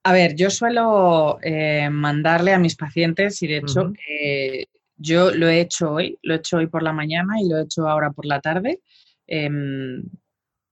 A 0.04 0.12
ver, 0.12 0.34
yo 0.34 0.50
suelo 0.50 1.38
eh, 1.42 1.88
mandarle 1.90 2.54
a 2.54 2.58
mis 2.58 2.74
pacientes 2.74 3.40
y 3.42 3.46
de 3.46 3.58
hecho 3.58 3.92
eh, 4.08 4.64
yo 4.96 5.30
lo 5.30 5.46
he 5.46 5.60
hecho 5.60 5.92
hoy, 5.92 6.18
lo 6.22 6.34
he 6.34 6.38
hecho 6.38 6.56
hoy 6.56 6.66
por 6.66 6.82
la 6.82 6.92
mañana 6.92 7.34
y 7.40 7.48
lo 7.48 7.58
he 7.58 7.62
hecho 7.62 7.86
ahora 7.86 8.10
por 8.10 8.26
la 8.26 8.40
tarde. 8.40 8.80
Em, 9.26 10.02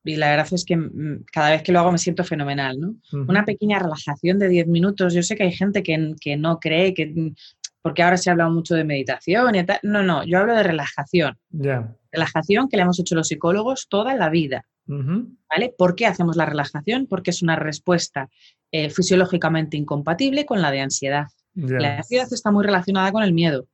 y 0.04 0.16
la 0.16 0.30
verdad 0.30 0.48
es 0.52 0.64
que 0.64 0.76
mm, 0.76 1.24
cada 1.32 1.50
vez 1.50 1.62
que 1.62 1.72
lo 1.72 1.80
hago 1.80 1.92
me 1.92 1.98
siento 1.98 2.24
fenomenal, 2.24 2.80
¿no? 2.80 2.94
Una 3.12 3.44
pequeña 3.44 3.78
relajación 3.78 4.38
de 4.38 4.48
10 4.48 4.66
minutos. 4.68 5.14
Yo 5.14 5.22
sé 5.22 5.36
que 5.36 5.44
hay 5.44 5.52
gente 5.52 5.82
que, 5.82 6.14
que 6.20 6.36
no 6.36 6.58
cree 6.58 6.94
que 6.94 7.34
porque 7.82 8.02
ahora 8.02 8.16
se 8.16 8.28
ha 8.28 8.32
hablado 8.32 8.50
mucho 8.50 8.74
de 8.74 8.84
meditación 8.84 9.54
y 9.54 9.64
tal. 9.64 9.78
No, 9.82 10.02
no, 10.02 10.24
yo 10.24 10.38
hablo 10.38 10.54
de 10.54 10.62
relajación. 10.62 11.38
Relajación 12.12 12.68
que 12.68 12.76
le 12.76 12.82
hemos 12.82 13.00
hecho 13.00 13.14
los 13.14 13.28
psicólogos 13.28 13.88
toda 13.88 14.14
la 14.14 14.28
vida. 14.28 14.66
¿Vale? 14.86 15.72
¿Por 15.78 15.94
qué 15.94 16.06
hacemos 16.06 16.36
la 16.36 16.46
relajación? 16.46 17.06
Porque 17.06 17.30
es 17.30 17.42
una 17.42 17.54
respuesta 17.54 18.28
eh, 18.72 18.90
fisiológicamente 18.90 19.76
incompatible 19.76 20.44
con 20.44 20.60
la 20.60 20.72
de 20.72 20.80
ansiedad. 20.80 21.26
La 21.54 21.98
ansiedad 21.98 22.28
está 22.32 22.50
muy 22.50 22.64
relacionada 22.64 23.12
con 23.12 23.22
el 23.22 23.32
miedo. 23.32 23.68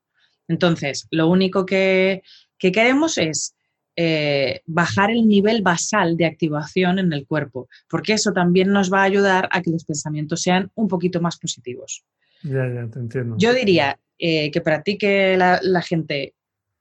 Entonces, 0.47 1.09
lo 1.11 1.29
único 1.29 1.64
que, 1.64 2.22
queremos 2.59 3.18
es 3.18 3.56
eh, 3.99 4.61
bajar 4.67 5.11
el 5.11 5.27
nivel 5.27 5.63
basal 5.63 6.19
de 6.19 6.27
activación 6.27 6.99
en 6.99 7.15
el 7.15 7.27
cuerpo, 7.27 7.69
porque 7.89 8.13
eso 8.13 8.31
también 8.33 8.71
nos 8.71 8.93
va 8.93 9.01
a 9.01 9.05
ayudar 9.05 9.49
a 9.51 9.63
que 9.63 9.71
los 9.71 9.87
pensamientos 9.87 10.43
sean 10.43 10.71
un 10.75 10.87
poquito 10.87 11.23
más 11.23 11.39
positivos. 11.39 12.05
Ya, 12.43 12.69
ya, 12.69 12.87
te 12.91 12.99
entiendo. 12.99 13.37
Yo 13.39 13.55
diría 13.55 13.99
eh, 14.19 14.51
que 14.51 14.61
practique 14.61 15.39
la, 15.39 15.83
gente 15.83 16.35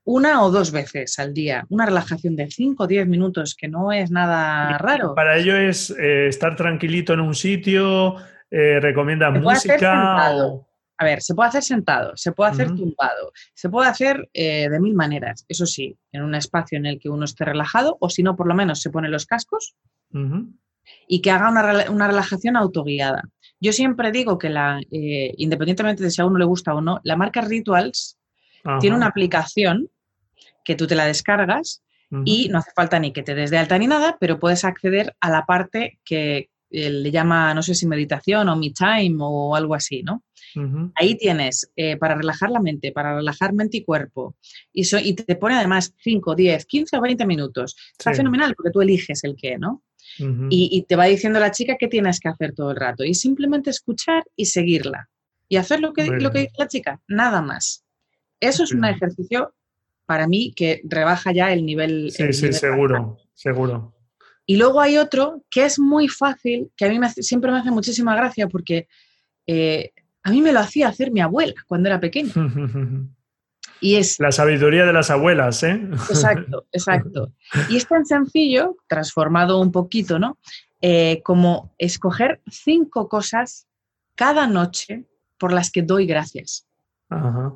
una 0.03 0.43
o 0.43 0.51
dos 0.51 0.71
veces 0.71 1.17
al 1.17 1.33
día, 1.33 1.65
una 1.69 1.85
relajación 1.85 2.35
de 2.35 2.51
5 2.51 2.83
o 2.83 2.87
10 2.87 3.07
minutos, 3.07 3.55
que 3.55 3.69
no 3.69 3.93
es 3.93 4.11
nada 4.11 4.77
raro. 4.77 5.15
Para 5.15 5.37
ello 5.37 5.55
es 5.55 5.91
eh, 5.91 6.27
estar 6.27 6.57
tranquilito 6.57 7.13
en 7.13 7.21
un 7.21 7.33
sitio, 7.33 8.15
recomiendas 8.51 9.41
música. 9.41 10.31
A 10.97 11.05
ver, 11.05 11.21
se 11.21 11.35
puede 11.35 11.49
hacer 11.49 11.63
sentado, 11.63 12.15
se 12.15 12.31
puede 12.31 12.51
hacer 12.51 12.67
tumbado, 12.67 13.33
se 13.53 13.69
puede 13.69 13.89
hacer 13.89 14.29
eh, 14.33 14.69
de 14.69 14.79
mil 14.79 14.93
maneras. 14.93 15.45
Eso 15.49 15.65
sí, 15.65 15.97
en 16.11 16.23
un 16.23 16.35
espacio 16.35 16.77
en 16.77 16.85
el 16.85 16.99
que 16.99 17.09
uno 17.09 17.25
esté 17.25 17.43
relajado, 17.43 17.97
o 17.99 18.09
si 18.09 18.23
no, 18.23 18.35
por 18.35 18.47
lo 18.47 18.55
menos 18.55 18.81
se 18.81 18.89
pone 18.89 19.09
los 19.09 19.25
cascos 19.25 19.75
y 21.07 21.21
que 21.21 21.31
haga 21.31 21.49
una, 21.49 22.07
relajación 22.07 22.55
autoguiada. 22.55 23.23
Yo 23.59 23.73
siempre 23.73 24.11
digo 24.11 24.37
que 24.37 24.49
la, 24.49 24.79
eh, 24.91 25.33
independientemente 25.37 26.03
de 26.03 26.11
si 26.11 26.21
a 26.21 26.25
uno 26.25 26.37
le 26.37 26.45
gusta 26.45 26.73
o 26.73 26.81
no, 26.81 26.99
la 27.03 27.15
marca 27.15 27.41
Rituals 27.41 28.17
tiene 28.79 28.95
una 28.95 29.07
aplicación 29.07 29.89
que 30.63 30.75
tú 30.75 30.87
te 30.87 30.95
la 30.95 31.05
descargas 31.05 31.83
y 32.23 32.47
no 32.49 32.59
hace 32.59 32.71
falta 32.75 32.97
ni 32.99 33.11
que 33.11 33.23
te 33.23 33.35
des 33.35 33.51
de 33.51 33.57
alta 33.57 33.77
ni 33.77 33.87
nada, 33.87 34.17
pero 34.19 34.39
puedes 34.39 34.63
acceder 34.63 35.15
a 35.19 35.29
la 35.29 35.45
parte 35.45 35.99
que 36.05 36.49
eh, 36.69 36.89
le 36.89 37.11
llama, 37.11 37.53
no 37.53 37.61
sé 37.61 37.75
si 37.75 37.87
meditación 37.87 38.47
o 38.49 38.55
me 38.55 38.71
time 38.71 39.17
o 39.19 39.55
algo 39.55 39.75
así, 39.75 40.01
¿no? 40.01 40.23
Ahí 40.95 41.15
tienes 41.15 41.71
eh, 41.75 41.97
para 41.97 42.15
relajar 42.15 42.49
la 42.49 42.59
mente, 42.59 42.91
para 42.91 43.15
relajar 43.15 43.53
mente 43.53 43.77
y 43.77 43.83
cuerpo. 43.83 44.35
Y, 44.73 44.83
y 44.97 45.13
te 45.13 45.35
pone 45.35 45.55
además 45.55 45.93
5, 46.03 46.35
10, 46.35 46.65
15 46.65 46.97
o 46.97 47.01
20 47.01 47.25
minutos. 47.25 47.75
Está 47.97 48.13
fenomenal 48.13 48.53
porque 48.55 48.71
tú 48.71 48.81
eliges 48.81 49.23
el 49.23 49.35
qué, 49.35 49.57
¿no? 49.57 49.83
y, 50.49 50.85
te 50.87 50.95
va 50.95 51.05
diciendo 51.05 51.39
la 51.39 51.51
chica 51.51 51.75
qué 51.77 51.87
tienes 51.87 52.19
que 52.19 52.29
hacer 52.29 52.53
todo 52.53 52.71
el 52.71 52.77
rato. 52.77 53.03
Y 53.03 53.13
simplemente 53.13 53.69
escuchar 53.69 54.23
y 54.35 54.45
seguirla. 54.45 55.09
Y 55.47 55.57
hacer 55.57 55.79
lo 55.79 55.93
que, 55.93 56.05
lo 56.05 56.31
que 56.31 56.39
dice 56.39 56.53
la 56.57 56.67
chica, 56.67 57.01
nada 57.07 57.41
más. 57.41 57.83
Eso 58.39 58.63
es 58.63 58.71
un 58.71 58.85
ejercicio 58.85 59.53
para 60.05 60.27
mí 60.27 60.53
que 60.55 60.81
rebaja 60.85 61.31
ya 61.31 61.51
el 61.51 61.65
nivel. 61.65 62.11
Sí, 62.11 62.33
sí, 62.33 62.53
seguro, 62.53 63.17
seguro. 63.33 63.93
Y 64.45 64.57
luego 64.57 64.79
hay 64.79 64.97
otro 64.97 65.43
que 65.49 65.65
es 65.65 65.79
muy 65.79 66.07
fácil, 66.07 66.71
que 66.77 66.85
a 66.85 66.89
mí 66.89 66.99
siempre 67.17 67.51
me 67.51 67.57
hace 67.57 67.71
muchísima 67.71 68.15
gracia 68.15 68.47
porque 68.47 68.87
eh, 69.47 69.91
a 70.25 70.31
mí 70.31 70.41
me 70.41 70.51
lo 70.51 70.59
hacía 70.59 70.87
hacer 70.87 71.11
mi 71.11 71.21
abuela 71.21 71.53
cuando 71.67 71.87
era 71.87 71.99
pequeña. 71.99 72.33
Y 73.79 73.97
es... 73.97 74.19
La 74.19 74.31
sabiduría 74.31 74.83
de 74.83 74.91
las 74.91 75.11
abuelas, 75.11 75.61
¿eh? 75.61 75.79
Exacto, 75.91 76.65
exacto. 76.71 77.31
Y 77.69 77.77
es 77.77 77.87
tan 77.87 78.07
sencillo, 78.07 78.75
transformado 78.87 79.59
un 79.61 79.71
poquito, 79.71 80.17
¿no? 80.17 80.39
Eh, 80.81 81.21
como 81.23 81.75
escoger 81.77 82.41
cinco 82.49 83.07
cosas 83.07 83.67
cada 84.15 84.47
noche 84.47 85.05
por 85.37 85.53
las 85.53 85.69
que 85.69 85.83
doy 85.83 86.07
gracias. 86.07 86.67
Ajá. 87.09 87.53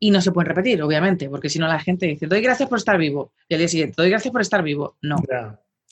Y 0.00 0.10
no 0.10 0.20
se 0.20 0.32
pueden 0.32 0.48
repetir, 0.48 0.82
obviamente, 0.82 1.28
porque 1.28 1.48
si 1.48 1.60
no 1.60 1.68
la 1.68 1.78
gente 1.78 2.06
dice, 2.06 2.26
doy 2.26 2.40
gracias 2.40 2.68
por 2.68 2.78
estar 2.78 2.98
vivo. 2.98 3.34
Y 3.48 3.54
al 3.54 3.60
día 3.60 3.68
siguiente, 3.68 3.94
doy 3.96 4.10
gracias 4.10 4.32
por 4.32 4.40
estar 4.40 4.64
vivo. 4.64 4.96
No. 5.00 5.16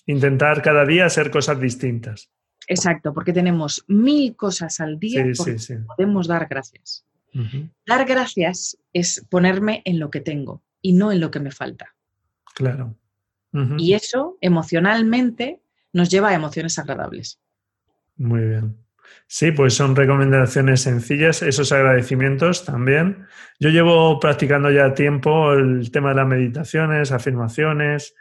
Intentar 0.07 0.62
cada 0.62 0.84
día 0.84 1.07
hacer 1.07 1.30
cosas 1.30 1.61
distintas. 1.61 2.28
Exacto, 2.68 3.14
porque 3.14 3.32
tenemos 3.32 3.84
mil 3.88 4.36
cosas 4.36 4.78
al 4.80 4.98
día 4.98 5.24
sí, 5.34 5.74
podemos 5.96 6.28
dar 6.28 6.46
gracias. 6.48 7.04
Dar 7.86 8.04
gracias 8.04 8.78
es 8.92 9.24
ponerme 9.30 9.82
en 9.84 9.98
lo 9.98 10.10
que 10.10 10.20
tengo 10.20 10.62
y 10.82 10.92
no 10.92 11.12
en 11.12 11.20
lo 11.20 11.30
que 11.30 11.40
me 11.40 11.50
falta. 11.50 11.94
Claro. 12.54 12.94
Y 13.78 13.94
eso 13.94 14.36
emocionalmente 14.40 15.60
nos 15.92 16.10
lleva 16.10 16.28
a 16.28 16.34
emociones 16.34 16.78
agradables. 16.78 17.40
Muy 18.16 18.40
bien. 18.40 18.76
Sí, 19.26 19.52
pues 19.52 19.74
son 19.74 19.96
recomendaciones 19.96 20.82
sencillas, 20.82 21.42
esos 21.42 21.72
agradecimientos 21.72 22.64
también. 22.64 23.26
Yo 23.58 23.70
llevo 23.70 24.20
practicando 24.20 24.70
ya 24.70 24.92
tiempo 24.94 25.52
el 25.54 25.90
tema 25.90 26.10
de 26.10 26.16
las 26.16 26.26
meditaciones, 26.26 27.12
afirmaciones, 27.12 28.14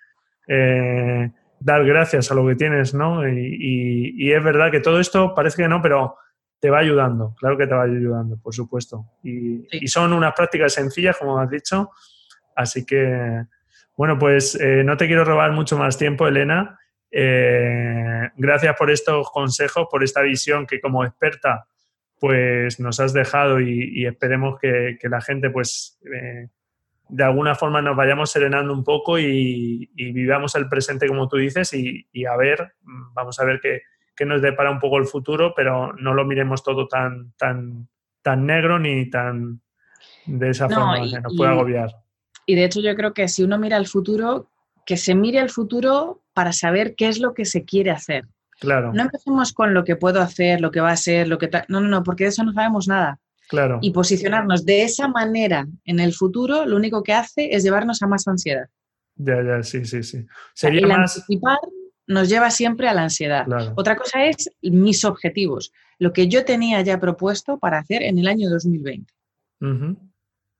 eh, 0.47 1.31
dar 1.59 1.85
gracias 1.85 2.31
a 2.31 2.35
lo 2.35 2.47
que 2.47 2.55
tienes, 2.55 2.93
¿no? 2.93 3.27
Y, 3.27 4.31
es 4.31 4.43
verdad 4.43 4.71
que 4.71 4.79
todo 4.79 4.99
esto 4.99 5.33
parece 5.33 5.63
que 5.63 5.67
no, 5.67 5.81
pero 5.81 6.15
te 6.59 6.69
va 6.69 6.79
ayudando, 6.79 7.35
claro 7.39 7.57
que 7.57 7.67
te 7.67 7.73
va 7.73 7.83
ayudando, 7.83 8.37
por 8.37 8.53
supuesto. 8.53 9.05
Y, 9.23 9.87
son 9.87 10.13
unas 10.13 10.33
prácticas 10.33 10.73
sencillas, 10.73 11.17
como 11.17 11.39
has 11.39 11.49
dicho. 11.49 11.91
Así 12.55 12.85
que, 12.85 13.43
bueno, 13.95 14.17
pues 14.17 14.55
eh, 14.55 14.83
no 14.83 14.97
te 14.97 15.07
quiero 15.07 15.23
robar 15.23 15.51
mucho 15.51 15.77
más 15.77 15.97
tiempo, 15.97 16.27
Elena. 16.27 16.79
Eh, 17.11 18.29
gracias 18.35 18.75
por 18.75 18.91
estos 18.91 19.29
consejos, 19.31 19.87
por 19.89 20.03
esta 20.03 20.21
visión 20.21 20.65
que 20.65 20.81
como 20.81 21.05
experta 21.05 21.67
pues 22.19 22.79
nos 22.79 22.99
has 22.99 23.13
dejado 23.13 23.61
y, 23.61 24.05
esperemos 24.05 24.59
que, 24.59 24.97
la 25.03 25.21
gente 25.21 25.49
pues 25.49 25.99
eh, 26.13 26.49
de 27.09 27.23
alguna 27.23 27.55
forma 27.55 27.81
nos 27.81 27.95
vayamos 27.95 28.31
serenando 28.31 28.73
un 28.73 28.83
poco 28.83 29.17
y, 29.19 29.89
vivamos 29.95 30.55
el 30.55 30.67
presente 30.67 31.07
como 31.07 31.27
tú 31.27 31.37
dices 31.37 31.73
y, 31.73 32.25
a 32.25 32.35
ver, 32.35 32.73
vamos 33.13 33.39
a 33.39 33.45
ver 33.45 33.59
qué, 33.61 34.25
nos 34.25 34.41
depara 34.41 34.71
un 34.71 34.79
poco 34.79 34.97
el 34.97 35.05
futuro, 35.05 35.53
pero 35.55 35.93
no 35.93 36.13
lo 36.13 36.25
miremos 36.25 36.63
todo 36.63 36.87
tan, 36.87 37.33
tan, 37.37 37.87
tan 38.21 38.45
negro 38.45 38.79
ni 38.79 39.09
tan 39.09 39.61
de 40.25 40.49
esa 40.49 40.67
forma 40.69 41.01
que 41.01 41.21
nos 41.21 41.35
puede 41.35 41.51
agobiar. 41.51 41.91
Y 42.45 42.55
de 42.55 42.65
hecho 42.65 42.79
yo 42.81 42.95
creo 42.95 43.13
que 43.13 43.27
si 43.27 43.43
uno 43.43 43.57
mira 43.57 43.77
el 43.77 43.87
futuro, 43.87 44.49
que 44.85 44.97
se 44.97 45.15
mire 45.15 45.39
al 45.39 45.49
futuro 45.49 46.23
para 46.33 46.53
saber 46.53 46.95
qué 46.95 47.09
es 47.09 47.19
lo 47.19 47.33
que 47.33 47.45
se 47.45 47.65
quiere 47.65 47.91
hacer. 47.91 48.25
Claro. 48.59 48.91
No 48.93 49.03
empecemos 49.03 49.53
con 49.53 49.73
lo 49.73 49.83
que 49.83 49.95
puedo 49.95 50.21
hacer, 50.21 50.61
lo 50.61 50.71
que 50.71 50.79
va 50.79 50.91
a 50.91 50.97
ser, 50.97 51.27
lo 51.27 51.37
que. 51.37 51.49
No, 51.67 51.79
no, 51.79 51.87
no, 51.87 52.03
porque 52.03 52.23
de 52.23 52.29
eso 52.29 52.43
no 52.43 52.53
sabemos 52.53 52.87
nada. 52.87 53.19
Claro. 53.49 53.79
Y 53.81 53.91
posicionarnos 53.91 54.65
de 54.65 54.83
esa 54.83 55.07
manera 55.07 55.67
en 55.85 55.99
el 55.99 56.13
futuro, 56.13 56.65
lo 56.65 56.75
único 56.75 57.03
que 57.03 57.13
hace 57.13 57.55
es 57.55 57.63
llevarnos 57.63 58.01
a 58.01 58.07
más 58.07 58.27
ansiedad. 58.27 58.67
Ya, 59.15 59.41
ya, 59.41 59.63
sí, 59.63 59.85
sí, 59.85 60.03
sí. 60.03 60.25
Sería 60.53 60.85
más... 60.85 61.17
anticipar 61.17 61.57
nos 62.07 62.29
lleva 62.29 62.49
siempre 62.49 62.87
a 62.87 62.93
la 62.93 63.03
ansiedad. 63.03 63.45
Otra 63.75 63.95
cosa 63.95 64.25
es 64.25 64.49
mis 64.61 65.03
objetivos, 65.05 65.73
lo 65.99 66.13
que 66.13 66.27
yo 66.27 66.45
tenía 66.45 66.81
ya 66.81 66.99
propuesto 66.99 67.59
para 67.59 67.79
hacer 67.79 68.01
en 68.01 68.17
el 68.17 68.27
año 68.27 68.49
2020. 68.49 69.13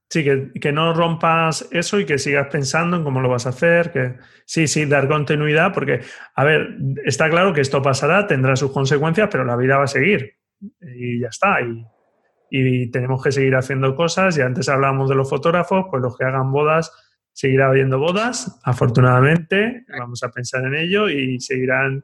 Sí, 0.09 0.23
que, 0.23 0.71
no 0.71 0.93
rompas 0.93 1.67
eso 1.71 1.99
y 1.99 2.05
que 2.05 2.17
sigas 2.17 2.47
pensando 2.49 2.95
en 2.97 3.03
cómo 3.03 3.19
lo 3.19 3.29
vas 3.29 3.45
a 3.45 3.49
hacer, 3.49 3.91
que 3.91 4.15
sí, 4.45 4.67
sí, 4.67 4.85
dar 4.85 5.07
continuidad, 5.07 5.73
porque, 5.73 6.01
a 6.33 6.43
ver, 6.45 6.77
está 7.03 7.29
claro 7.29 7.53
que 7.53 7.61
esto 7.61 7.81
pasará, 7.81 8.25
tendrá 8.25 8.55
sus 8.55 8.71
consecuencias, 8.71 9.27
pero 9.29 9.43
la 9.43 9.57
vida 9.57 9.77
va 9.77 9.83
a 9.83 9.87
seguir 9.87 10.37
y 10.81 11.19
ya 11.19 11.27
está. 11.27 11.61
Y, 11.61 11.85
tenemos 12.91 13.23
que 13.23 13.31
seguir 13.31 13.55
haciendo 13.55 13.95
cosas. 13.95 14.37
Y 14.37 14.41
antes 14.41 14.69
hablábamos 14.69 15.09
de 15.09 15.15
los 15.15 15.29
fotógrafos, 15.29 15.85
pues 15.89 16.01
los 16.01 16.17
que 16.17 16.25
hagan 16.25 16.51
bodas, 16.51 16.91
seguirá 17.33 17.67
habiendo 17.67 17.99
bodas, 17.99 18.59
afortunadamente, 18.63 19.85
vamos 19.99 20.23
a 20.23 20.31
pensar 20.31 20.65
en 20.65 20.73
ello 20.73 21.07
y 21.07 21.39
seguirán 21.39 22.03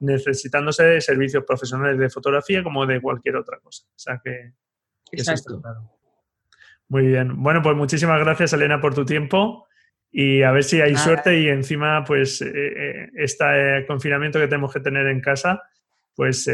necesitándose 0.00 0.84
de 0.84 1.00
servicios 1.00 1.44
profesionales 1.46 1.98
de 1.98 2.10
fotografía 2.10 2.62
como 2.62 2.84
de 2.84 3.00
cualquier 3.00 3.36
otra 3.36 3.58
cosa. 3.60 3.84
O 3.86 3.98
sea 3.98 4.20
que... 4.22 4.52
Exacto. 5.10 5.62
Muy 6.88 7.06
bien. 7.06 7.42
Bueno, 7.42 7.62
pues 7.62 7.76
muchísimas 7.76 8.20
gracias, 8.20 8.52
Elena, 8.52 8.80
por 8.80 8.94
tu 8.94 9.04
tiempo 9.04 9.66
y 10.16 10.42
a 10.42 10.52
ver 10.52 10.62
si 10.62 10.80
hay 10.80 10.94
suerte 10.96 11.40
y 11.40 11.48
encima, 11.48 12.04
pues, 12.04 12.40
eh, 12.40 12.52
eh, 12.54 13.10
este 13.16 13.84
confinamiento 13.88 14.38
que 14.38 14.46
tenemos 14.46 14.72
que 14.72 14.78
tener 14.78 15.08
en 15.08 15.20
casa, 15.20 15.62
pues 16.14 16.48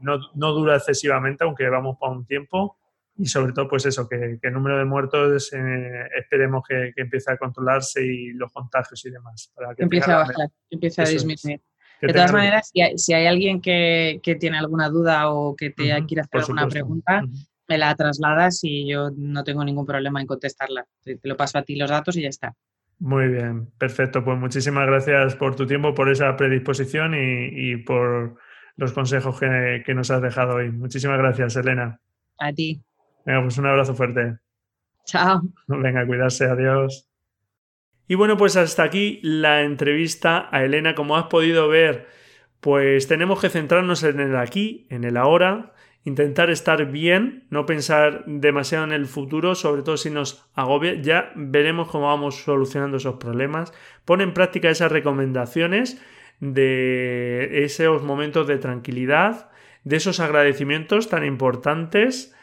no, 0.00 0.52
dura 0.52 0.76
excesivamente, 0.76 1.44
aunque 1.44 1.68
vamos 1.68 1.96
para 2.00 2.12
un 2.12 2.26
tiempo. 2.26 2.76
Y 3.16 3.26
sobre 3.26 3.52
todo, 3.52 3.68
pues 3.68 3.84
eso, 3.84 4.08
que, 4.08 4.38
el 4.40 4.52
número 4.52 4.78
de 4.78 4.84
muertos 4.84 5.52
esperemos 6.16 6.62
que, 6.66 6.92
empiece 6.96 7.32
a 7.32 7.36
controlarse 7.36 8.04
y 8.04 8.32
los 8.32 8.50
contagios 8.52 9.04
y 9.04 9.10
demás. 9.10 9.52
Para 9.54 9.74
que 9.74 9.82
empiece 9.82 10.10
a 10.10 10.18
bajar, 10.18 10.48
que 10.68 10.76
empiece 10.76 11.02
a 11.02 11.04
disminuir. 11.04 11.60
De 12.00 12.12
todas 12.14 12.32
maneras, 12.32 12.70
si 12.96 13.12
hay, 13.12 13.26
alguien 13.26 13.60
que, 13.60 14.20
tiene 14.40 14.58
alguna 14.58 14.88
duda 14.88 15.30
o 15.30 15.54
que 15.54 15.70
te 15.70 15.92
quiere 16.06 16.22
hacer 16.22 16.40
alguna 16.40 16.66
pregunta, 16.68 17.22
me 17.68 17.78
la 17.78 17.94
trasladas 17.94 18.60
y 18.62 18.88
yo 18.88 19.10
no 19.16 19.44
tengo 19.44 19.64
ningún 19.64 19.86
problema 19.86 20.20
en 20.20 20.26
contestarla. 20.26 20.86
Te 21.04 21.18
lo 21.22 21.36
paso 21.36 21.58
a 21.58 21.62
ti 21.62 21.76
los 21.76 21.90
datos 21.90 22.16
y 22.16 22.22
ya 22.22 22.28
está. 22.28 22.54
Muy 22.98 23.28
bien, 23.28 23.70
perfecto. 23.78 24.24
Pues 24.24 24.38
muchísimas 24.38 24.86
gracias 24.86 25.34
por 25.36 25.56
tu 25.56 25.66
tiempo, 25.66 25.94
por 25.94 26.10
esa 26.10 26.36
predisposición 26.36 27.14
y, 27.16 27.76
por 27.78 28.36
los 28.80 28.92
consejos 28.92 29.38
que, 29.38 29.82
que, 29.84 29.94
nos 29.94 30.10
has 30.10 30.22
dejado 30.22 30.56
hoy. 30.56 30.70
Muchísimas 30.70 31.18
gracias, 31.18 31.54
Elena. 31.56 32.00
A 32.38 32.52
ti. 32.52 32.82
Venga, 33.26 33.42
pues 33.42 33.58
un 33.58 33.66
abrazo 33.66 33.94
fuerte. 33.94 34.38
Chao. 35.04 35.42
Venga, 35.68 36.06
cuidarse, 36.06 36.46
adiós. 36.46 37.06
Y 38.08 38.14
bueno, 38.14 38.36
pues 38.36 38.56
hasta 38.56 38.82
aquí 38.82 39.20
la 39.22 39.62
entrevista 39.62 40.48
a 40.50 40.64
Elena. 40.64 40.94
Como 40.94 41.16
has 41.16 41.26
podido 41.26 41.68
ver, 41.68 42.08
pues 42.60 43.06
tenemos 43.06 43.40
que 43.40 43.50
centrarnos 43.50 44.02
en 44.02 44.18
el 44.18 44.34
aquí, 44.36 44.86
en 44.90 45.04
el 45.04 45.16
ahora 45.16 45.74
intentar 46.04 46.50
estar 46.50 46.90
bien, 46.90 47.46
no 47.50 47.66
pensar 47.66 48.24
demasiado 48.26 48.84
en 48.84 48.92
el 48.92 49.06
futuro, 49.06 49.54
sobre 49.54 49.82
todo 49.82 49.96
si 49.96 50.10
nos 50.10 50.48
agobia, 50.54 50.94
ya 51.00 51.30
veremos 51.36 51.88
cómo 51.88 52.06
vamos 52.06 52.36
solucionando 52.42 52.96
esos 52.96 53.16
problemas. 53.16 53.72
Pon 54.04 54.20
en 54.20 54.32
práctica 54.32 54.70
esas 54.70 54.90
recomendaciones 54.90 56.00
de 56.40 57.64
esos 57.64 58.02
momentos 58.02 58.46
de 58.46 58.58
tranquilidad, 58.58 59.50
de 59.84 59.96
esos 59.96 60.20
agradecimientos 60.20 61.08
tan 61.08 61.24
importantes. 61.24 62.34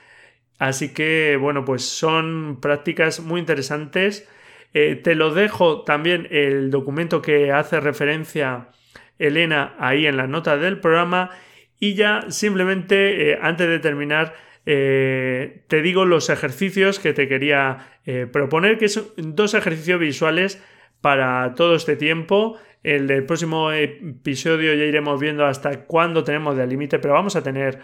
Así 0.60 0.94
que, 0.94 1.38
bueno, 1.40 1.66
pues 1.66 1.84
son 1.84 2.60
prácticas 2.62 3.20
muy 3.20 3.40
interesantes. 3.40 4.28
Eh, 4.74 4.96
te 4.96 5.16
lo 5.16 5.34
dejo 5.34 5.84
también 5.84 6.28
el 6.32 6.72
documento 6.72 7.22
que 7.22 7.52
hace 7.52 7.80
referencia 7.80 8.70
Elena 9.18 9.76
ahí 9.80 10.06
en 10.06 10.18
la 10.18 10.28
nota 10.28 10.58
del 10.58 10.80
programa 10.80 11.32
Y 11.80 11.94
ya 11.96 12.26
simplemente, 12.30 13.32
eh, 13.32 13.40
antes 13.42 13.68
de 13.68 13.80
terminar, 13.80 14.34
eh, 14.66 15.64
te 15.68 15.82
digo 15.82 16.06
los 16.06 16.30
ejercicios 16.30 17.00
que 17.00 17.14
te 17.14 17.28
quería 17.28 17.90
proponer, 18.32 18.78
que 18.78 18.88
son 18.88 19.06
dos 19.18 19.54
ejercicios 19.54 20.00
visuales 20.00 20.64
para 21.02 21.54
todo 21.56 21.76
este 21.76 21.98
tiempo. 21.98 22.58
El 22.84 23.08
del 23.08 23.26
próximo 23.26 23.72
episodio 23.72 24.74
ya 24.74 24.86
iremos 24.86 25.20
viendo 25.20 25.46
hasta 25.46 25.86
cuándo 25.86 26.24
tenemos 26.24 26.56
de 26.56 26.68
límite, 26.68 27.00
pero 27.00 27.16
vamos 27.16 27.36
a 27.36 27.44
tener 27.44 27.80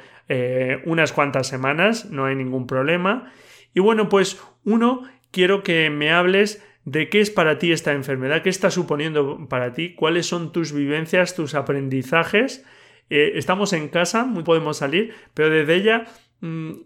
unas 0.85 1.11
cuantas 1.11 1.47
semanas, 1.47 2.09
no 2.09 2.25
hay 2.25 2.35
ningún 2.35 2.67
problema. 2.67 3.33
Y 3.73 3.81
bueno, 3.81 4.07
pues 4.07 4.41
uno, 4.63 5.03
quiero 5.31 5.63
que 5.63 5.89
me 5.89 6.11
hables 6.11 6.63
de 6.85 7.09
qué 7.09 7.19
es 7.19 7.29
para 7.29 7.59
ti 7.59 7.71
esta 7.71 7.91
enfermedad, 7.91 8.43
qué 8.43 8.49
está 8.49 8.71
suponiendo 8.71 9.47
para 9.49 9.73
ti, 9.73 9.95
cuáles 9.95 10.27
son 10.27 10.51
tus 10.51 10.71
vivencias, 10.71 11.35
tus 11.35 11.55
aprendizajes. 11.55 12.65
estamos 13.09 13.73
en 13.73 13.89
casa, 13.89 14.23
muy 14.23 14.43
podemos 14.43 14.77
salir, 14.77 15.13
pero 15.33 15.49
desde 15.49 15.75
ella 15.75 16.05
Mm, 16.43 16.81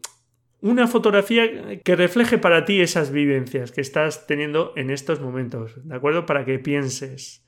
una 0.62 0.86
fotografía 0.86 1.80
que 1.80 1.96
refleje 1.96 2.38
para 2.38 2.64
ti 2.64 2.80
esas 2.80 3.12
vivencias 3.12 3.72
que 3.72 3.82
estás 3.82 4.28
teniendo 4.28 4.74
en 4.76 4.92
estos 4.92 5.20
momentos, 5.20 5.84
¿de 5.84 5.96
acuerdo? 5.96 6.28
Para 6.28 6.46
que 6.46 6.60
pienses. 6.60 7.44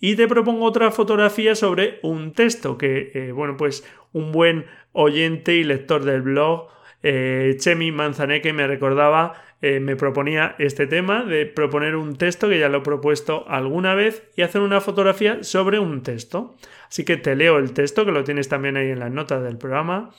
Y 0.00 0.16
te 0.16 0.28
propongo 0.28 0.64
otra 0.64 0.90
fotografía 0.90 1.54
sobre 1.54 1.98
un 2.02 2.32
texto 2.32 2.78
que, 2.78 3.10
eh, 3.14 3.32
bueno, 3.32 3.56
pues 3.56 3.84
un 4.12 4.32
buen 4.32 4.66
oyente 4.92 5.54
y 5.54 5.64
lector 5.64 6.04
del 6.04 6.22
blog, 6.22 6.68
eh, 7.02 7.56
Chemi 7.58 7.92
Manzaneque, 7.92 8.52
me 8.52 8.66
recordaba, 8.66 9.34
eh, 9.60 9.80
me 9.80 9.96
proponía 9.96 10.54
este 10.58 10.86
tema 10.86 11.24
de 11.24 11.46
proponer 11.46 11.96
un 11.96 12.16
texto, 12.16 12.48
que 12.48 12.58
ya 12.58 12.68
lo 12.68 12.78
he 12.78 12.82
propuesto 12.82 13.44
alguna 13.48 13.94
vez, 13.94 14.22
y 14.36 14.42
hacer 14.42 14.60
una 14.60 14.80
fotografía 14.80 15.42
sobre 15.42 15.78
un 15.78 16.02
texto. 16.02 16.56
Así 16.88 17.04
que 17.04 17.16
te 17.16 17.36
leo 17.36 17.58
el 17.58 17.72
texto, 17.72 18.04
que 18.04 18.12
lo 18.12 18.24
tienes 18.24 18.48
también 18.48 18.76
ahí 18.76 18.90
en 18.90 19.00
las 19.00 19.10
notas 19.10 19.42
del 19.42 19.58
programa. 19.58 20.10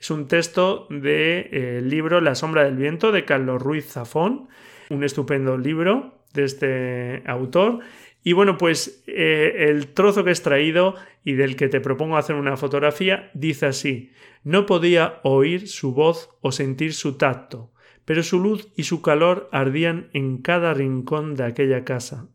Es 0.00 0.10
un 0.10 0.28
texto 0.28 0.86
del 0.90 1.02
de, 1.02 1.48
eh, 1.52 1.80
libro 1.82 2.20
La 2.20 2.34
sombra 2.34 2.64
del 2.64 2.76
viento 2.76 3.10
de 3.10 3.24
Carlos 3.24 3.60
Ruiz 3.60 3.86
Zafón, 3.86 4.48
un 4.90 5.04
estupendo 5.04 5.58
libro 5.58 6.14
de 6.34 6.44
este 6.44 7.22
autor. 7.26 7.80
Y 8.28 8.34
bueno, 8.34 8.58
pues 8.58 9.02
eh, 9.06 9.68
el 9.70 9.94
trozo 9.94 10.22
que 10.22 10.28
he 10.28 10.32
extraído 10.34 10.96
y 11.24 11.32
del 11.32 11.56
que 11.56 11.68
te 11.68 11.80
propongo 11.80 12.18
hacer 12.18 12.36
una 12.36 12.58
fotografía 12.58 13.30
dice 13.32 13.64
así, 13.64 14.12
no 14.44 14.66
podía 14.66 15.20
oír 15.22 15.66
su 15.66 15.94
voz 15.94 16.28
o 16.42 16.52
sentir 16.52 16.92
su 16.92 17.16
tacto, 17.16 17.72
pero 18.04 18.22
su 18.22 18.38
luz 18.38 18.68
y 18.76 18.82
su 18.82 19.00
calor 19.00 19.48
ardían 19.50 20.10
en 20.12 20.42
cada 20.42 20.74
rincón 20.74 21.36
de 21.36 21.44
aquella 21.44 21.86
casa. 21.86 22.28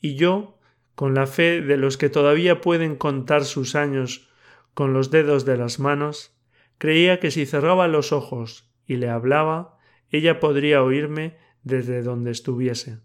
Y 0.00 0.14
yo, 0.14 0.58
con 0.94 1.12
la 1.12 1.26
fe 1.26 1.60
de 1.60 1.76
los 1.76 1.98
que 1.98 2.08
todavía 2.08 2.62
pueden 2.62 2.96
contar 2.96 3.44
sus 3.44 3.74
años 3.74 4.30
con 4.72 4.94
los 4.94 5.10
dedos 5.10 5.44
de 5.44 5.58
las 5.58 5.78
manos, 5.78 6.34
Creía 6.78 7.20
que 7.20 7.30
si 7.30 7.46
cerraba 7.46 7.88
los 7.88 8.12
ojos 8.12 8.70
y 8.86 8.96
le 8.96 9.08
hablaba, 9.08 9.78
ella 10.10 10.40
podría 10.40 10.82
oírme 10.82 11.36
desde 11.62 12.02
donde 12.02 12.30
estuviese. 12.30 12.98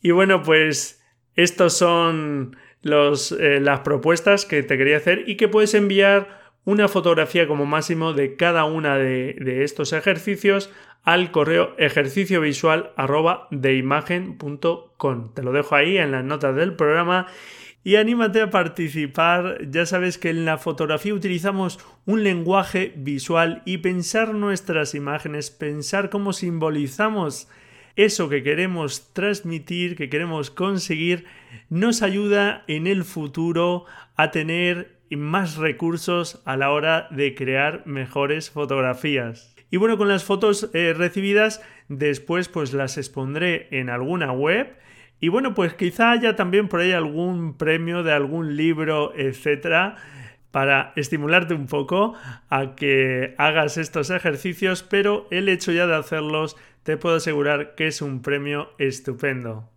Y 0.00 0.10
bueno, 0.10 0.42
pues 0.42 1.01
estos 1.36 1.76
son 1.76 2.56
eh, 2.84 3.60
las 3.60 3.80
propuestas 3.80 4.44
que 4.44 4.62
te 4.62 4.76
quería 4.76 4.96
hacer 4.96 5.24
y 5.28 5.36
que 5.36 5.48
puedes 5.48 5.74
enviar 5.74 6.42
una 6.64 6.88
fotografía 6.88 7.46
como 7.46 7.66
máximo 7.66 8.12
de 8.12 8.36
cada 8.36 8.64
una 8.64 8.96
de, 8.96 9.64
estos 9.64 9.92
ejercicios 9.92 10.70
al 11.02 11.32
correo 11.32 11.74
ejercicio 11.78 12.40
visual 12.40 12.92
Te 15.34 15.42
lo 15.42 15.52
dejo 15.52 15.74
ahí 15.74 15.98
en 15.98 16.12
las 16.12 16.24
notas 16.24 16.54
del 16.54 16.74
programa 16.74 17.26
y 17.84 17.96
anímate 17.96 18.40
a 18.40 18.50
participar. 18.50 19.58
Ya 19.68 19.86
sabes 19.86 20.18
que 20.18 20.30
en 20.30 20.44
la 20.44 20.58
fotografía 20.58 21.14
utilizamos 21.14 21.80
un 22.06 22.22
lenguaje 22.22 22.92
visual 22.96 23.62
y 23.64 23.78
pensar 23.78 24.34
nuestras 24.34 24.94
imágenes, 24.94 25.50
pensar 25.50 26.10
cómo 26.10 26.32
simbolizamos 26.32 27.48
eso 27.96 28.28
que 28.28 28.42
queremos 28.42 29.12
transmitir, 29.12 29.96
que 29.96 30.08
queremos 30.08 30.50
conseguir, 30.50 31.26
nos 31.68 32.02
ayuda 32.02 32.64
en 32.66 32.86
el 32.86 33.04
futuro 33.04 33.84
a 34.16 34.30
tener 34.30 34.98
más 35.10 35.56
recursos 35.56 36.42
a 36.44 36.56
la 36.56 36.70
hora 36.70 37.08
de 37.10 37.34
crear 37.34 37.86
mejores 37.86 38.50
fotografías. 38.50 39.54
Y 39.70 39.76
bueno, 39.76 39.98
con 39.98 40.08
las 40.08 40.24
fotos 40.24 40.70
eh, 40.74 40.94
recibidas, 40.96 41.62
después 41.88 42.48
pues 42.48 42.72
las 42.72 42.98
expondré 42.98 43.68
en 43.70 43.90
alguna 43.90 44.32
web 44.32 44.76
y 45.22 45.28
bueno, 45.28 45.54
pues 45.54 45.74
quizá 45.74 46.10
haya 46.10 46.34
también 46.34 46.66
por 46.66 46.80
ahí 46.80 46.90
algún 46.90 47.56
premio 47.56 48.02
de 48.02 48.12
algún 48.12 48.56
libro, 48.56 49.12
etcétera, 49.16 49.94
para 50.50 50.92
estimularte 50.96 51.54
un 51.54 51.68
poco 51.68 52.14
a 52.50 52.74
que 52.74 53.36
hagas 53.38 53.78
estos 53.78 54.10
ejercicios, 54.10 54.82
pero 54.82 55.28
el 55.30 55.48
hecho 55.48 55.70
ya 55.70 55.86
de 55.86 55.94
hacerlos 55.94 56.56
te 56.82 56.96
puedo 56.96 57.16
asegurar 57.16 57.74
que 57.74 57.86
es 57.86 58.02
un 58.02 58.22
premio 58.22 58.70
estupendo. 58.78 59.68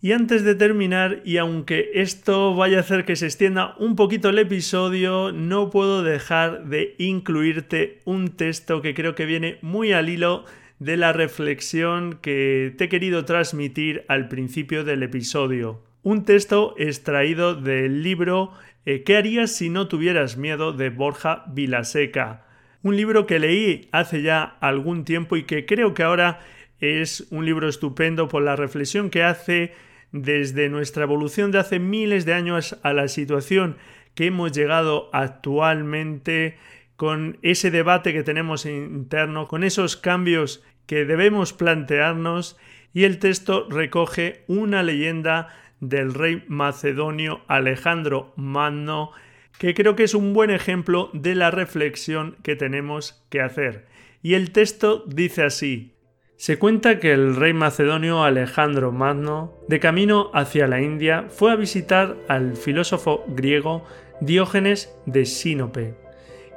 Y 0.00 0.12
antes 0.12 0.42
de 0.42 0.56
terminar, 0.56 1.22
y 1.24 1.36
aunque 1.36 1.90
esto 1.94 2.54
vaya 2.54 2.78
a 2.78 2.80
hacer 2.80 3.04
que 3.04 3.14
se 3.14 3.26
extienda 3.26 3.76
un 3.78 3.94
poquito 3.94 4.30
el 4.30 4.38
episodio, 4.38 5.30
no 5.32 5.70
puedo 5.70 6.02
dejar 6.02 6.64
de 6.64 6.96
incluirte 6.98 8.00
un 8.04 8.30
texto 8.30 8.82
que 8.82 8.94
creo 8.94 9.14
que 9.14 9.26
viene 9.26 9.58
muy 9.62 9.92
al 9.92 10.08
hilo 10.08 10.44
de 10.80 10.96
la 10.96 11.12
reflexión 11.12 12.18
que 12.20 12.74
te 12.76 12.84
he 12.84 12.88
querido 12.88 13.24
transmitir 13.24 14.04
al 14.08 14.26
principio 14.26 14.82
del 14.82 15.04
episodio. 15.04 15.80
Un 16.02 16.24
texto 16.24 16.74
extraído 16.78 17.54
del 17.54 18.02
libro 18.02 18.50
eh, 18.84 19.04
¿Qué 19.04 19.16
harías 19.16 19.52
si 19.52 19.68
no 19.70 19.86
tuvieras 19.86 20.36
miedo? 20.36 20.72
de 20.72 20.90
Borja 20.90 21.44
Vilaseca. 21.48 22.44
Un 22.82 22.96
libro 22.96 23.26
que 23.26 23.38
leí 23.38 23.88
hace 23.92 24.22
ya 24.22 24.42
algún 24.60 25.04
tiempo 25.04 25.36
y 25.36 25.44
que 25.44 25.66
creo 25.66 25.94
que 25.94 26.02
ahora 26.02 26.40
es 26.80 27.28
un 27.30 27.46
libro 27.46 27.68
estupendo 27.68 28.28
por 28.28 28.42
la 28.42 28.56
reflexión 28.56 29.08
que 29.08 29.22
hace 29.22 29.72
desde 30.10 30.68
nuestra 30.68 31.04
evolución 31.04 31.52
de 31.52 31.58
hace 31.58 31.78
miles 31.78 32.24
de 32.24 32.34
años 32.34 32.76
a 32.82 32.92
la 32.92 33.08
situación 33.08 33.76
que 34.14 34.26
hemos 34.26 34.52
llegado 34.52 35.08
actualmente 35.12 36.58
con 36.96 37.38
ese 37.42 37.70
debate 37.70 38.12
que 38.12 38.22
tenemos 38.22 38.66
interno, 38.66 39.48
con 39.48 39.64
esos 39.64 39.96
cambios 39.96 40.62
que 40.86 41.04
debemos 41.04 41.52
plantearnos. 41.52 42.58
Y 42.92 43.04
el 43.04 43.18
texto 43.18 43.66
recoge 43.70 44.44
una 44.48 44.82
leyenda 44.82 45.48
del 45.80 46.12
rey 46.14 46.44
macedonio 46.48 47.42
Alejandro 47.48 48.32
Magno 48.36 49.12
que 49.58 49.74
creo 49.74 49.96
que 49.96 50.04
es 50.04 50.14
un 50.14 50.32
buen 50.32 50.50
ejemplo 50.50 51.10
de 51.12 51.34
la 51.34 51.50
reflexión 51.50 52.36
que 52.42 52.56
tenemos 52.56 53.24
que 53.30 53.40
hacer. 53.40 53.86
Y 54.22 54.34
el 54.34 54.52
texto 54.52 55.04
dice 55.06 55.42
así, 55.42 55.94
se 56.36 56.58
cuenta 56.58 56.98
que 56.98 57.12
el 57.12 57.36
rey 57.36 57.52
macedonio 57.52 58.24
Alejandro 58.24 58.90
Magno, 58.90 59.52
de 59.68 59.78
camino 59.78 60.30
hacia 60.34 60.66
la 60.66 60.80
India, 60.80 61.26
fue 61.28 61.52
a 61.52 61.56
visitar 61.56 62.16
al 62.26 62.56
filósofo 62.56 63.24
griego 63.28 63.84
Diógenes 64.20 64.92
de 65.06 65.24
Sinope, 65.24 65.94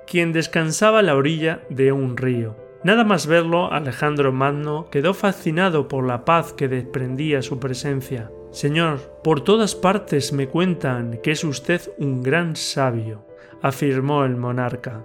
quien 0.08 0.34
descansaba 0.34 1.00
a 1.00 1.04
la 1.04 1.16
orilla 1.16 1.62
de 1.70 1.92
un 1.92 2.18
río. 2.18 2.56
Nada 2.84 3.04
más 3.04 3.28
verlo, 3.28 3.72
Alejandro 3.72 4.32
Magno 4.32 4.90
quedó 4.92 5.14
fascinado 5.14 5.88
por 5.88 6.06
la 6.06 6.26
paz 6.26 6.54
que 6.54 6.68
desprendía 6.68 7.42
su 7.42 7.60
presencia. 7.60 8.32
Señor, 8.56 9.20
por 9.22 9.42
todas 9.42 9.76
partes 9.76 10.32
me 10.32 10.48
cuentan 10.48 11.20
que 11.22 11.32
es 11.32 11.44
usted 11.44 11.82
un 11.98 12.24
gran 12.24 12.56
sabio, 12.56 13.26
afirmó 13.62 14.24
el 14.24 14.38
monarca. 14.38 15.04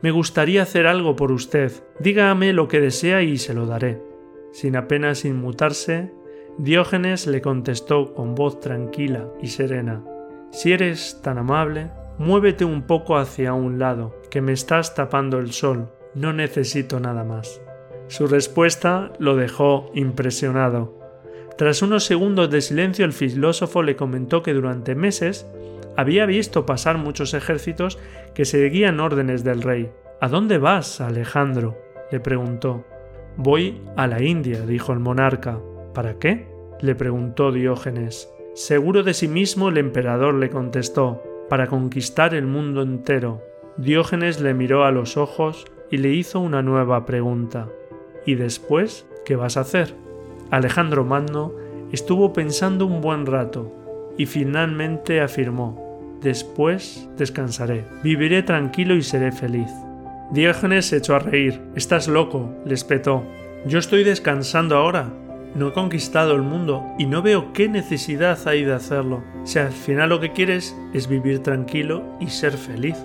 Me 0.00 0.12
gustaría 0.12 0.62
hacer 0.62 0.86
algo 0.86 1.16
por 1.16 1.32
usted. 1.32 1.72
Dígame 1.98 2.52
lo 2.52 2.68
que 2.68 2.78
desea 2.78 3.22
y 3.22 3.36
se 3.36 3.52
lo 3.52 3.66
daré. 3.66 4.00
Sin 4.52 4.76
apenas 4.76 5.24
inmutarse, 5.24 6.12
Diógenes 6.56 7.26
le 7.26 7.42
contestó 7.42 8.14
con 8.14 8.36
voz 8.36 8.60
tranquila 8.60 9.28
y 9.42 9.48
serena. 9.48 10.04
Si 10.52 10.72
eres 10.72 11.20
tan 11.20 11.38
amable, 11.38 11.90
muévete 12.18 12.64
un 12.64 12.82
poco 12.82 13.16
hacia 13.16 13.54
un 13.54 13.80
lado, 13.80 14.14
que 14.30 14.40
me 14.40 14.52
estás 14.52 14.94
tapando 14.94 15.40
el 15.40 15.50
sol 15.50 15.90
no 16.14 16.32
necesito 16.32 17.00
nada 17.00 17.24
más. 17.24 17.60
Su 18.06 18.28
respuesta 18.28 19.12
lo 19.18 19.34
dejó 19.34 19.90
impresionado. 19.94 21.03
Tras 21.56 21.82
unos 21.82 22.04
segundos 22.04 22.50
de 22.50 22.60
silencio 22.60 23.04
el 23.04 23.12
filósofo 23.12 23.82
le 23.82 23.94
comentó 23.94 24.42
que 24.42 24.54
durante 24.54 24.94
meses 24.94 25.46
había 25.96 26.26
visto 26.26 26.66
pasar 26.66 26.98
muchos 26.98 27.34
ejércitos 27.34 27.98
que 28.34 28.44
seguían 28.44 28.98
órdenes 28.98 29.44
del 29.44 29.62
rey. 29.62 29.90
¿A 30.20 30.28
dónde 30.28 30.58
vas, 30.58 31.00
Alejandro? 31.00 31.78
le 32.10 32.18
preguntó. 32.18 32.84
Voy 33.36 33.80
a 33.96 34.06
la 34.06 34.22
India, 34.22 34.66
dijo 34.66 34.92
el 34.92 34.98
monarca. 34.98 35.60
¿Para 35.92 36.18
qué? 36.18 36.48
le 36.80 36.94
preguntó 36.94 37.52
Diógenes. 37.52 38.28
Seguro 38.54 39.02
de 39.02 39.14
sí 39.14 39.28
mismo 39.28 39.68
el 39.68 39.78
emperador 39.78 40.34
le 40.34 40.50
contestó, 40.50 41.22
para 41.48 41.66
conquistar 41.66 42.34
el 42.34 42.46
mundo 42.46 42.82
entero. 42.82 43.42
Diógenes 43.76 44.40
le 44.40 44.54
miró 44.54 44.84
a 44.84 44.90
los 44.90 45.16
ojos 45.16 45.64
y 45.90 45.98
le 45.98 46.10
hizo 46.10 46.40
una 46.40 46.62
nueva 46.62 47.06
pregunta. 47.06 47.68
¿Y 48.26 48.34
después 48.34 49.06
qué 49.24 49.36
vas 49.36 49.56
a 49.56 49.60
hacer? 49.60 50.03
Alejandro 50.50 51.04
Magno 51.04 51.52
estuvo 51.92 52.32
pensando 52.32 52.86
un 52.86 53.00
buen 53.00 53.26
rato 53.26 53.72
y 54.16 54.26
finalmente 54.26 55.20
afirmó, 55.20 56.18
después 56.20 57.08
descansaré. 57.16 57.84
Viviré 58.02 58.42
tranquilo 58.42 58.94
y 58.94 59.02
seré 59.02 59.32
feliz. 59.32 59.70
Diógenes 60.30 60.86
se 60.86 60.96
echó 60.96 61.14
a 61.14 61.18
reír. 61.18 61.60
Estás 61.74 62.08
loco, 62.08 62.50
le 62.64 62.74
espetó. 62.74 63.24
Yo 63.66 63.78
estoy 63.78 64.04
descansando 64.04 64.76
ahora. 64.76 65.12
No 65.54 65.68
he 65.68 65.72
conquistado 65.72 66.34
el 66.34 66.42
mundo 66.42 66.84
y 66.98 67.06
no 67.06 67.22
veo 67.22 67.52
qué 67.52 67.68
necesidad 67.68 68.38
hay 68.46 68.64
de 68.64 68.72
hacerlo. 68.72 69.22
Si 69.44 69.58
al 69.58 69.70
final 69.70 70.08
lo 70.08 70.20
que 70.20 70.32
quieres 70.32 70.76
es 70.92 71.08
vivir 71.08 71.40
tranquilo 71.40 72.02
y 72.20 72.28
ser 72.28 72.52
feliz. 72.52 72.96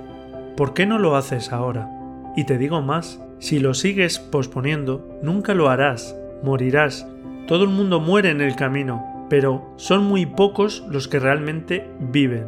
¿Por 0.57 0.73
qué 0.73 0.85
no 0.85 0.97
lo 0.97 1.15
haces 1.15 1.51
ahora? 1.51 1.89
Y 2.35 2.45
te 2.45 2.57
digo 2.57 2.81
más, 2.81 3.21
si 3.39 3.59
lo 3.59 3.73
sigues 3.73 4.19
posponiendo, 4.19 5.19
nunca 5.21 5.53
lo 5.53 5.69
harás, 5.69 6.15
morirás. 6.43 7.07
Todo 7.49 7.63
el 7.63 7.71
mundo 7.71 7.99
muere 7.99 8.29
en 8.29 8.41
el 8.41 8.55
camino, 8.55 9.25
pero 9.27 9.73
son 9.75 10.03
muy 10.03 10.27
pocos 10.27 10.85
los 10.87 11.07
que 11.07 11.17
realmente 11.17 11.83
viven. 11.99 12.45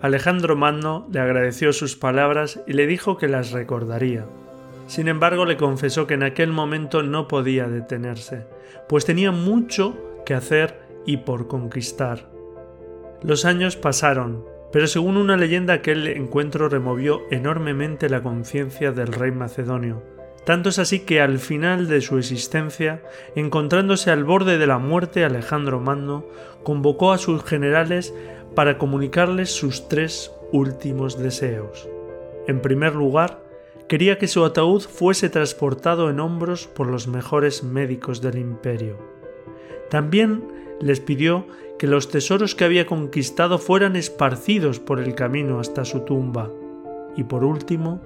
Alejandro 0.00 0.56
Magno 0.56 1.06
le 1.12 1.20
agradeció 1.20 1.74
sus 1.74 1.94
palabras 1.94 2.58
y 2.66 2.72
le 2.72 2.86
dijo 2.86 3.18
que 3.18 3.28
las 3.28 3.52
recordaría. 3.52 4.24
Sin 4.86 5.08
embargo, 5.08 5.44
le 5.44 5.58
confesó 5.58 6.06
que 6.06 6.14
en 6.14 6.22
aquel 6.22 6.52
momento 6.52 7.02
no 7.02 7.28
podía 7.28 7.68
detenerse, 7.68 8.46
pues 8.88 9.04
tenía 9.04 9.30
mucho 9.30 10.22
que 10.24 10.32
hacer 10.32 10.80
y 11.04 11.18
por 11.18 11.46
conquistar. 11.46 12.30
Los 13.22 13.44
años 13.44 13.76
pasaron, 13.76 14.42
pero 14.72 14.86
según 14.86 15.18
una 15.18 15.36
leyenda 15.36 15.74
aquel 15.74 16.06
encuentro 16.06 16.70
removió 16.70 17.20
enormemente 17.30 18.08
la 18.08 18.22
conciencia 18.22 18.90
del 18.90 19.08
rey 19.08 19.32
macedonio. 19.32 20.13
Tanto 20.44 20.68
es 20.68 20.78
así 20.78 21.00
que 21.00 21.20
al 21.20 21.38
final 21.38 21.88
de 21.88 22.00
su 22.02 22.18
existencia, 22.18 23.02
encontrándose 23.34 24.10
al 24.10 24.24
borde 24.24 24.58
de 24.58 24.66
la 24.66 24.78
muerte, 24.78 25.24
Alejandro 25.24 25.80
Magno 25.80 26.26
convocó 26.62 27.12
a 27.12 27.18
sus 27.18 27.42
generales 27.44 28.14
para 28.54 28.76
comunicarles 28.76 29.50
sus 29.50 29.88
tres 29.88 30.30
últimos 30.52 31.18
deseos. 31.18 31.88
En 32.46 32.60
primer 32.60 32.94
lugar, 32.94 33.42
quería 33.88 34.18
que 34.18 34.28
su 34.28 34.44
ataúd 34.44 34.82
fuese 34.82 35.30
transportado 35.30 36.10
en 36.10 36.20
hombros 36.20 36.66
por 36.66 36.88
los 36.88 37.08
mejores 37.08 37.64
médicos 37.64 38.20
del 38.20 38.36
imperio. 38.38 38.98
También 39.88 40.44
les 40.80 41.00
pidió 41.00 41.46
que 41.78 41.86
los 41.86 42.08
tesoros 42.08 42.54
que 42.54 42.64
había 42.64 42.86
conquistado 42.86 43.58
fueran 43.58 43.96
esparcidos 43.96 44.78
por 44.78 45.00
el 45.00 45.14
camino 45.14 45.58
hasta 45.58 45.84
su 45.84 46.00
tumba. 46.00 46.50
Y 47.16 47.24
por 47.24 47.44
último, 47.44 48.00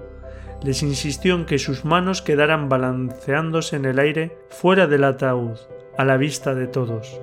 les 0.63 0.83
insistió 0.83 1.35
en 1.35 1.45
que 1.45 1.59
sus 1.59 1.85
manos 1.85 2.21
quedaran 2.21 2.69
balanceándose 2.69 3.75
en 3.75 3.85
el 3.85 3.99
aire 3.99 4.37
fuera 4.49 4.87
del 4.87 5.03
ataúd, 5.03 5.57
a 5.97 6.05
la 6.05 6.17
vista 6.17 6.55
de 6.55 6.67
todos. 6.67 7.19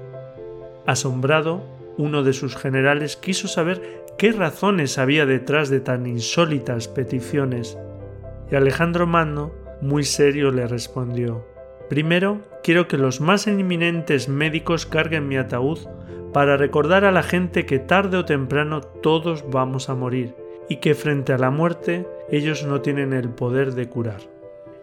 Asombrado, 0.87 1.63
uno 1.99 2.23
de 2.23 2.33
sus 2.33 2.57
generales 2.57 3.17
quiso 3.17 3.49
saber 3.49 4.05
qué 4.19 4.33
razones 4.33 4.99
había 4.99 5.27
detrás 5.27 5.69
de 5.69 5.81
tan 5.81 6.07
insólitas 6.07 6.89
peticiones 6.89 7.79
y 8.51 8.55
Alejandro 8.55 9.07
Magno, 9.07 9.53
muy 9.81 10.05
serio, 10.05 10.51
le 10.51 10.67
respondió 10.67 11.45
Primero, 11.89 12.41
quiero 12.63 12.89
que 12.89 12.99
los 12.99 13.21
más 13.21 13.47
eminentes 13.47 14.29
médicos 14.29 14.87
carguen 14.87 15.29
mi 15.29 15.37
ataúd 15.37 15.79
para 16.33 16.57
recordar 16.57 17.05
a 17.05 17.13
la 17.13 17.23
gente 17.23 17.65
que 17.65 17.79
tarde 17.79 18.17
o 18.17 18.25
temprano 18.25 18.81
todos 18.81 19.45
vamos 19.51 19.89
a 19.89 19.95
morir 19.95 20.35
y 20.69 20.77
que 20.77 20.95
frente 20.95 21.33
a 21.33 21.39
la 21.39 21.51
muerte 21.51 22.07
ellos 22.31 22.65
no 22.65 22.81
tienen 22.81 23.13
el 23.13 23.29
poder 23.29 23.75
de 23.75 23.89
curar. 23.89 24.21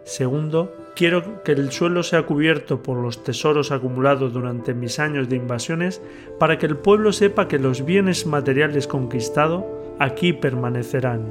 Segundo, 0.03 0.73
quiero 0.95 1.43
que 1.43 1.53
el 1.53 1.71
suelo 1.71 2.03
sea 2.03 2.23
cubierto 2.23 2.83
por 2.83 2.97
los 2.97 3.23
tesoros 3.23 3.71
acumulados 3.71 4.33
durante 4.33 4.73
mis 4.73 4.99
años 4.99 5.29
de 5.29 5.37
invasiones 5.37 6.01
para 6.39 6.57
que 6.57 6.65
el 6.65 6.77
pueblo 6.77 7.13
sepa 7.13 7.47
que 7.47 7.59
los 7.59 7.85
bienes 7.85 8.25
materiales 8.25 8.87
conquistados 8.87 9.63
aquí 9.99 10.33
permanecerán. 10.33 11.23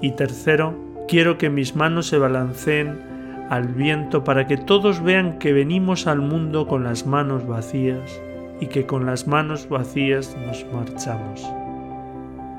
Y 0.00 0.12
tercero, 0.12 0.86
Quiero 1.08 1.38
que 1.38 1.50
mis 1.50 1.76
manos 1.76 2.08
se 2.08 2.18
balanceen 2.18 2.98
al 3.48 3.68
viento 3.68 4.24
para 4.24 4.48
que 4.48 4.56
todos 4.56 5.00
vean 5.04 5.38
que 5.38 5.52
venimos 5.52 6.08
al 6.08 6.20
mundo 6.20 6.66
con 6.66 6.82
las 6.82 7.06
manos 7.06 7.46
vacías 7.46 8.20
y 8.60 8.66
que 8.66 8.86
con 8.86 9.06
las 9.06 9.28
manos 9.28 9.68
vacías 9.68 10.36
nos 10.44 10.66
marchamos. 10.72 11.48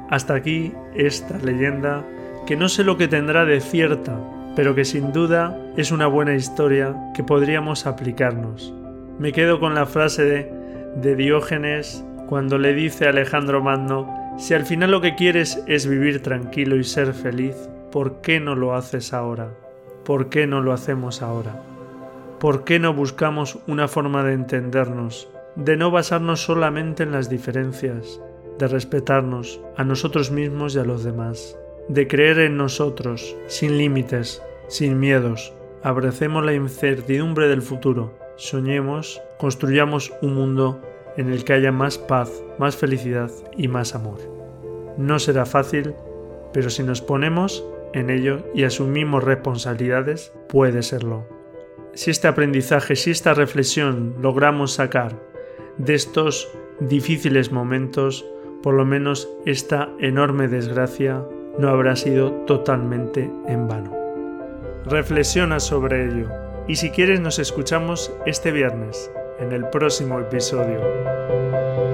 Hasta 0.10 0.36
aquí 0.36 0.72
esta 0.96 1.38
leyenda 1.40 2.06
que 2.48 2.56
no 2.56 2.70
sé 2.70 2.86
lo 2.86 2.98
que 2.98 3.10
tendrá 3.10 3.44
de 3.44 3.60
cierta, 3.60 4.18
pero 4.56 4.74
que 4.74 4.86
sin 4.86 5.12
duda 5.12 5.56
es 5.76 5.92
una 5.92 6.08
buena 6.08 6.34
historia 6.34 6.96
que 7.14 7.22
podríamos 7.22 7.86
aplicarnos. 7.86 8.74
Me 9.20 9.34
quedo 9.34 9.60
con 9.60 9.76
la 9.76 9.86
frase 9.86 10.24
de, 10.24 10.52
de 10.96 11.16
Diógenes 11.18 12.06
cuando 12.28 12.58
le 12.58 12.74
dice 12.74 13.06
a 13.06 13.10
Alejandro 13.10 13.62
Magno, 13.62 14.08
si 14.38 14.54
al 14.54 14.66
final 14.66 14.92
lo 14.92 15.02
que 15.02 15.16
quieres 15.16 15.62
es 15.68 15.88
vivir 15.88 16.24
tranquilo 16.24 16.78
y 16.78 16.86
ser 16.86 17.14
feliz, 17.14 17.56
¿por 17.92 18.22
qué 18.22 18.40
no 18.40 18.56
lo 18.56 18.76
haces 18.76 19.14
ahora? 19.14 19.50
¿Por 20.06 20.30
qué 20.30 20.48
no 20.48 20.62
lo 20.62 20.72
hacemos 20.72 21.22
ahora? 21.22 21.62
¿Por 22.40 22.64
qué 22.64 22.80
no 22.80 22.94
buscamos 22.94 23.60
una 23.68 23.90
forma 23.90 24.24
de 24.24 24.34
entendernos, 24.34 25.30
de 25.56 25.76
no 25.76 25.92
basarnos 25.92 26.44
solamente 26.44 27.04
en 27.04 27.12
las 27.12 27.30
diferencias, 27.30 28.22
de 28.58 28.68
respetarnos 28.70 29.60
a 29.76 29.84
nosotros 29.84 30.32
mismos 30.32 30.76
y 30.76 30.80
a 30.80 30.86
los 30.86 31.04
demás, 31.04 31.58
de 31.90 32.08
creer 32.08 32.40
en 32.40 32.58
nosotros, 32.58 33.36
sin 33.48 33.78
límites, 33.78 34.42
sin 34.68 35.00
miedos, 35.00 35.54
abracemos 35.84 36.44
la 36.44 36.54
incertidumbre 36.54 37.48
del 37.48 37.62
futuro, 37.62 38.14
soñemos, 38.36 39.22
construyamos 39.40 40.14
un 40.22 40.36
mundo 40.36 40.82
en 41.16 41.32
el 41.32 41.44
que 41.44 41.54
haya 41.54 41.72
más 41.72 41.98
paz, 41.98 42.44
más 42.60 42.76
felicidad 42.76 43.32
y 43.56 43.68
más 43.68 43.96
amor. 43.96 44.20
No 44.98 45.20
será 45.20 45.46
fácil, 45.46 45.94
pero 46.54 46.70
si 46.70 46.84
nos 46.84 47.02
ponemos, 47.02 47.66
en 47.94 48.10
ello 48.10 48.44
y 48.54 48.64
asumimos 48.64 49.24
responsabilidades, 49.24 50.34
puede 50.50 50.84
serlo. 50.84 51.26
Si 51.94 52.12
este 52.12 52.28
aprendizaje, 52.28 52.96
si 52.96 53.12
esta 53.12 53.34
reflexión 53.34 54.16
logramos 54.22 54.74
sacar 54.74 55.20
de 55.78 55.96
estos 55.96 56.50
difíciles 56.80 57.52
momentos, 57.52 58.26
por 58.62 58.76
lo 58.76 58.86
menos 58.86 59.30
esta 59.46 59.90
enorme 60.00 60.48
desgracia 60.48 61.26
no 61.58 61.70
habrá 61.70 61.96
sido 61.96 62.32
totalmente 62.46 63.32
en 63.48 63.68
vano. 63.68 63.96
Reflexiona 64.86 65.60
sobre 65.60 66.06
ello 66.06 66.30
y 66.68 66.76
si 66.76 66.92
quieres 66.92 67.20
nos 67.20 67.40
escuchamos 67.40 68.14
este 68.26 68.52
viernes 68.52 69.12
en 69.40 69.52
el 69.52 69.70
próximo 69.70 70.20
episodio. 70.20 71.87